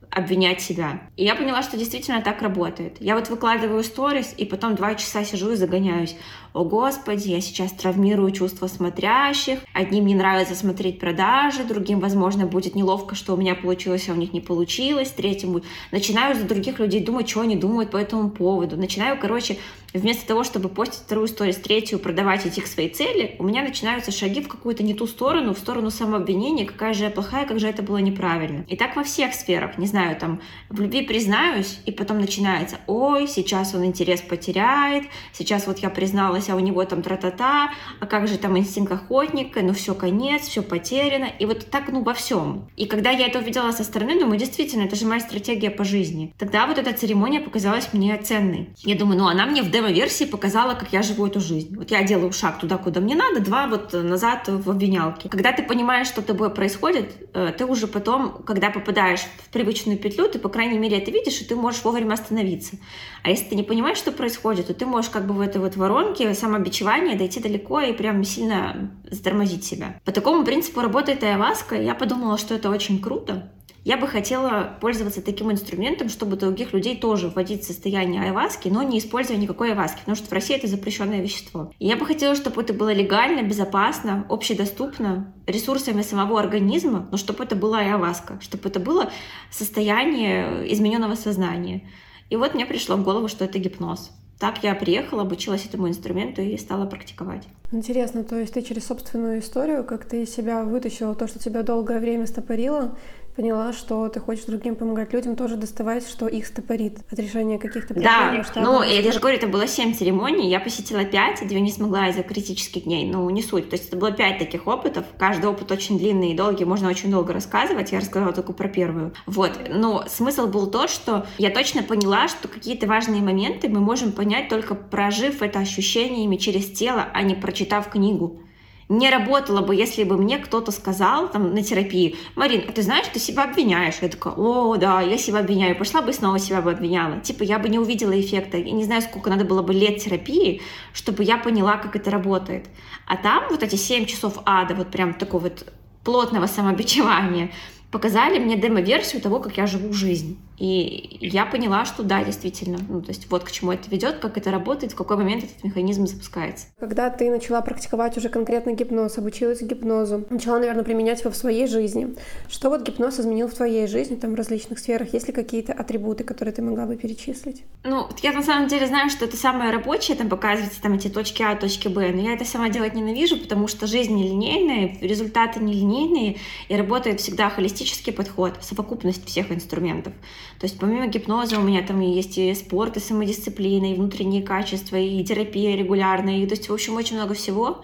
обвинять 0.09 0.61
себя. 0.61 1.01
И 1.15 1.25
я 1.25 1.35
поняла, 1.35 1.61
что 1.61 1.77
действительно 1.77 2.21
так 2.21 2.41
работает. 2.41 2.97
Я 2.99 3.15
вот 3.15 3.29
выкладываю 3.29 3.83
сторис, 3.83 4.33
и 4.37 4.45
потом 4.45 4.75
два 4.75 4.95
часа 4.95 5.23
сижу 5.23 5.51
и 5.51 5.55
загоняюсь. 5.55 6.15
О, 6.57 6.63
Господи, 6.63 7.29
я 7.29 7.39
сейчас 7.39 7.71
травмирую 7.71 8.31
чувства 8.31 8.65
смотрящих. 8.65 9.59
Одним 9.73 10.07
не 10.07 10.15
нравится 10.15 10.55
смотреть 10.55 10.97
продажи, 10.97 11.63
другим, 11.63 11.99
возможно, 11.99 12.47
будет 12.47 12.73
неловко, 12.73 13.13
что 13.13 13.35
у 13.35 13.37
меня 13.37 13.53
получилось, 13.53 14.09
а 14.09 14.13
у 14.13 14.15
них 14.15 14.33
не 14.33 14.41
получилось. 14.41 15.11
Третьему 15.11 15.61
начинаю 15.91 16.35
за 16.35 16.45
других 16.45 16.79
людей 16.79 17.03
думать, 17.03 17.29
что 17.29 17.41
они 17.41 17.55
думают 17.55 17.91
по 17.91 17.97
этому 17.97 18.31
поводу. 18.31 18.75
Начинаю, 18.75 19.19
короче, 19.19 19.57
вместо 19.93 20.25
того, 20.25 20.43
чтобы 20.43 20.69
постить 20.69 21.01
вторую 21.01 21.27
сторис, 21.27 21.57
третью, 21.57 21.99
продавать 21.99 22.47
идти 22.47 22.61
к 22.61 22.67
своей 22.67 22.89
цели, 22.89 23.35
у 23.37 23.43
меня 23.43 23.61
начинаются 23.61 24.11
шаги 24.11 24.41
в 24.41 24.47
какую-то 24.47 24.81
не 24.81 24.95
ту 24.95 25.05
сторону, 25.05 25.53
в 25.53 25.59
сторону 25.59 25.91
самообвинения, 25.91 26.65
какая 26.65 26.95
же 26.95 27.03
я 27.03 27.11
плохая, 27.11 27.45
как 27.45 27.59
же 27.59 27.67
это 27.67 27.83
было 27.83 27.97
неправильно. 27.97 28.65
И 28.67 28.75
так 28.75 28.95
во 28.95 29.03
всех 29.03 29.35
сферах. 29.35 29.77
Не 29.77 29.85
знаю, 29.85 30.17
там, 30.17 30.41
в 30.69 30.81
любви 30.81 31.03
признаюсь, 31.03 31.79
и 31.85 31.91
потом 31.91 32.19
начинается, 32.19 32.77
ой, 32.87 33.27
сейчас 33.27 33.75
он 33.75 33.85
интерес 33.85 34.21
потеряет, 34.21 35.05
сейчас 35.33 35.67
вот 35.67 35.79
я 35.79 35.91
призналась, 35.91 36.46
а 36.49 36.55
у 36.55 36.59
него 36.59 36.83
там 36.85 37.01
тра-та-та, 37.01 37.71
а 37.99 38.05
как 38.05 38.27
же 38.27 38.37
там 38.37 38.57
инстинкт 38.57 38.91
охотника, 38.91 39.61
ну 39.61 39.73
все, 39.73 39.93
конец, 39.93 40.43
все 40.43 40.61
потеряно, 40.61 41.25
и 41.39 41.45
вот 41.45 41.69
так, 41.69 41.89
ну, 41.91 42.03
во 42.03 42.13
всем. 42.13 42.69
И 42.75 42.85
когда 42.85 43.09
я 43.09 43.27
это 43.27 43.39
увидела 43.39 43.71
со 43.71 43.83
стороны, 43.83 44.19
думаю, 44.19 44.37
действительно, 44.39 44.83
это 44.83 44.95
же 44.95 45.05
моя 45.05 45.19
стратегия 45.19 45.71
по 45.71 45.83
жизни. 45.83 46.33
Тогда 46.37 46.67
вот 46.67 46.77
эта 46.77 46.93
церемония 46.93 47.39
показалась 47.39 47.89
мне 47.93 48.17
ценной. 48.17 48.69
Я 48.77 48.95
думаю, 48.95 49.19
ну, 49.19 49.27
она 49.27 49.45
мне 49.45 49.63
в 49.63 49.71
демо-версии 49.71 50.25
показала, 50.25 50.75
как 50.75 50.93
я 50.93 51.01
живу 51.01 51.25
эту 51.27 51.39
жизнь. 51.39 51.75
Вот 51.75 51.91
я 51.91 52.03
делаю 52.03 52.31
шаг 52.31 52.59
туда, 52.59 52.77
куда 52.77 53.01
мне 53.01 53.15
надо, 53.15 53.39
два 53.39 53.67
вот 53.67 53.93
назад 53.93 54.47
в 54.47 54.69
обвинялке. 54.69 55.29
Когда 55.29 55.51
ты 55.51 55.63
понимаешь, 55.63 56.07
что 56.07 56.21
тобой 56.21 56.49
происходит, 56.49 57.15
э, 57.33 57.53
ты 57.57 57.65
уже 57.65 57.87
потом, 57.87 58.43
когда 58.43 58.69
попадаешь 58.69 59.21
в 59.21 59.49
привычную 59.49 59.97
петлю, 59.97 60.27
ты, 60.27 60.39
по 60.39 60.49
крайней 60.49 60.77
мере, 60.77 60.97
это 60.97 61.09
видишь, 61.11 61.41
и 61.41 61.45
ты 61.45 61.55
можешь 61.55 61.83
вовремя 61.83 62.13
остановиться. 62.13 62.77
А 63.23 63.29
если 63.29 63.45
ты 63.45 63.55
не 63.55 63.63
понимаешь, 63.63 63.97
что 63.97 64.11
происходит, 64.11 64.67
то 64.67 64.73
ты 64.73 64.85
можешь 64.85 65.09
как 65.09 65.25
бы 65.25 65.33
в 65.33 65.41
этой 65.41 65.59
вот 65.59 65.75
воронке 65.75 66.26
самобичевания 66.33 67.17
дойти 67.17 67.39
далеко 67.39 67.81
и 67.81 67.93
прям 67.93 68.23
сильно 68.23 68.91
затормозить 69.09 69.63
себя. 69.63 69.99
По 70.05 70.11
такому 70.11 70.43
принципу 70.43 70.81
работает 70.81 71.23
айваска, 71.23 71.75
я 71.75 71.95
подумала, 71.95 72.37
что 72.37 72.55
это 72.55 72.69
очень 72.69 73.01
круто. 73.01 73.51
Я 73.87 73.95
бы 73.95 74.05
хотела 74.05 74.77
пользоваться 74.81 75.21
таким 75.21 75.49
инструментом, 75.49 76.09
чтобы 76.09 76.35
других 76.35 76.73
людей 76.73 76.97
тоже 76.97 77.29
вводить 77.29 77.63
в 77.63 77.67
состояние 77.67 78.21
айваски, 78.21 78.67
но 78.67 78.83
не 78.83 78.99
используя 78.99 79.37
никакой 79.37 79.69
айваски, 79.69 79.99
потому 79.99 80.17
что 80.17 80.27
в 80.27 80.33
России 80.33 80.57
это 80.57 80.67
запрещенное 80.67 81.21
вещество. 81.21 81.71
И 81.79 81.87
я 81.87 81.95
бы 81.95 82.05
хотела, 82.05 82.35
чтобы 82.35 82.61
это 82.61 82.73
было 82.73 82.91
легально, 82.91 83.43
безопасно, 83.43 84.25
общедоступно, 84.27 85.33
ресурсами 85.45 86.01
самого 86.01 86.37
организма, 86.37 87.07
но 87.11 87.17
чтобы 87.17 87.45
это 87.45 87.55
была 87.55 87.79
айваска, 87.79 88.37
чтобы 88.41 88.67
это 88.67 88.81
было 88.81 89.09
состояние 89.51 90.69
измененного 90.73 91.15
сознания. 91.15 91.89
И 92.29 92.35
вот 92.35 92.55
мне 92.55 92.65
пришло 92.65 92.97
в 92.97 93.03
голову, 93.03 93.29
что 93.29 93.45
это 93.45 93.57
гипноз. 93.57 94.11
Так 94.39 94.63
я 94.63 94.75
приехала, 94.75 95.23
обучилась 95.23 95.65
этому 95.65 95.87
инструменту 95.87 96.41
и 96.41 96.57
стала 96.57 96.85
практиковать. 96.85 97.47
Интересно, 97.71 98.23
то 98.23 98.39
есть 98.39 98.53
ты 98.53 98.61
через 98.61 98.85
собственную 98.85 99.39
историю, 99.39 99.83
как 99.83 100.05
ты 100.05 100.25
себя 100.25 100.63
вытащила, 100.63 101.15
то, 101.15 101.27
что 101.27 101.39
тебя 101.39 101.63
долгое 101.63 101.99
время 101.99 102.27
стопорило, 102.27 102.97
поняла, 103.37 103.71
что 103.71 104.09
ты 104.09 104.19
хочешь 104.19 104.45
другим 104.45 104.75
помогать 104.75 105.13
людям 105.13 105.35
тоже 105.35 105.57
доставать, 105.57 106.09
что 106.09 106.27
их 106.27 106.47
стопорит 106.47 106.97
от 107.11 107.19
решения 107.19 107.59
каких-то 107.59 107.93
проблем. 107.93 108.43
Да, 108.55 108.61
ну, 108.61 108.81
я 108.81 109.11
же 109.11 109.19
говорю, 109.19 109.37
это 109.37 109.47
было 109.47 109.67
семь 109.67 109.93
церемоний, 109.93 110.49
я 110.49 110.59
посетила 110.59 111.05
пять, 111.05 111.47
две 111.47 111.61
не 111.61 111.71
смогла 111.71 112.09
из-за 112.09 112.23
критических 112.23 112.85
дней, 112.85 113.05
ну, 113.05 113.29
не 113.29 113.43
суть. 113.43 113.69
То 113.69 113.75
есть 113.75 113.89
это 113.89 113.97
было 113.97 114.11
пять 114.11 114.39
таких 114.39 114.65
опытов, 114.65 115.05
каждый 115.19 115.45
опыт 115.45 115.71
очень 115.71 115.99
длинный 115.99 116.31
и 116.31 116.35
долгий, 116.35 116.65
можно 116.65 116.89
очень 116.89 117.11
долго 117.11 117.31
рассказывать, 117.31 117.91
я 117.91 117.99
рассказала 117.99 118.33
только 118.33 118.53
про 118.53 118.67
первую. 118.67 119.13
Вот, 119.27 119.51
но 119.69 120.03
смысл 120.07 120.47
был 120.47 120.65
тот, 120.65 120.89
что 120.89 121.27
я 121.37 121.51
точно 121.51 121.83
поняла, 121.83 122.27
что 122.27 122.47
какие-то 122.47 122.87
важные 122.87 123.21
моменты 123.21 123.69
мы 123.69 123.81
можем 123.81 124.13
понять 124.13 124.49
только 124.49 124.73
прожив 124.73 125.43
это 125.43 125.59
ощущениями 125.59 126.37
через 126.37 126.71
тело, 126.71 127.05
а 127.13 127.21
не 127.21 127.35
прочитав 127.35 127.89
книгу 127.89 128.41
не 128.89 129.09
работало 129.09 129.61
бы, 129.61 129.75
если 129.75 130.03
бы 130.03 130.17
мне 130.17 130.37
кто-то 130.37 130.71
сказал 130.71 131.29
там 131.29 131.53
на 131.53 131.61
терапии, 131.61 132.15
Марин, 132.35 132.63
а 132.67 132.71
ты 132.71 132.81
знаешь, 132.81 133.07
ты 133.11 133.19
себя 133.19 133.43
обвиняешь. 133.43 133.95
Я 134.01 134.07
такая, 134.07 134.33
о, 134.33 134.77
да, 134.77 135.01
я 135.01 135.17
себя 135.17 135.39
обвиняю. 135.39 135.77
Пошла 135.77 136.01
бы 136.01 136.13
снова 136.13 136.39
себя 136.39 136.61
бы 136.61 136.71
обвиняла. 136.71 137.19
Типа 137.19 137.43
я 137.43 137.59
бы 137.59 137.67
не 137.67 137.79
увидела 137.79 138.17
эффекта. 138.19 138.57
Я 138.57 138.71
не 138.71 138.85
знаю, 138.85 139.01
сколько 139.01 139.29
надо 139.29 139.43
было 139.43 139.61
бы 139.61 139.73
лет 139.73 139.97
терапии, 139.97 140.61
чтобы 140.93 141.23
я 141.23 141.37
поняла, 141.37 141.77
как 141.77 141.95
это 141.95 142.11
работает. 142.11 142.67
А 143.05 143.17
там 143.17 143.43
вот 143.49 143.61
эти 143.61 143.75
7 143.75 144.05
часов 144.05 144.39
ада, 144.45 144.73
вот 144.73 144.87
прям 144.87 145.13
такого 145.13 145.43
вот 145.43 145.71
плотного 146.03 146.47
самобичевания, 146.47 147.51
показали 147.91 148.39
мне 148.39 148.55
демо-версию 148.55 149.21
того, 149.21 149.39
как 149.39 149.57
я 149.57 149.67
живу 149.67 149.91
жизнь. 149.91 150.39
И 150.57 151.17
я 151.21 151.45
поняла, 151.45 151.85
что 151.85 152.03
да, 152.03 152.23
действительно, 152.23 152.79
ну, 152.89 153.01
то 153.01 153.09
есть 153.09 153.29
вот 153.29 153.43
к 153.43 153.51
чему 153.51 153.71
это 153.71 153.89
ведет, 153.89 154.17
как 154.17 154.37
это 154.37 154.49
работает, 154.49 154.93
в 154.93 154.95
какой 154.95 155.17
момент 155.17 155.43
этот 155.43 155.63
механизм 155.63 156.07
запускается. 156.07 156.67
Когда 156.79 157.09
ты 157.09 157.29
начала 157.29 157.61
практиковать 157.61 158.17
уже 158.17 158.29
конкретно 158.29 158.71
гипноз, 158.71 159.17
обучилась 159.17 159.61
гипнозу, 159.61 160.25
начала, 160.29 160.57
наверное, 160.59 160.83
применять 160.83 161.19
его 161.19 161.31
в 161.31 161.35
своей 161.35 161.67
жизни, 161.67 162.15
что 162.49 162.69
вот 162.69 162.81
гипноз 162.81 163.19
изменил 163.19 163.47
в 163.47 163.53
твоей 163.53 163.87
жизни, 163.87 164.15
там, 164.15 164.31
в 164.31 164.35
различных 164.35 164.79
сферах? 164.79 165.13
Есть 165.13 165.27
ли 165.27 165.33
какие-то 165.33 165.73
атрибуты, 165.73 166.23
которые 166.23 166.53
ты 166.53 166.63
могла 166.63 166.85
бы 166.85 166.95
перечислить? 166.95 167.63
Ну, 167.83 168.07
я 168.23 168.33
на 168.33 168.41
самом 168.41 168.67
деле 168.67 168.87
знаю, 168.87 169.09
что 169.11 169.25
это 169.25 169.37
самое 169.37 169.71
рабочее, 169.71 170.17
там 170.17 170.27
показывается 170.27 170.81
там 170.81 170.93
эти 170.93 171.07
точки 171.07 171.43
А, 171.43 171.55
точки 171.55 171.87
Б, 171.87 172.11
но 172.13 172.21
я 172.21 172.33
это 172.33 172.45
сама 172.45 172.69
делать 172.69 172.95
ненавижу, 172.95 173.37
потому 173.37 173.67
что 173.67 173.85
жизнь 173.85 174.15
нелинейная, 174.15 174.97
результаты 175.01 175.59
нелинейные, 175.59 176.37
и 176.67 176.75
работает 176.75 177.19
всегда 177.19 177.49
холистический 177.49 178.11
подход, 178.11 178.55
совокупность 178.61 179.25
всех 179.25 179.51
инструментов. 179.51 180.13
То 180.59 180.65
есть 180.65 180.79
помимо 180.79 181.07
гипноза 181.07 181.59
у 181.59 181.63
меня 181.63 181.81
там 181.81 181.99
есть 181.99 182.37
и 182.37 182.53
спорт, 182.53 182.97
и 182.97 182.99
самодисциплина, 182.99 183.91
и 183.91 183.95
внутренние 183.95 184.41
качества, 184.41 184.95
и 184.95 185.23
терапия 185.23 185.75
регулярная, 185.75 186.37
и 186.37 186.45
то 186.45 186.55
есть, 186.55 186.69
в 186.69 186.73
общем, 186.73 186.95
очень 186.95 187.15
много 187.15 187.33
всего. 187.33 187.83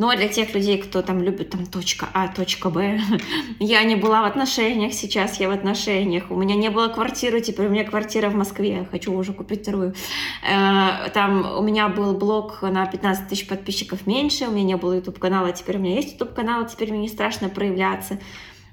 Но 0.00 0.16
для 0.16 0.28
тех 0.28 0.54
людей, 0.54 0.78
кто 0.78 1.02
там 1.02 1.22
любит 1.22 1.50
там 1.50 1.66
точка 1.66 2.08
А, 2.14 2.28
точка 2.28 2.70
Б, 2.70 2.98
я 3.60 3.82
не 3.84 3.96
была 3.96 4.22
в 4.22 4.24
отношениях, 4.24 4.94
сейчас 4.94 5.38
я 5.38 5.48
в 5.48 5.52
отношениях. 5.52 6.30
У 6.30 6.36
меня 6.36 6.54
не 6.54 6.70
было 6.70 6.88
квартиры, 6.88 7.42
теперь 7.42 7.66
у 7.66 7.68
меня 7.68 7.84
квартира 7.84 8.30
в 8.30 8.34
Москве, 8.34 8.88
хочу 8.90 9.12
уже 9.12 9.34
купить 9.34 9.60
вторую. 9.60 9.94
Э, 10.42 11.10
там 11.12 11.58
у 11.58 11.60
меня 11.62 11.90
был 11.90 12.14
блог 12.14 12.62
на 12.62 12.86
15 12.86 13.28
тысяч 13.28 13.46
подписчиков 13.46 14.06
меньше, 14.06 14.46
у 14.46 14.52
меня 14.52 14.64
не 14.64 14.76
было 14.78 14.94
YouTube 14.94 15.18
канала, 15.18 15.52
теперь 15.52 15.76
у 15.76 15.80
меня 15.80 15.96
есть 15.96 16.12
YouTube 16.14 16.32
канал, 16.32 16.66
теперь 16.66 16.92
мне 16.92 17.00
не 17.00 17.08
страшно 17.08 17.50
проявляться 17.50 18.18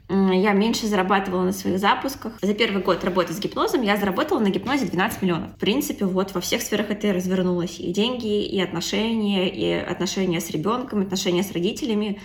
я 0.10 0.54
меньше 0.54 0.88
зарабатывала 0.88 1.44
на 1.44 1.52
своих 1.52 1.80
запусках. 1.80 2.34
За 2.42 2.54
первый 2.54 2.82
год 2.82 3.04
работы 3.04 3.34
с 3.34 3.40
гипнозом 3.40 3.82
я 3.82 3.98
заработала 3.98 4.40
на 4.40 4.50
гипнозе 4.50 4.86
12 4.86 5.22
миллионов. 5.22 5.52
В 5.52 5.58
принципе, 5.58 6.06
вот 6.06 6.34
во 6.34 6.42
всех 6.42 6.62
сферах 6.62 6.90
это 6.90 7.08
и 7.08 7.12
развернулось. 7.12 7.80
И 7.80 7.92
деньги, 7.92 8.46
и 8.46 8.60
отношения, 8.62 9.50
и 9.50 9.72
отношения 9.72 10.40
с 10.40 10.50
ребенком, 10.50 11.02
отношения 11.02 11.44
с 11.44 11.52
родителями, 11.52 12.22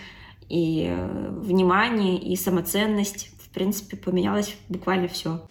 и 0.49 0.87
э, 0.91 1.31
внимание, 1.41 2.19
и 2.19 2.37
самоценность. 2.37 3.31
В 3.41 3.49
принципе, 3.55 3.97
поменялось 3.97 4.57
буквально 4.69 5.09
все. 5.09 5.43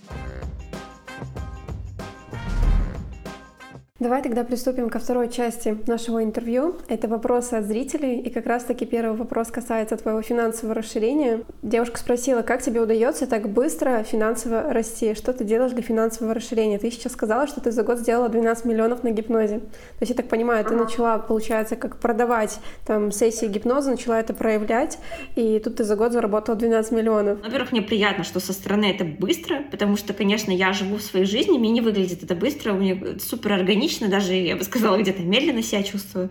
Давай 4.01 4.23
тогда 4.23 4.43
приступим 4.43 4.89
ко 4.89 4.97
второй 4.97 5.29
части 5.29 5.77
нашего 5.85 6.23
интервью. 6.23 6.75
Это 6.87 7.07
вопросы 7.07 7.53
от 7.53 7.65
зрителей. 7.65 8.19
И 8.19 8.31
как 8.31 8.47
раз-таки 8.47 8.83
первый 8.87 9.15
вопрос 9.15 9.49
касается 9.49 9.95
твоего 9.95 10.23
финансового 10.23 10.73
расширения. 10.73 11.41
Девушка 11.61 11.99
спросила, 11.99 12.41
как 12.41 12.63
тебе 12.63 12.81
удается 12.81 13.27
так 13.27 13.47
быстро 13.47 14.01
финансово 14.01 14.73
расти? 14.73 15.13
Что 15.13 15.33
ты 15.33 15.43
делаешь 15.43 15.73
для 15.73 15.83
финансового 15.83 16.33
расширения? 16.33 16.79
Ты 16.79 16.89
сейчас 16.89 17.13
сказала, 17.13 17.45
что 17.45 17.61
ты 17.61 17.69
за 17.69 17.83
год 17.83 17.99
сделала 17.99 18.27
12 18.27 18.65
миллионов 18.65 19.03
на 19.03 19.11
гипнозе. 19.11 19.59
То 19.59 19.67
есть, 19.99 20.09
я 20.09 20.15
так 20.15 20.29
понимаю, 20.29 20.65
ты 20.65 20.73
начала, 20.73 21.19
получается, 21.19 21.75
как 21.75 21.97
продавать 21.97 22.57
там 22.87 23.11
сессии 23.11 23.45
гипноза, 23.45 23.91
начала 23.91 24.19
это 24.19 24.33
проявлять, 24.33 24.97
и 25.35 25.59
тут 25.59 25.75
ты 25.75 25.83
за 25.83 25.95
год 25.95 26.11
заработала 26.11 26.57
12 26.57 26.91
миллионов. 26.91 27.39
Во-первых, 27.43 27.71
мне 27.71 27.83
приятно, 27.83 28.23
что 28.23 28.39
со 28.39 28.51
стороны 28.51 28.85
это 28.85 29.05
быстро, 29.05 29.61
потому 29.69 29.95
что, 29.95 30.15
конечно, 30.15 30.51
я 30.51 30.73
живу 30.73 30.95
в 30.95 31.03
своей 31.03 31.27
жизни, 31.27 31.59
мне 31.59 31.69
не 31.69 31.81
выглядит 31.81 32.23
это 32.23 32.33
быстро, 32.33 32.73
у 32.73 32.77
меня 32.77 32.97
супер 33.19 33.53
органично, 33.53 33.90
органично, 33.91 34.07
даже, 34.07 34.33
я 34.33 34.55
бы 34.55 34.63
сказала, 34.63 34.97
где-то 34.97 35.21
медленно 35.21 35.61
себя 35.61 35.83
чувствую. 35.83 36.29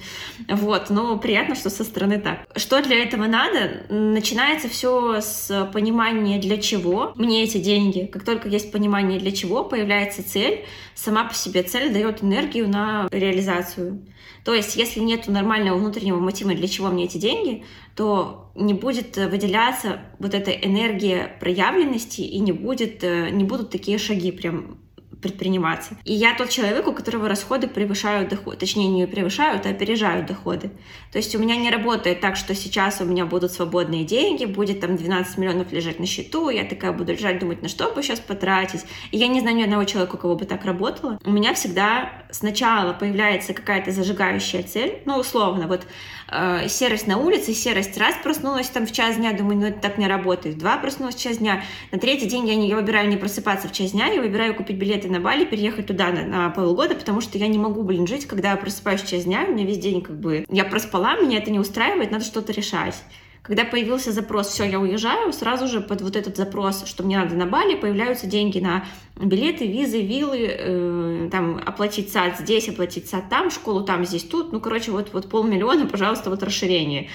Вот, 0.49 0.91
но 0.91 1.19
приятно, 1.19 1.55
что 1.55 1.71
со 1.71 1.85
стороны 1.85 2.21
так. 2.21 2.47
Что 2.57 2.83
для 2.83 3.03
этого 3.03 3.27
надо? 3.27 3.85
Начинается 3.89 4.69
все 4.69 5.21
с 5.21 5.71
понимания, 5.73 6.41
для 6.41 6.59
чего 6.59 7.13
мне 7.17 7.45
эти 7.45 7.59
деньги. 7.59 8.09
Как 8.13 8.25
только 8.25 8.49
есть 8.49 8.73
понимание, 8.73 9.19
для 9.19 9.33
чего, 9.33 9.65
появляется 9.65 10.29
цель, 10.29 10.65
сама 10.95 11.25
по 11.25 11.35
себе 11.35 11.63
цель 11.63 11.93
дает 11.93 12.23
энергию 12.23 12.69
на 12.69 13.09
реализацию. 13.11 14.01
То 14.45 14.55
есть, 14.55 14.77
если 14.77 15.01
нет 15.01 15.29
нормального 15.29 15.77
внутреннего 15.77 16.19
мотива, 16.19 16.55
для 16.55 16.67
чего 16.67 16.89
мне 16.89 17.05
эти 17.05 17.19
деньги, 17.19 17.65
то 17.95 18.51
не 18.55 18.73
будет 18.73 19.17
выделяться 19.17 20.01
вот 20.19 20.35
эта 20.35 20.51
энергия 20.51 21.37
проявленности 21.41 22.23
и 22.23 22.39
не, 22.39 22.53
будет, 22.53 23.05
э, 23.05 23.29
не 23.31 23.45
будут 23.45 23.71
такие 23.71 23.99
шаги 23.99 24.33
прям 24.33 24.80
предприниматься. 25.21 25.97
И 26.05 26.13
я 26.13 26.35
тот 26.35 26.49
человек, 26.51 26.87
у 26.87 26.93
которого 26.93 27.29
расходы 27.29 27.69
превышают 27.69 28.29
доходы, 28.29 28.57
точнее 28.57 28.89
не 28.89 29.07
превышают, 29.07 29.67
а 29.67 29.71
опережают 29.71 30.27
доходы. 30.27 30.71
То 31.13 31.19
есть 31.19 31.35
у 31.35 31.39
меня 31.39 31.57
не 31.57 31.71
работает 31.71 32.21
так, 32.21 32.37
что 32.37 32.55
сейчас 32.55 33.01
у 33.01 33.05
меня 33.05 33.27
будут 33.27 33.53
свободные 33.53 34.05
деньги, 34.05 34.45
будет 34.45 34.81
там 34.81 34.97
12 34.97 35.39
миллионов 35.39 35.73
лежать 35.73 36.01
на 36.01 36.07
счету, 36.07 36.51
я 36.51 36.65
такая 36.65 36.93
буду 36.93 37.13
лежать, 37.13 37.39
думать, 37.39 37.63
на 37.63 37.69
что 37.69 37.91
бы 37.91 38.03
сейчас 38.03 38.21
потратить. 38.21 38.85
И 39.11 39.19
я 39.19 39.29
не 39.29 39.41
знаю 39.41 39.57
ни 39.57 39.63
одного 39.63 39.85
человека, 39.85 40.15
у 40.15 40.19
кого 40.19 40.37
бы 40.37 40.45
так 40.45 40.65
работало. 40.65 41.19
У 41.25 41.31
меня 41.31 41.55
всегда 41.55 42.20
сначала 42.33 42.93
появляется 42.93 43.55
какая-то 43.55 43.91
зажигающая 43.91 44.63
цель, 44.63 45.01
ну 45.05 45.19
условно, 45.19 45.67
вот 45.67 45.87
э, 46.29 46.69
серость 46.69 47.07
на 47.07 47.19
улице, 47.19 47.53
серость 47.53 47.97
раз 47.99 48.15
проснулась 48.23 48.69
там 48.69 48.87
в 48.87 48.93
час 48.93 49.17
дня, 49.17 49.33
думаю, 49.33 49.59
ну 49.59 49.67
это 49.67 49.81
так 49.81 49.99
не 49.99 50.07
работает, 50.07 50.59
два 50.59 50.77
проснулась 50.79 51.15
в 51.15 51.21
час 51.21 51.39
дня, 51.39 51.63
на 51.93 51.99
третий 51.99 52.27
день 52.27 52.49
я, 52.49 52.55
не, 52.55 52.69
я 52.69 52.77
выбираю 52.77 53.09
не 53.09 53.17
просыпаться 53.17 53.69
в 53.69 53.73
час 53.73 53.93
дня, 53.93 54.07
я 54.07 54.21
выбираю 54.21 54.55
купить 54.55 54.77
билеты 54.77 55.09
на 55.09 55.21
Бали, 55.21 55.45
переехать 55.45 55.87
туда 55.87 56.11
на, 56.11 56.23
на 56.23 56.51
полгода, 56.51 56.95
потому 56.95 57.21
что 57.21 57.39
я 57.39 57.49
не 57.49 57.59
могу, 57.59 57.83
блин, 57.83 58.07
жить, 58.07 58.27
когда 58.27 58.51
я 58.51 58.57
просыпаюсь 58.57 59.03
в 59.03 59.09
час 59.09 59.25
дня, 59.25 59.45
у 59.49 59.53
меня 59.53 59.65
весь 59.65 59.79
день 59.79 60.03
как 60.03 60.19
бы, 60.19 60.45
я 60.49 60.65
проспала, 60.65 61.17
меня 61.21 61.39
это 61.39 61.51
не 61.51 61.59
устраивает, 61.59 62.11
надо 62.11 62.25
что-то 62.25 62.53
решать. 62.53 62.97
Когда 63.43 63.65
появился 63.65 64.13
запрос, 64.13 64.49
все, 64.49 64.65
я 64.65 64.79
уезжаю, 64.79 65.33
сразу 65.33 65.67
же 65.67 65.81
под 65.81 66.03
вот 66.03 66.15
этот 66.15 66.37
запрос, 66.37 66.85
что 66.85 67.03
мне 67.03 67.19
надо 67.19 67.35
на 67.35 67.47
Бали, 67.47 67.75
появляются 67.75 68.27
деньги 68.27 68.59
на 68.59 68.85
билеты, 69.17 69.67
визы, 69.67 70.03
виллы, 70.03 70.47
э, 70.47 71.29
там, 71.33 71.61
оплатить 71.65 72.13
сад 72.13 72.39
здесь, 72.39 72.69
оплатить 72.69 73.09
сад 73.09 73.31
там, 73.31 73.51
школу 73.51 73.83
там, 73.83 74.05
здесь, 74.05 74.25
тут. 74.25 74.53
Ну, 74.53 74.61
короче, 74.61 74.91
вот, 74.91 75.15
вот 75.15 75.31
полмиллиона, 75.31 75.87
пожалуйста, 75.87 76.29
вот 76.29 76.43
расширение. 76.43 77.09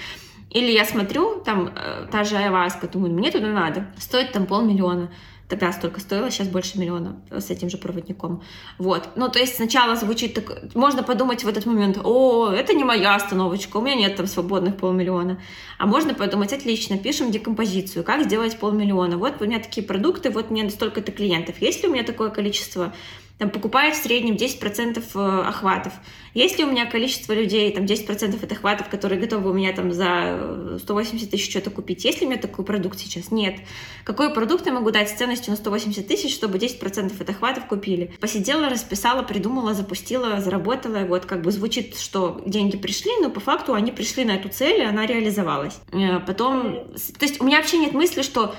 Или 0.50 0.72
я 0.72 0.86
смотрю, 0.86 1.42
там, 1.46 1.72
э, 1.76 2.08
та 2.12 2.24
же 2.24 2.38
Айваска, 2.38 2.88
думаю, 2.88 3.14
мне 3.14 3.30
туда 3.30 3.48
надо, 3.48 3.88
стоит 3.98 4.32
там 4.32 4.48
полмиллиона 4.48 5.12
тогда 5.48 5.72
столько 5.72 6.00
стоило, 6.00 6.32
сейчас 6.32 6.48
больше 6.48 6.80
миллиона 6.80 7.22
с 7.30 7.50
этим 7.50 7.70
же 7.70 7.78
проводником. 7.78 8.42
Вот. 8.78 9.10
Ну, 9.16 9.30
то 9.30 9.40
есть 9.40 9.56
сначала 9.56 9.96
звучит 9.96 10.34
так... 10.34 10.74
Можно 10.74 11.04
подумать 11.04 11.44
в 11.44 11.48
этот 11.48 11.66
момент, 11.66 12.00
о, 12.04 12.52
это 12.52 12.74
не 12.74 12.84
моя 12.84 13.16
остановочка, 13.16 13.78
у 13.78 13.82
меня 13.82 13.96
нет 13.96 14.16
там 14.16 14.28
свободных 14.28 14.78
полмиллиона. 14.78 15.40
А 15.78 15.86
можно 15.86 16.14
подумать, 16.14 16.54
отлично, 16.54 16.98
пишем 16.98 17.32
декомпозицию, 17.32 18.04
как 18.04 18.24
сделать 18.24 18.58
полмиллиона. 18.58 19.18
Вот 19.18 19.42
у 19.42 19.46
меня 19.46 19.60
такие 19.60 19.86
продукты, 19.86 20.32
вот 20.32 20.50
мне 20.50 20.70
столько-то 20.70 21.12
клиентов. 21.12 21.62
Есть 21.62 21.84
ли 21.84 21.90
у 21.90 21.92
меня 21.92 22.04
такое 22.04 22.30
количество 22.30 22.94
там, 23.38 23.50
покупает 23.50 23.96
в 23.96 24.02
среднем 24.02 24.36
10% 24.36 25.04
э, 25.14 25.48
охватов. 25.48 25.94
Есть 26.34 26.58
ли 26.58 26.64
у 26.64 26.72
меня 26.72 26.86
количество 26.86 27.34
людей, 27.34 27.72
там 27.74 27.84
10% 27.84 28.44
от 28.44 28.52
охватов, 28.52 28.90
которые 28.90 29.20
готовы 29.20 29.50
у 29.50 29.54
меня 29.54 29.74
там 29.74 29.92
за 29.92 30.78
180 30.80 31.30
тысяч 31.30 31.50
что-то 31.50 31.70
купить? 31.70 32.06
Есть 32.06 32.22
ли 32.22 32.28
у 32.28 32.30
меня 32.30 32.40
такой 32.40 32.64
продукт 32.64 32.98
сейчас? 32.98 33.32
Нет. 33.32 33.58
Какой 34.06 34.34
продукт 34.34 34.66
я 34.66 34.74
могу 34.74 34.92
дать 34.92 35.10
с 35.10 35.14
ценностью 35.14 35.52
на 35.52 35.58
180 35.58 36.08
тысяч, 36.08 36.34
чтобы 36.34 36.58
10% 36.58 37.22
от 37.22 37.30
охватов 37.30 37.68
купили? 37.68 38.14
Посидела, 38.22 38.70
расписала, 38.70 39.22
придумала, 39.22 39.74
запустила, 39.74 40.40
заработала. 40.40 41.00
Вот 41.00 41.26
как 41.26 41.42
бы 41.42 41.52
звучит, 41.52 41.98
что 41.98 42.42
деньги 42.46 42.78
пришли, 42.78 43.12
но 43.22 43.30
по 43.30 43.42
факту 43.42 43.74
они 43.74 43.92
пришли 43.92 44.24
на 44.24 44.32
эту 44.32 44.48
цель, 44.50 44.82
и 44.82 44.86
она 44.86 45.06
реализовалась. 45.06 45.80
Э, 45.92 46.20
потом, 46.20 46.86
то 47.20 47.26
есть 47.26 47.42
у 47.42 47.46
меня 47.46 47.58
вообще 47.58 47.78
нет 47.78 47.94
мысли, 47.94 48.22
что 48.22 48.56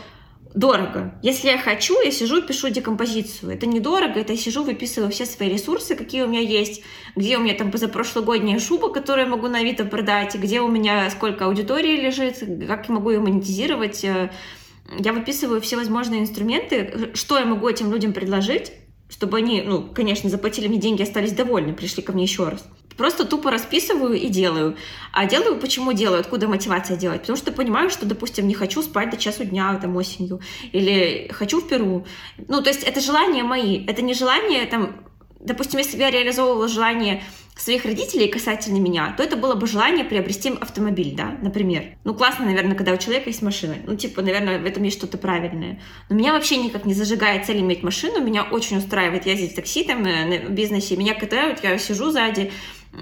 дорого. 0.57 1.14
Если 1.23 1.49
я 1.49 1.59
хочу, 1.59 2.01
я 2.01 2.11
сижу 2.11 2.42
пишу 2.42 2.71
декомпозицию. 2.71 3.53
Это 3.53 3.66
недорого, 3.66 4.19
это 4.19 4.33
я 4.33 4.38
сижу, 4.38 4.64
выписываю 4.64 5.12
все 5.12 5.27
свои 5.27 5.51
ресурсы, 5.51 5.95
какие 5.95 6.23
у 6.23 6.29
меня 6.29 6.40
есть, 6.40 6.83
где 7.14 7.37
у 7.37 7.40
меня 7.40 7.55
там 7.55 7.71
позапрошлогодняя 7.71 8.59
шуба, 8.59 8.90
которую 8.90 9.27
я 9.27 9.31
могу 9.31 9.49
на 9.49 9.59
Авито 9.59 9.85
продать, 9.85 10.35
где 10.35 10.62
у 10.62 10.69
меня 10.69 11.09
сколько 11.11 11.45
аудитории 11.45 12.01
лежит, 12.01 12.42
как 12.66 12.88
я 12.88 12.95
могу 12.95 13.11
ее 13.11 13.21
монетизировать. 13.21 14.03
Я 14.03 15.12
выписываю 15.12 15.61
все 15.61 15.77
возможные 15.77 16.23
инструменты, 16.23 17.11
что 17.14 17.38
я 17.38 17.45
могу 17.45 17.69
этим 17.69 17.92
людям 17.92 18.14
предложить, 18.14 18.73
чтобы 19.09 19.37
они, 19.37 19.62
ну, 19.62 19.83
конечно, 19.83 20.31
заплатили 20.31 20.69
мне 20.69 20.79
деньги, 20.79 21.03
остались 21.03 21.33
довольны, 21.33 21.75
пришли 21.75 22.03
ко 22.03 22.12
мне 22.12 22.23
еще 22.23 22.49
раз. 22.49 22.66
Просто 22.97 23.25
тупо 23.25 23.51
расписываю 23.51 24.15
и 24.15 24.29
делаю. 24.29 24.77
А 25.13 25.27
делаю, 25.27 25.59
почему 25.59 25.93
делаю, 25.93 26.21
откуда 26.21 26.49
мотивация 26.49 26.97
делать? 26.97 27.23
Потому 27.23 27.37
что 27.37 27.53
понимаю, 27.53 27.91
что, 27.91 28.07
допустим, 28.07 28.49
не 28.49 28.55
хочу 28.55 28.83
спать 28.83 29.11
до 29.11 29.17
часу 29.17 29.45
дня 29.45 29.79
там 29.81 29.97
осенью, 29.97 30.41
или 30.73 31.29
хочу 31.33 31.61
в 31.61 31.69
Перу. 31.69 32.07
Ну, 32.49 32.63
то 32.63 32.69
есть 32.69 32.83
это 32.83 33.01
желания 33.01 33.43
мои, 33.43 33.85
это 33.87 34.03
не 34.03 34.15
желание 34.15 34.67
там, 34.67 35.05
допустим, 35.41 35.79
если 35.79 35.97
бы 35.97 36.03
я 36.03 36.11
реализовывала 36.11 36.69
желание 36.69 37.23
своих 37.57 37.87
родителей 37.87 38.29
касательно 38.29 38.79
меня, 38.79 39.15
то 39.17 39.23
это 39.23 39.37
было 39.37 39.55
бы 39.55 39.67
желание 39.67 40.05
приобрести 40.05 40.51
автомобиль, 40.61 41.15
да, 41.17 41.39
например. 41.41 41.85
Ну, 42.05 42.15
классно, 42.15 42.45
наверное, 42.45 42.77
когда 42.77 42.93
у 42.93 42.99
человека 42.99 43.31
есть 43.31 43.41
машина. 43.41 43.77
Ну, 43.87 43.97
типа, 43.97 44.21
наверное, 44.21 44.59
в 44.59 44.67
этом 44.67 44.83
есть 44.83 44.99
что-то 44.99 45.17
правильное. 45.17 45.81
Но 46.11 46.17
меня 46.17 46.33
вообще 46.33 46.59
никак 46.59 46.85
не 46.85 46.93
зажигает 46.93 47.47
цель 47.47 47.61
иметь 47.61 47.83
машину. 47.83 48.21
Меня 48.23 48.43
очень 48.43 48.77
устраивает 48.77 49.25
ездить 49.25 49.53
в 49.53 49.57
такси 49.57 49.85
там 49.85 50.05
э, 50.05 50.27
на 50.27 50.49
бизнесе. 50.51 50.97
Меня 50.97 51.15
катают, 51.15 51.65
я 51.65 51.79
сижу 51.79 52.11
сзади, 52.11 52.53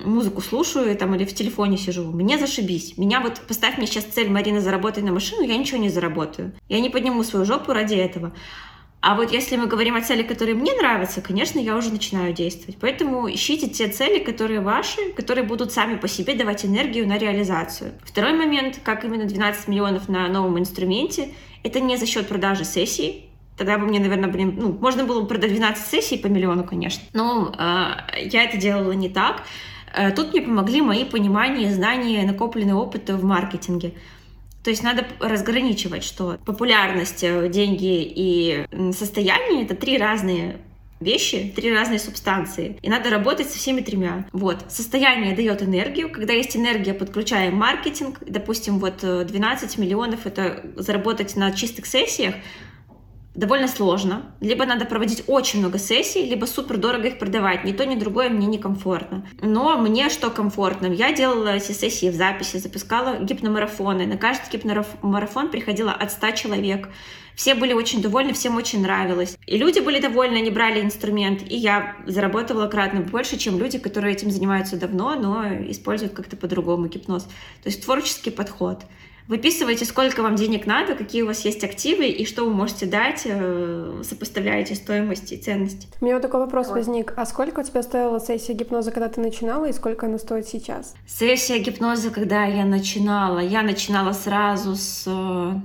музыку 0.04 0.40
слушаю 0.40 0.96
там, 0.96 1.14
или 1.14 1.24
в 1.24 1.34
телефоне 1.34 1.76
сижу, 1.76 2.10
мне 2.10 2.38
зашибись. 2.38 2.96
Меня 2.98 3.20
вот, 3.20 3.40
поставь 3.46 3.78
мне 3.78 3.86
сейчас 3.86 4.04
цель, 4.04 4.30
Марина, 4.30 4.60
заработай 4.60 5.02
на 5.02 5.12
машину, 5.12 5.42
я 5.42 5.56
ничего 5.56 5.78
не 5.78 5.88
заработаю. 5.88 6.52
Я 6.68 6.80
не 6.80 6.90
подниму 6.90 7.22
свою 7.22 7.44
жопу 7.44 7.72
ради 7.72 7.94
этого. 7.94 8.32
А 9.00 9.14
вот 9.16 9.32
если 9.32 9.56
мы 9.56 9.66
говорим 9.66 9.96
о 9.96 10.00
цели, 10.00 10.22
которые 10.22 10.54
мне 10.54 10.72
нравятся, 10.72 11.20
конечно, 11.20 11.58
я 11.58 11.76
уже 11.76 11.90
начинаю 11.90 12.32
действовать. 12.32 12.78
Поэтому 12.80 13.30
ищите 13.30 13.68
те 13.68 13.88
цели, 13.88 14.18
которые 14.18 14.60
ваши, 14.60 15.12
которые 15.12 15.44
будут 15.44 15.72
сами 15.72 15.96
по 15.96 16.08
себе 16.08 16.34
давать 16.34 16.64
энергию 16.64 17.06
на 17.06 17.18
реализацию. 17.18 17.92
Второй 18.02 18.32
момент, 18.32 18.80
как 18.82 19.04
именно 19.04 19.26
12 19.26 19.68
миллионов 19.68 20.08
на 20.08 20.26
новом 20.28 20.58
инструменте, 20.58 21.28
это 21.62 21.80
не 21.80 21.98
за 21.98 22.06
счет 22.06 22.28
продажи 22.28 22.64
сессий, 22.64 23.28
Тогда 23.56 23.78
бы 23.78 23.86
мне, 23.86 24.00
наверное, 24.00 24.28
блин, 24.28 24.54
ну, 24.56 24.72
можно 24.72 25.04
было 25.04 25.20
бы 25.20 25.28
продать 25.28 25.50
12 25.50 25.86
сессий 25.86 26.18
по 26.18 26.26
миллиону, 26.26 26.64
конечно. 26.64 27.04
Но 27.12 27.54
э, 27.56 28.26
я 28.26 28.42
это 28.42 28.56
делала 28.56 28.90
не 28.92 29.08
так. 29.08 29.44
Э, 29.94 30.10
тут 30.10 30.32
мне 30.32 30.42
помогли 30.42 30.82
мои 30.82 31.04
понимания, 31.04 31.72
знания, 31.72 32.24
накопленный 32.24 32.74
опыт 32.74 33.10
в 33.10 33.24
маркетинге. 33.24 33.94
То 34.62 34.70
есть 34.70 34.82
надо 34.82 35.06
разграничивать, 35.20 36.04
что 36.04 36.38
популярность, 36.44 37.22
э, 37.22 37.48
деньги 37.48 38.02
и 38.02 38.66
состояние— 38.92 39.64
это 39.64 39.74
три 39.74 39.98
разные 39.98 40.56
вещи, 41.00 41.52
три 41.54 41.72
разные 41.72 41.98
субстанции. 41.98 42.78
И 42.80 42.88
надо 42.88 43.10
работать 43.10 43.50
со 43.50 43.58
всеми 43.58 43.82
тремя. 43.82 44.26
Вот. 44.32 44.64
Состояние 44.68 45.36
дает 45.36 45.62
энергию. 45.62 46.10
Когда 46.10 46.32
есть 46.32 46.56
энергия, 46.56 46.94
подключаем 46.94 47.56
маркетинг. 47.56 48.18
Допустим, 48.26 48.78
вот 48.78 48.98
12 49.02 49.76
э, 49.76 49.80
миллионов— 49.80 50.20
это 50.26 50.64
заработать 50.76 51.36
на 51.36 51.52
чистых 51.52 51.86
сессиях 51.86 52.34
довольно 53.34 53.68
сложно. 53.68 54.22
Либо 54.40 54.64
надо 54.64 54.84
проводить 54.84 55.24
очень 55.26 55.60
много 55.60 55.78
сессий, 55.78 56.24
либо 56.26 56.46
супер 56.46 56.76
дорого 56.76 57.08
их 57.08 57.18
продавать. 57.18 57.64
Ни 57.64 57.72
то, 57.72 57.84
ни 57.84 57.96
другое 57.96 58.30
мне 58.30 58.46
некомфортно. 58.46 59.26
Но 59.42 59.76
мне 59.78 60.08
что 60.08 60.30
комфортно? 60.30 60.86
Я 60.86 61.12
делала 61.12 61.48
эти 61.48 61.72
сессии 61.72 62.10
в 62.10 62.14
записи, 62.14 62.58
запускала 62.58 63.18
гипномарафоны. 63.18 64.06
На 64.06 64.16
каждый 64.16 64.50
гипномарафон 64.50 65.50
приходило 65.50 65.92
от 65.92 66.12
100 66.12 66.30
человек. 66.32 66.88
Все 67.34 67.54
были 67.56 67.72
очень 67.72 68.00
довольны, 68.00 68.32
всем 68.32 68.56
очень 68.56 68.82
нравилось. 68.82 69.36
И 69.46 69.58
люди 69.58 69.80
были 69.80 70.00
довольны, 70.00 70.36
они 70.36 70.50
брали 70.50 70.80
инструмент. 70.80 71.42
И 71.50 71.56
я 71.56 71.96
заработала 72.06 72.68
кратно 72.68 73.00
больше, 73.00 73.36
чем 73.36 73.58
люди, 73.58 73.78
которые 73.78 74.14
этим 74.14 74.30
занимаются 74.30 74.76
давно, 74.76 75.16
но 75.16 75.44
используют 75.70 76.12
как-то 76.12 76.36
по-другому 76.36 76.86
гипноз. 76.86 77.24
То 77.24 77.66
есть 77.66 77.84
творческий 77.84 78.30
подход. 78.30 78.84
Выписывайте, 79.26 79.84
сколько 79.84 80.22
вам 80.22 80.36
денег 80.36 80.66
надо, 80.66 80.94
какие 80.94 81.22
у 81.22 81.26
вас 81.26 81.44
есть 81.44 81.64
активы 81.64 82.08
и 82.08 82.26
что 82.26 82.44
вы 82.44 82.52
можете 82.52 82.84
дать, 82.84 83.22
э, 83.24 84.02
сопоставляете 84.04 84.74
стоимость 84.74 85.32
и 85.32 85.36
ценность. 85.38 85.88
У 86.00 86.04
меня 86.04 86.16
вот 86.16 86.22
такой 86.22 86.40
вопрос 86.40 86.68
вот. 86.68 86.76
возник. 86.76 87.14
А 87.16 87.24
сколько 87.24 87.60
у 87.60 87.62
тебя 87.62 87.82
стоила 87.82 88.20
сессия 88.20 88.52
гипноза, 88.52 88.90
когда 88.90 89.08
ты 89.08 89.20
начинала, 89.20 89.64
и 89.66 89.72
сколько 89.72 90.06
она 90.06 90.18
стоит 90.18 90.46
сейчас? 90.46 90.94
Сессия 91.06 91.58
гипноза, 91.58 92.10
когда 92.10 92.44
я 92.44 92.66
начинала, 92.66 93.38
я 93.38 93.62
начинала 93.62 94.12
сразу 94.12 94.76
с 94.76 95.04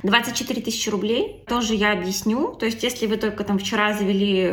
24 0.03 0.61
э, 0.61 0.63
тысячи 0.63 0.89
рублей. 0.89 1.43
Тоже 1.45 1.75
я 1.75 1.91
объясню. 1.91 2.55
То 2.57 2.65
есть, 2.65 2.81
если 2.83 3.07
вы 3.07 3.17
только 3.17 3.43
там 3.43 3.59
вчера 3.59 3.93
завели 3.93 4.51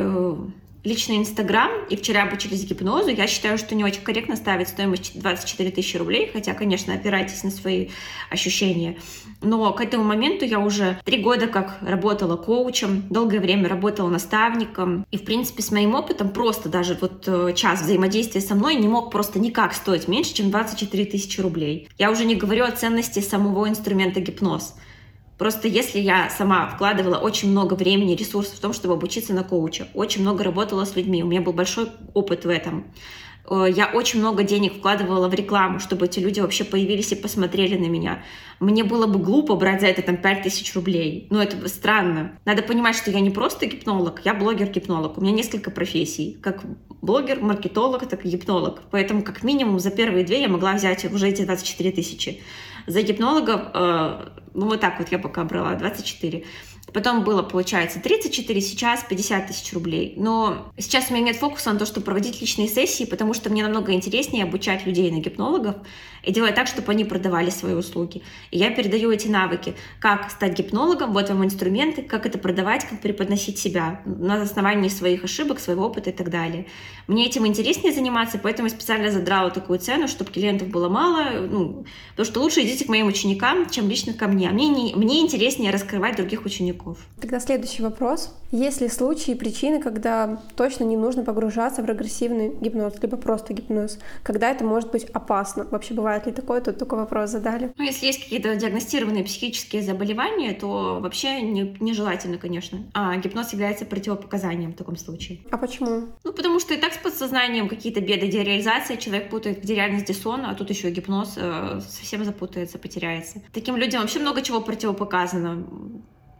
личный 0.86 1.16
Инстаграм 1.18 1.70
и 1.90 1.96
вчера 1.96 2.22
обучились 2.22 2.64
гипнозу, 2.64 3.10
я 3.10 3.26
считаю, 3.26 3.58
что 3.58 3.74
не 3.74 3.84
очень 3.84 4.02
корректно 4.02 4.36
ставить 4.36 4.68
стоимость 4.68 5.18
24 5.20 5.72
тысячи 5.72 5.96
рублей, 5.96 6.30
хотя, 6.32 6.54
конечно, 6.54 6.94
опирайтесь 6.94 7.42
на 7.42 7.50
свои 7.50 7.88
ощущения. 8.30 8.96
Но 9.42 9.72
к 9.72 9.80
этому 9.80 10.04
моменту 10.04 10.44
я 10.44 10.60
уже 10.60 10.98
три 11.04 11.20
года 11.20 11.48
как 11.48 11.78
работала 11.82 12.36
коучем, 12.36 13.02
долгое 13.10 13.40
время 13.40 13.68
работала 13.68 14.08
наставником. 14.08 15.04
И, 15.10 15.18
в 15.18 15.24
принципе, 15.24 15.62
с 15.62 15.72
моим 15.72 15.94
опытом 15.94 16.30
просто 16.30 16.68
даже 16.68 16.96
вот 17.00 17.24
э, 17.26 17.52
час 17.54 17.82
взаимодействия 17.82 18.40
со 18.40 18.54
мной 18.54 18.76
не 18.76 18.88
мог 18.88 19.10
просто 19.10 19.38
никак 19.40 19.74
стоить 19.74 20.08
меньше, 20.08 20.34
чем 20.34 20.50
24 20.50 21.04
тысячи 21.06 21.40
рублей. 21.40 21.88
Я 21.98 22.10
уже 22.10 22.24
не 22.24 22.36
говорю 22.36 22.64
о 22.64 22.70
ценности 22.70 23.18
самого 23.18 23.68
инструмента 23.68 24.20
гипноз. 24.20 24.74
Просто 25.38 25.68
если 25.68 25.98
я 25.98 26.30
сама 26.30 26.66
вкладывала 26.68 27.18
очень 27.18 27.50
много 27.50 27.74
времени, 27.74 28.14
ресурсов 28.14 28.56
в 28.56 28.60
том, 28.60 28.72
чтобы 28.72 28.94
обучиться 28.94 29.34
на 29.34 29.44
коуча, 29.44 29.88
очень 29.94 30.22
много 30.22 30.42
работала 30.44 30.84
с 30.84 30.96
людьми, 30.96 31.22
у 31.22 31.26
меня 31.26 31.42
был 31.42 31.52
большой 31.52 31.88
опыт 32.14 32.46
в 32.46 32.48
этом, 32.48 32.86
э, 33.50 33.66
я 33.74 33.90
очень 33.92 34.20
много 34.20 34.44
денег 34.44 34.78
вкладывала 34.78 35.28
в 35.28 35.34
рекламу, 35.34 35.78
чтобы 35.78 36.06
эти 36.06 36.20
люди 36.20 36.40
вообще 36.40 36.64
появились 36.64 37.12
и 37.12 37.16
посмотрели 37.16 37.76
на 37.76 37.88
меня. 37.88 38.22
Мне 38.60 38.82
было 38.82 39.06
бы 39.06 39.18
глупо 39.18 39.56
брать 39.56 39.82
за 39.82 39.88
это 39.88 40.00
там 40.00 40.16
5000 40.16 40.74
рублей. 40.74 41.26
Ну, 41.28 41.38
это 41.38 41.68
странно. 41.68 42.38
Надо 42.46 42.62
понимать, 42.62 42.96
что 42.96 43.10
я 43.10 43.20
не 43.20 43.30
просто 43.30 43.66
гипнолог, 43.66 44.22
я 44.24 44.32
блогер-гипнолог. 44.32 45.18
У 45.18 45.20
меня 45.20 45.32
несколько 45.32 45.70
профессий. 45.70 46.38
Как 46.40 46.64
блогер, 47.02 47.40
маркетолог, 47.40 48.08
так 48.08 48.24
и 48.24 48.30
гипнолог. 48.30 48.80
Поэтому 48.90 49.22
как 49.22 49.42
минимум 49.42 49.80
за 49.80 49.90
первые 49.90 50.24
две 50.24 50.40
я 50.40 50.48
могла 50.48 50.72
взять 50.72 51.04
уже 51.12 51.28
эти 51.28 51.42
24 51.42 51.92
тысячи. 51.92 52.40
За 52.86 53.02
гипнологов, 53.02 53.60
э, 53.74 54.28
ну 54.54 54.66
вот 54.66 54.80
так 54.80 54.98
вот 54.98 55.08
я 55.10 55.18
пока 55.18 55.44
брала, 55.44 55.74
24. 55.74 56.44
Потом 56.92 57.24
было, 57.24 57.42
получается, 57.42 58.00
34, 58.00 58.60
сейчас 58.60 59.04
50 59.08 59.48
тысяч 59.48 59.72
рублей. 59.72 60.14
Но 60.16 60.72
сейчас 60.78 61.10
у 61.10 61.14
меня 61.14 61.26
нет 61.26 61.36
фокуса 61.36 61.72
на 61.72 61.78
то, 61.78 61.84
чтобы 61.84 62.04
проводить 62.06 62.40
личные 62.40 62.68
сессии, 62.68 63.04
потому 63.04 63.34
что 63.34 63.50
мне 63.50 63.62
намного 63.64 63.92
интереснее 63.92 64.44
обучать 64.44 64.86
людей 64.86 65.10
на 65.10 65.18
гипнологов 65.18 65.76
и 66.22 66.32
делать 66.32 66.54
так, 66.54 66.68
чтобы 66.68 66.92
они 66.92 67.04
продавали 67.04 67.50
свои 67.50 67.74
услуги. 67.74 68.22
И 68.50 68.58
я 68.58 68.70
передаю 68.70 69.10
эти 69.10 69.26
навыки, 69.26 69.74
как 70.00 70.30
стать 70.30 70.56
гипнологом, 70.56 71.12
вот 71.12 71.28
вам 71.28 71.44
инструменты, 71.44 72.02
как 72.02 72.24
это 72.24 72.38
продавать, 72.38 72.84
как 72.84 73.00
преподносить 73.00 73.58
себя 73.58 74.00
на 74.04 74.42
основании 74.42 74.88
своих 74.88 75.24
ошибок, 75.24 75.58
своего 75.58 75.86
опыта 75.86 76.10
и 76.10 76.12
так 76.12 76.30
далее. 76.30 76.66
Мне 77.08 77.26
этим 77.26 77.46
интереснее 77.46 77.92
заниматься, 77.92 78.38
поэтому 78.38 78.68
я 78.68 78.74
специально 78.74 79.10
задрала 79.10 79.50
такую 79.50 79.80
цену, 79.80 80.08
чтобы 80.08 80.30
клиентов 80.30 80.68
было 80.68 80.88
мало, 80.88 81.46
ну, 81.48 81.84
потому 82.10 82.26
что 82.26 82.40
лучше 82.40 82.62
идите 82.62 82.84
к 82.84 82.88
моим 82.88 83.06
ученикам, 83.06 83.68
чем 83.68 83.88
лично 83.88 84.12
ко 84.12 84.28
мне. 84.28 84.48
А 84.48 84.52
мне, 84.52 84.68
не, 84.68 84.94
мне 84.94 85.20
интереснее 85.20 85.70
раскрывать 85.70 86.16
других 86.16 86.44
учеников 86.44 86.75
языков. 86.76 86.98
Тогда 87.20 87.40
следующий 87.40 87.82
вопрос. 87.82 88.34
Есть 88.52 88.80
ли 88.80 88.88
случаи 88.88 89.32
и 89.32 89.34
причины, 89.34 89.82
когда 89.82 90.40
точно 90.54 90.84
не 90.84 90.96
нужно 90.96 91.24
погружаться 91.24 91.82
в 91.82 91.86
регрессивный 91.86 92.54
гипноз, 92.60 92.94
либо 93.02 93.16
просто 93.16 93.52
гипноз? 93.52 93.98
Когда 94.22 94.50
это 94.50 94.64
может 94.64 94.90
быть 94.90 95.04
опасно? 95.04 95.66
Вообще 95.70 95.94
бывает 95.94 96.26
ли 96.26 96.32
такое? 96.32 96.60
Тут 96.60 96.78
только 96.78 96.94
вопрос 96.94 97.30
задали. 97.30 97.72
Ну, 97.76 97.84
если 97.84 98.06
есть 98.06 98.22
какие-то 98.22 98.54
диагностированные 98.54 99.24
психические 99.24 99.82
заболевания, 99.82 100.52
то 100.52 101.00
вообще 101.00 101.40
не, 101.42 101.76
нежелательно, 101.80 102.38
конечно. 102.38 102.78
А 102.94 103.16
гипноз 103.16 103.52
является 103.52 103.84
противопоказанием 103.84 104.72
в 104.72 104.76
таком 104.76 104.96
случае. 104.96 105.40
А 105.50 105.58
почему? 105.58 106.06
Ну, 106.24 106.32
потому 106.32 106.60
что 106.60 106.74
и 106.74 106.76
так 106.76 106.92
с 106.92 106.98
подсознанием 106.98 107.68
какие-то 107.68 108.00
беды, 108.00 108.28
дереализация, 108.28 108.96
человек 108.96 109.28
путает, 109.28 109.62
где 109.62 109.74
реальность, 109.74 110.04
где 110.04 110.14
сон, 110.14 110.46
а 110.46 110.54
тут 110.54 110.70
еще 110.70 110.90
гипноз 110.90 111.34
э, 111.36 111.80
совсем 111.88 112.24
запутается, 112.24 112.78
потеряется. 112.78 113.42
Таким 113.52 113.76
людям 113.76 114.02
вообще 114.02 114.20
много 114.20 114.42
чего 114.42 114.60
противопоказано 114.60 115.64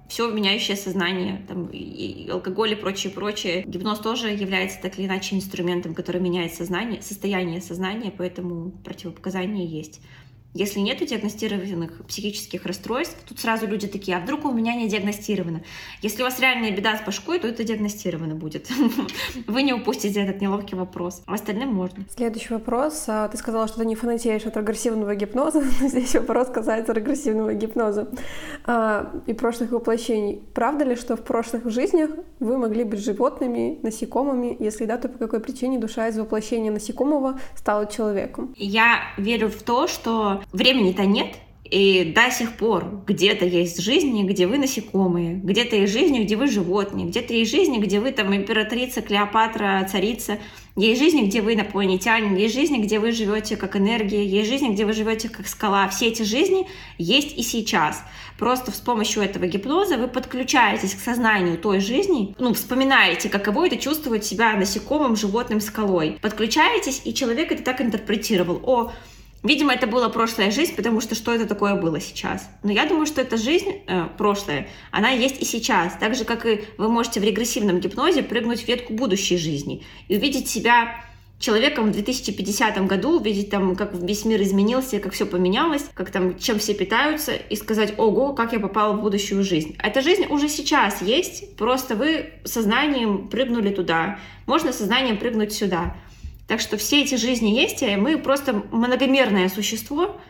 все 0.09 0.31
меняющее 0.31 0.77
сознание, 0.77 1.45
там, 1.49 1.67
и, 1.67 1.79
и 1.79 2.29
алкоголь 2.29 2.73
и 2.73 2.77
прочее, 2.77 3.13
прочее. 3.13 3.65
Гипноз 3.67 3.99
тоже 3.99 4.29
является 4.29 4.81
так 4.81 4.99
или 4.99 5.07
иначе 5.07 5.37
инструментом, 5.37 5.95
который 5.95 6.21
меняет 6.21 6.55
сознание, 6.55 7.03
состояние 7.03 7.61
сознания, 7.61 8.13
поэтому 8.17 8.71
противопоказания 8.85 9.67
есть. 9.67 10.01
Если 10.57 10.81
нет 10.81 11.05
диагностированных 11.05 12.07
психических 12.07 12.65
расстройств, 12.65 13.15
тут 13.29 13.39
сразу 13.39 13.67
люди 13.67 13.87
такие, 13.87 14.17
а 14.17 14.21
вдруг 14.21 14.47
у 14.47 14.53
меня 14.53 14.75
не 14.75 14.89
диагностировано? 14.89 15.63
Если 16.01 16.23
у 16.23 16.25
вас 16.25 16.41
реальная 16.41 16.71
беда 16.71 16.97
с 16.97 17.05
башкой, 17.05 17.39
то 17.39 17.47
это 17.47 17.63
диагностировано 17.63 18.35
будет. 18.35 18.71
Вы 19.47 19.63
не 19.63 19.75
упустите 19.75 20.19
этот 20.23 20.41
неловкий 20.41 20.75
вопрос. 20.75 21.23
А 21.27 21.35
остальным 21.35 21.75
можно. 21.75 22.05
Следующий 22.17 22.55
вопрос. 22.55 23.05
А, 23.07 23.29
ты 23.29 23.37
сказала, 23.37 23.69
что 23.69 23.81
ты 23.81 23.85
не 23.85 23.97
фанатеешь 23.97 24.47
от 24.47 24.57
регрессивного 24.57 25.15
гипноза. 25.15 25.63
Здесь 25.81 26.15
вопрос 26.15 26.49
касается 26.49 26.95
регрессивного 26.95 27.53
гипноза 27.53 28.09
а, 28.65 29.13
и 29.27 29.35
прошлых 29.35 29.73
воплощений. 29.73 30.41
Правда 30.55 30.87
ли, 30.87 30.97
что 30.97 31.17
в 31.17 31.23
прошлых 31.23 31.69
жизнях 31.69 32.13
вы 32.41 32.57
могли 32.57 32.85
быть 32.85 33.05
животными, 33.05 33.79
насекомыми? 33.83 34.57
Если 34.59 34.87
да, 34.87 34.97
то 34.97 35.11
по 35.11 35.19
какой 35.19 35.41
причине 35.41 35.79
душа 35.79 36.09
из 36.09 36.17
воплощения 36.19 36.73
насекомого 36.73 37.39
стала 37.55 37.85
человеком? 37.87 38.55
Я 38.57 39.01
верю 39.19 39.51
в 39.51 39.63
то, 39.63 39.87
что 39.87 40.41
времени-то 40.53 41.05
нет, 41.05 41.37
и 41.71 42.13
до 42.15 42.31
сих 42.31 42.57
пор 42.57 43.03
где-то 43.07 43.45
есть 43.45 43.81
жизни, 43.83 44.23
где 44.23 44.47
вы 44.47 44.59
насекомые, 44.59 45.35
где-то 45.35 45.77
есть 45.77 45.93
жизни, 45.93 46.23
где 46.23 46.37
вы 46.37 46.47
животные, 46.47 47.07
где-то 47.07 47.35
есть 47.35 47.51
жизни, 47.51 47.79
где 47.79 47.99
вы 48.01 48.13
там 48.13 48.35
императрица, 48.35 49.03
Клеопатра, 49.03 49.87
царица, 49.91 50.39
есть 50.77 51.01
жизни, 51.01 51.27
где 51.27 51.41
вы 51.41 51.55
инопланетянин, 51.55 52.37
есть 52.37 52.55
жизни, 52.55 52.79
где 52.79 52.99
вы 52.99 53.11
живете 53.11 53.57
как 53.57 53.77
энергия, 53.77 54.25
есть 54.25 54.49
жизни, 54.49 54.75
где 54.75 54.85
вы 54.85 54.93
живете 54.93 55.29
как 55.29 55.49
скала. 55.49 55.89
Все 55.89 56.09
эти 56.09 56.23
жизни 56.23 56.67
есть 56.99 57.37
и 57.37 57.43
сейчас. 57.43 58.05
Просто 58.39 58.71
с 58.71 58.81
помощью 58.81 59.23
этого 59.23 59.47
гипноза 59.47 59.97
вы 59.97 60.07
подключаетесь 60.07 60.95
к 60.95 61.01
сознанию 61.01 61.57
той 61.57 61.81
жизни, 61.81 62.35
ну, 62.39 62.53
вспоминаете, 62.53 63.31
каково 63.31 63.67
это 63.67 63.79
чувствовать 63.79 64.25
себя 64.25 64.53
насекомым, 64.55 65.17
животным, 65.17 65.61
скалой. 65.61 66.19
Подключаетесь, 66.21 67.01
и 67.05 67.15
человек 67.15 67.51
это 67.51 67.63
так 67.63 67.81
интерпретировал. 67.81 68.61
О, 68.63 68.93
Видимо, 69.47 69.73
это 69.73 69.87
была 69.87 70.09
прошлая 70.09 70.51
жизнь, 70.51 70.75
потому 70.75 71.01
что 71.01 71.15
что 71.15 71.33
это 71.33 71.47
такое 71.47 71.77
было 71.77 72.01
сейчас? 72.01 72.51
Но 72.63 72.73
я 72.73 72.87
думаю, 72.87 73.07
что 73.07 73.21
эта 73.21 73.37
жизнь 73.37 73.83
э, 73.87 74.09
прошлая, 74.19 74.67
она 74.91 75.11
есть 75.11 75.41
и 75.41 75.45
сейчас. 75.45 75.95
Так 76.01 76.17
же, 76.17 76.25
как 76.25 76.47
и 76.47 76.65
вы 76.79 76.89
можете 76.89 77.21
в 77.21 77.25
регрессивном 77.25 77.79
гипнозе 77.79 78.23
прыгнуть 78.23 78.65
в 78.65 78.69
ветку 78.69 78.93
будущей 78.93 79.37
жизни 79.37 79.85
и 80.09 80.17
увидеть 80.17 80.49
себя 80.49 81.05
человеком 81.39 81.91
в 81.91 81.93
2050 81.93 82.87
году, 82.87 83.21
увидеть 83.21 83.51
там, 83.51 83.77
как 83.77 83.95
весь 83.95 84.25
мир 84.25 84.43
изменился, 84.43 84.99
как 84.99 85.13
все 85.13 85.27
поменялось, 85.27 85.85
как 85.95 86.11
там, 86.11 86.39
чем 86.39 86.59
все 86.59 86.75
питаются, 86.75 87.33
и 87.33 87.57
сказать, 87.57 87.95
ого, 87.99 88.33
как 88.33 88.53
я 88.53 88.61
попала 88.61 88.95
в 88.95 89.03
будущую 89.03 89.45
жизнь. 89.45 89.77
Эта 89.83 90.01
жизнь 90.01 90.27
уже 90.29 90.49
сейчас 90.49 91.03
есть, 91.03 91.57
просто 91.57 91.95
вы 91.95 92.31
сознанием 92.45 93.29
прыгнули 93.29 93.71
туда. 93.71 94.19
Можно 94.47 94.73
сознанием 94.73 95.19
прыгнуть 95.19 95.53
сюда. 95.53 95.95
Так 96.47 96.61
что 96.61 96.77
все 96.77 97.03
эти 97.03 97.17
жизни 97.17 97.51
есть, 97.51 97.83
и 97.83 97.97
мы 97.97 98.19
просто 98.19 98.63
многомерное 98.71 99.49
существо, 99.49 100.21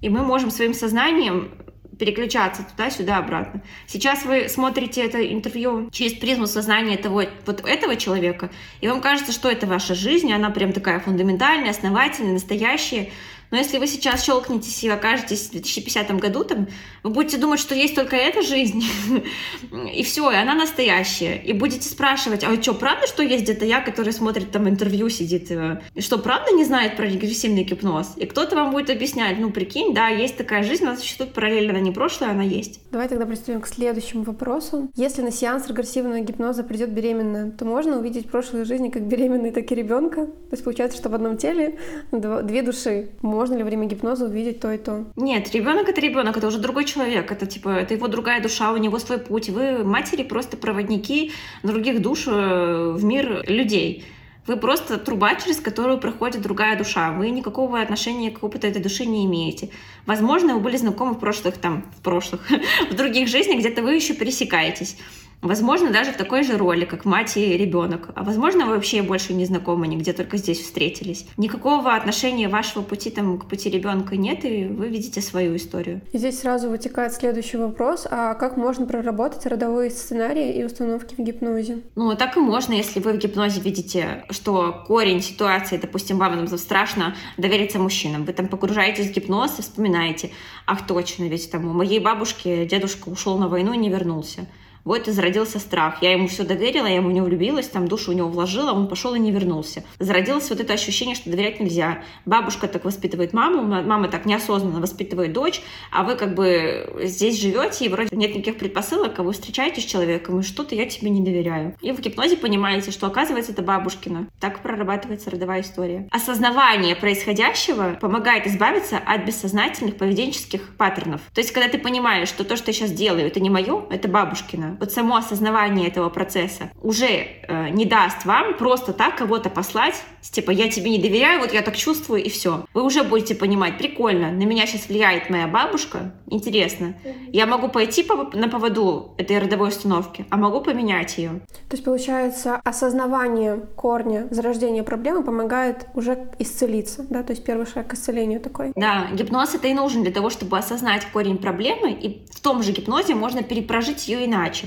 и 0.00 0.08
мы 0.08 0.22
можем 0.22 0.50
своим 0.50 0.74
сознанием 0.74 1.50
переключаться 1.98 2.64
туда-сюда, 2.64 3.18
обратно. 3.18 3.62
Сейчас 3.86 4.24
вы 4.24 4.48
смотрите 4.48 5.04
это 5.04 5.24
интервью 5.32 5.90
через 5.90 6.14
призму 6.14 6.46
сознания 6.46 6.96
того, 6.96 7.22
вот 7.46 7.64
этого 7.66 7.96
человека, 7.96 8.50
и 8.80 8.88
вам 8.88 9.00
кажется, 9.00 9.32
что 9.32 9.48
это 9.48 9.66
ваша 9.66 9.94
жизнь, 9.94 10.32
она 10.32 10.50
прям 10.50 10.72
такая 10.72 11.00
фундаментальная, 11.00 11.70
основательная, 11.70 12.32
настоящая, 12.32 13.10
но 13.54 13.58
если 13.58 13.78
вы 13.78 13.86
сейчас 13.86 14.24
щелкнетесь 14.24 14.82
и 14.82 14.88
окажетесь 14.88 15.46
в 15.46 15.52
2050 15.52 16.10
году, 16.18 16.42
там, 16.42 16.66
вы 17.04 17.10
будете 17.10 17.38
думать, 17.38 17.60
что 17.60 17.72
есть 17.76 17.94
только 17.94 18.16
эта 18.16 18.42
жизнь, 18.42 18.82
и 19.94 20.02
все, 20.02 20.28
и 20.32 20.34
она 20.34 20.56
настоящая. 20.56 21.36
И 21.36 21.52
будете 21.52 21.88
спрашивать, 21.88 22.42
а 22.42 22.60
что, 22.60 22.74
правда, 22.74 23.06
что 23.06 23.22
есть 23.22 23.44
где-то 23.44 23.64
я, 23.64 23.80
который 23.80 24.12
смотрит 24.12 24.50
там 24.50 24.68
интервью, 24.68 25.08
сидит, 25.08 25.52
э, 25.52 25.80
что, 26.00 26.18
правда 26.18 26.50
не 26.50 26.64
знает 26.64 26.96
про 26.96 27.04
регрессивный 27.04 27.62
гипноз? 27.62 28.14
И 28.16 28.26
кто-то 28.26 28.56
вам 28.56 28.72
будет 28.72 28.90
объяснять, 28.90 29.38
ну, 29.38 29.52
прикинь, 29.52 29.94
да, 29.94 30.08
есть 30.08 30.36
такая 30.36 30.64
жизнь, 30.64 30.82
она 30.82 30.96
существует 30.96 31.32
параллельно, 31.32 31.74
она 31.74 31.80
не 31.80 31.92
прошлая, 31.92 32.32
она 32.32 32.42
есть. 32.42 32.80
Давай 32.90 33.08
тогда 33.08 33.24
приступим 33.24 33.60
к 33.60 33.68
следующему 33.68 34.24
вопросу. 34.24 34.90
Если 34.96 35.22
на 35.22 35.30
сеанс 35.30 35.68
регрессивного 35.68 36.18
гипноза 36.18 36.64
придет 36.64 36.90
беременная, 36.90 37.52
то 37.52 37.64
можно 37.64 38.00
увидеть 38.00 38.28
прошлые 38.28 38.64
жизни 38.64 38.88
как 38.88 39.02
беременной, 39.02 39.52
так 39.52 39.70
и 39.70 39.76
ребенка? 39.76 40.26
То 40.26 40.32
есть 40.50 40.64
получается, 40.64 40.98
что 40.98 41.08
в 41.08 41.14
одном 41.14 41.36
теле 41.36 41.78
две 42.10 42.62
души. 42.62 43.10
Можно 43.22 43.43
можно 43.44 43.56
ли 43.56 43.62
во 43.62 43.68
время 43.68 43.86
гипноза 43.86 44.24
увидеть 44.24 44.60
то 44.60 44.72
и 44.72 44.78
то? 44.78 45.04
Нет, 45.16 45.52
ребенок 45.52 45.86
это 45.86 46.00
ребенок, 46.00 46.34
это 46.34 46.46
уже 46.46 46.58
другой 46.58 46.86
человек, 46.86 47.30
это 47.30 47.44
типа 47.44 47.68
это 47.68 47.92
его 47.92 48.08
другая 48.08 48.40
душа, 48.40 48.72
у 48.72 48.78
него 48.78 48.98
свой 48.98 49.18
путь. 49.18 49.50
Вы 49.50 49.84
матери 49.84 50.22
просто 50.22 50.56
проводники 50.56 51.30
других 51.62 52.00
душ 52.00 52.24
э, 52.26 52.92
в 52.96 53.04
мир 53.04 53.44
людей. 53.46 54.06
Вы 54.46 54.56
просто 54.56 54.96
труба, 54.96 55.34
через 55.34 55.60
которую 55.60 55.98
проходит 55.98 56.40
другая 56.40 56.78
душа. 56.78 57.12
Вы 57.12 57.28
никакого 57.28 57.82
отношения 57.82 58.30
к 58.30 58.42
опыту 58.42 58.66
этой 58.66 58.80
души 58.80 59.04
не 59.04 59.26
имеете. 59.26 59.68
Возможно, 60.06 60.54
вы 60.54 60.60
были 60.60 60.78
знакомы 60.78 61.12
в 61.12 61.18
прошлых, 61.18 61.58
там, 61.58 61.84
в 61.98 62.00
прошлых, 62.00 62.40
в 62.90 62.94
других 62.94 63.28
жизнях, 63.28 63.58
где-то 63.58 63.82
вы 63.82 63.94
еще 63.94 64.14
пересекаетесь. 64.14 64.96
Возможно, 65.44 65.90
даже 65.90 66.10
в 66.10 66.16
такой 66.16 66.42
же 66.42 66.56
роли, 66.56 66.86
как 66.86 67.04
мать 67.04 67.36
и 67.36 67.56
ребенок. 67.56 68.08
А 68.14 68.24
возможно, 68.24 68.64
вы 68.64 68.76
вообще 68.76 69.02
больше 69.02 69.34
не 69.34 69.44
знакомы, 69.44 69.86
нигде 69.86 70.14
только 70.14 70.38
здесь 70.38 70.58
встретились. 70.58 71.26
Никакого 71.36 71.94
отношения 71.94 72.48
вашего 72.48 72.82
пути 72.82 73.10
там, 73.10 73.38
к 73.38 73.46
пути 73.46 73.68
ребенка 73.68 74.16
нет, 74.16 74.44
и 74.46 74.64
вы 74.64 74.88
видите 74.88 75.20
свою 75.20 75.56
историю. 75.56 76.00
И 76.12 76.18
здесь 76.18 76.40
сразу 76.40 76.70
вытекает 76.70 77.12
следующий 77.12 77.58
вопрос. 77.58 78.06
А 78.10 78.34
как 78.34 78.56
можно 78.56 78.86
проработать 78.86 79.44
родовые 79.44 79.90
сценарии 79.90 80.54
и 80.54 80.64
установки 80.64 81.14
в 81.14 81.18
гипнозе? 81.18 81.82
Ну, 81.94 82.16
так 82.16 82.38
и 82.38 82.40
можно, 82.40 82.72
если 82.72 83.00
вы 83.00 83.12
в 83.12 83.18
гипнозе 83.18 83.60
видите, 83.60 84.24
что 84.30 84.84
корень 84.86 85.20
ситуации, 85.20 85.76
допустим, 85.76 86.18
вам 86.18 86.48
страшно 86.56 87.14
довериться 87.36 87.78
мужчинам. 87.78 88.24
Вы 88.24 88.32
там 88.32 88.48
погружаетесь 88.48 89.10
в 89.10 89.12
гипноз 89.12 89.58
и 89.58 89.62
вспоминаете, 89.62 90.30
ах, 90.66 90.86
точно, 90.86 91.24
ведь 91.24 91.50
там 91.50 91.66
у 91.68 91.72
моей 91.74 92.00
бабушки 92.00 92.64
дедушка 92.64 93.10
ушел 93.10 93.36
на 93.36 93.48
войну 93.48 93.74
и 93.74 93.76
не 93.76 93.90
вернулся. 93.90 94.46
Вот 94.84 95.08
и 95.08 95.12
зародился 95.12 95.58
страх. 95.58 96.02
Я 96.02 96.12
ему 96.12 96.28
все 96.28 96.44
доверила, 96.44 96.86
я 96.86 96.96
ему 96.96 97.10
не 97.10 97.22
влюбилась, 97.22 97.68
там 97.68 97.88
душу 97.88 98.10
у 98.10 98.14
него 98.14 98.28
вложила, 98.28 98.72
он 98.72 98.86
пошел 98.88 99.14
и 99.14 99.18
не 99.18 99.32
вернулся. 99.32 99.82
Зародилось 99.98 100.50
вот 100.50 100.60
это 100.60 100.74
ощущение, 100.74 101.14
что 101.14 101.30
доверять 101.30 101.58
нельзя. 101.58 102.02
Бабушка 102.26 102.68
так 102.68 102.84
воспитывает 102.84 103.32
маму, 103.32 103.62
мама 103.62 104.08
так 104.08 104.26
неосознанно 104.26 104.80
воспитывает 104.80 105.32
дочь, 105.32 105.62
а 105.90 106.04
вы 106.04 106.16
как 106.16 106.34
бы 106.34 107.00
здесь 107.04 107.40
живете, 107.40 107.86
и 107.86 107.88
вроде 107.88 108.14
нет 108.14 108.34
никаких 108.34 108.58
предпосылок, 108.58 109.18
а 109.18 109.22
вы 109.22 109.32
встречаетесь 109.32 109.84
с 109.84 109.86
человеком, 109.86 110.40
и 110.40 110.42
что-то 110.42 110.74
я 110.74 110.86
тебе 110.86 111.10
не 111.10 111.22
доверяю. 111.22 111.74
И 111.80 111.92
в 111.92 112.00
гипнозе 112.00 112.36
понимаете, 112.36 112.90
что 112.90 113.06
оказывается 113.06 113.52
это 113.52 113.62
бабушкина. 113.62 114.28
Так 114.38 114.60
прорабатывается 114.60 115.30
родовая 115.30 115.62
история. 115.62 116.08
Осознавание 116.10 116.94
происходящего 116.94 117.96
помогает 118.00 118.46
избавиться 118.46 118.98
от 118.98 119.24
бессознательных 119.24 119.96
поведенческих 119.96 120.76
паттернов. 120.76 121.22
То 121.32 121.40
есть, 121.40 121.52
когда 121.52 121.68
ты 121.68 121.78
понимаешь, 121.78 122.28
что 122.28 122.44
то, 122.44 122.56
что 122.56 122.70
я 122.70 122.74
сейчас 122.74 122.92
делаю, 122.92 123.26
это 123.26 123.40
не 123.40 123.48
мое, 123.48 123.86
это 123.90 124.08
бабушкина, 124.08 124.73
вот 124.78 124.92
само 124.92 125.16
осознавание 125.16 125.88
этого 125.88 126.08
процесса 126.08 126.70
уже 126.82 127.06
э, 127.06 127.68
не 127.70 127.84
даст 127.84 128.24
вам 128.24 128.54
просто 128.54 128.92
так 128.92 129.16
кого-то 129.16 129.50
послать, 129.50 130.02
типа 130.20 130.50
я 130.50 130.70
тебе 130.70 130.90
не 130.90 130.98
доверяю, 130.98 131.40
вот 131.40 131.52
я 131.52 131.62
так 131.62 131.76
чувствую 131.76 132.22
и 132.22 132.28
все. 132.28 132.64
Вы 132.74 132.82
уже 132.82 133.02
будете 133.02 133.34
понимать, 133.34 133.78
прикольно, 133.78 134.30
на 134.30 134.44
меня 134.44 134.66
сейчас 134.66 134.88
влияет 134.88 135.30
моя 135.30 135.46
бабушка, 135.46 136.14
интересно. 136.28 136.94
Я 137.32 137.46
могу 137.46 137.68
пойти 137.68 138.02
по, 138.02 138.30
на 138.36 138.48
поводу 138.48 139.14
этой 139.18 139.38
родовой 139.38 139.68
установки, 139.68 140.26
а 140.30 140.36
могу 140.36 140.60
поменять 140.60 141.18
ее. 141.18 141.40
То 141.68 141.76
есть 141.76 141.84
получается 141.84 142.60
осознавание 142.64 143.56
корня 143.76 144.26
зарождения 144.30 144.82
проблемы 144.82 145.22
помогает 145.22 145.86
уже 145.94 146.28
исцелиться, 146.38 147.06
да, 147.08 147.22
то 147.22 147.32
есть 147.32 147.44
первый 147.44 147.66
шаг 147.66 147.88
к 147.88 147.94
исцелению 147.94 148.40
такой. 148.40 148.72
Да, 148.76 149.08
гипноз 149.12 149.54
это 149.54 149.68
и 149.68 149.74
нужен 149.74 150.02
для 150.02 150.12
того, 150.12 150.30
чтобы 150.30 150.58
осознать 150.58 151.06
корень 151.12 151.38
проблемы, 151.38 151.92
и 151.92 152.24
в 152.30 152.40
том 152.40 152.62
же 152.62 152.72
гипнозе 152.72 153.14
можно 153.14 153.42
перепрожить 153.42 154.08
ее 154.08 154.26
иначе. 154.26 154.63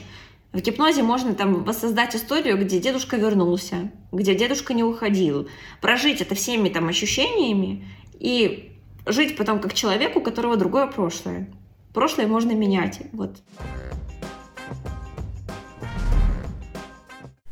В 0.54 0.62
гипнозе 0.62 1.04
можно 1.04 1.36
там 1.36 1.64
воссоздать 1.64 2.16
историю, 2.16 2.58
где 2.58 2.80
дедушка 2.80 3.18
вернулся, 3.18 3.92
где 4.12 4.34
дедушка 4.34 4.74
не 4.74 4.84
уходил, 4.84 5.48
прожить 5.82 6.22
это 6.22 6.36
всеми 6.36 6.70
там 6.70 6.88
ощущениями 6.88 7.86
и 8.20 8.72
жить 9.06 9.38
потом 9.38 9.60
как 9.60 9.74
человек, 9.74 10.16
у 10.16 10.22
которого 10.22 10.58
другое 10.58 10.88
прошлое. 10.88 11.48
Прошлое 11.94 12.28
можно 12.28 12.54
менять. 12.54 13.02
Вот. 13.12 13.38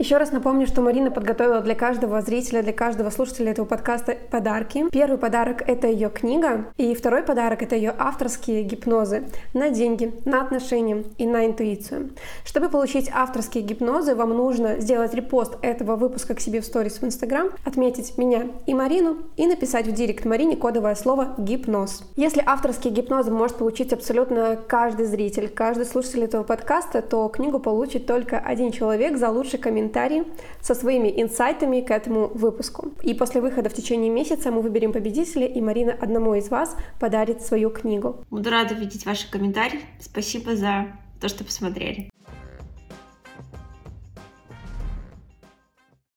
Еще 0.05 0.17
раз 0.17 0.31
напомню, 0.31 0.67
что 0.67 0.83
Марина 0.83 1.09
подготовила 1.09 1.61
для 1.61 1.73
каждого 1.73 2.21
зрителя, 2.21 2.61
для 2.61 2.73
каждого 2.73 3.09
слушателя 3.09 3.49
этого 3.49 3.65
подкаста 3.65 4.15
подарки. 4.29 4.85
Первый 4.91 5.17
подарок— 5.17 5.63
это 5.67 5.87
ее 5.87 6.11
книга, 6.11 6.67
и 6.77 6.93
второй 6.93 7.23
подарок— 7.23 7.61
это 7.63 7.75
ее 7.75 7.91
авторские 7.97 8.61
гипнозы 8.61 9.23
на 9.55 9.71
деньги, 9.71 10.13
на 10.23 10.43
отношения 10.43 11.05
и 11.17 11.25
на 11.25 11.47
интуицию. 11.47 12.11
Чтобы 12.43 12.69
получить 12.69 13.09
авторские 13.11 13.63
гипнозы, 13.63 14.13
вам 14.13 14.29
нужно 14.29 14.79
сделать 14.79 15.15
репост 15.15 15.57
этого 15.63 15.95
выпуска 15.95 16.35
к 16.35 16.39
себе 16.39 16.61
в 16.61 16.65
сторис 16.65 17.01
в 17.01 17.03
Инстаграм, 17.03 17.49
отметить 17.65 18.15
меня 18.19 18.49
и 18.67 18.75
Марину 18.75 19.17
и 19.37 19.47
написать 19.47 19.87
в 19.87 19.91
директ 19.91 20.23
Марине 20.23 20.55
кодовое 20.55 20.93
слово 20.93 21.33
«гипноз». 21.39 22.03
Если 22.15 22.43
авторские 22.45 22.93
гипнозы 22.93 23.31
может 23.31 23.57
получить 23.57 23.91
абсолютно 23.91 24.55
каждый 24.67 25.07
зритель, 25.07 25.49
каждый 25.49 25.87
слушатель 25.87 26.25
этого 26.25 26.43
подкаста, 26.43 27.01
то 27.01 27.27
книгу 27.27 27.57
получит 27.57 28.05
только 28.05 28.37
один 28.37 28.71
человек 28.71 29.17
за 29.17 29.31
лучший 29.31 29.57
комментарий 29.57 29.94
комментарии 29.95 30.25
со 30.61 30.75
своими 30.75 31.21
инсайтами 31.21 31.81
к 31.81 31.91
этому 31.91 32.27
выпуску. 32.27 32.91
И 33.03 33.13
после 33.13 33.41
выхода 33.41 33.69
в 33.69 33.73
течение 33.73 34.09
месяца 34.09 34.51
мы 34.51 34.61
выберем 34.61 34.91
победителя, 34.91 35.47
и 35.47 35.61
Марина 35.61 35.95
одному 35.99 36.35
из 36.35 36.49
вас 36.49 36.75
подарит 36.99 37.41
свою 37.41 37.69
книгу. 37.69 38.17
Буду 38.29 38.49
рада 38.49 38.75
видеть 38.75 39.05
ваши 39.05 39.29
комментарии. 39.29 39.79
Спасибо 39.99 40.55
за 40.55 40.87
то, 41.21 41.29
что 41.29 41.43
посмотрели. 41.43 42.09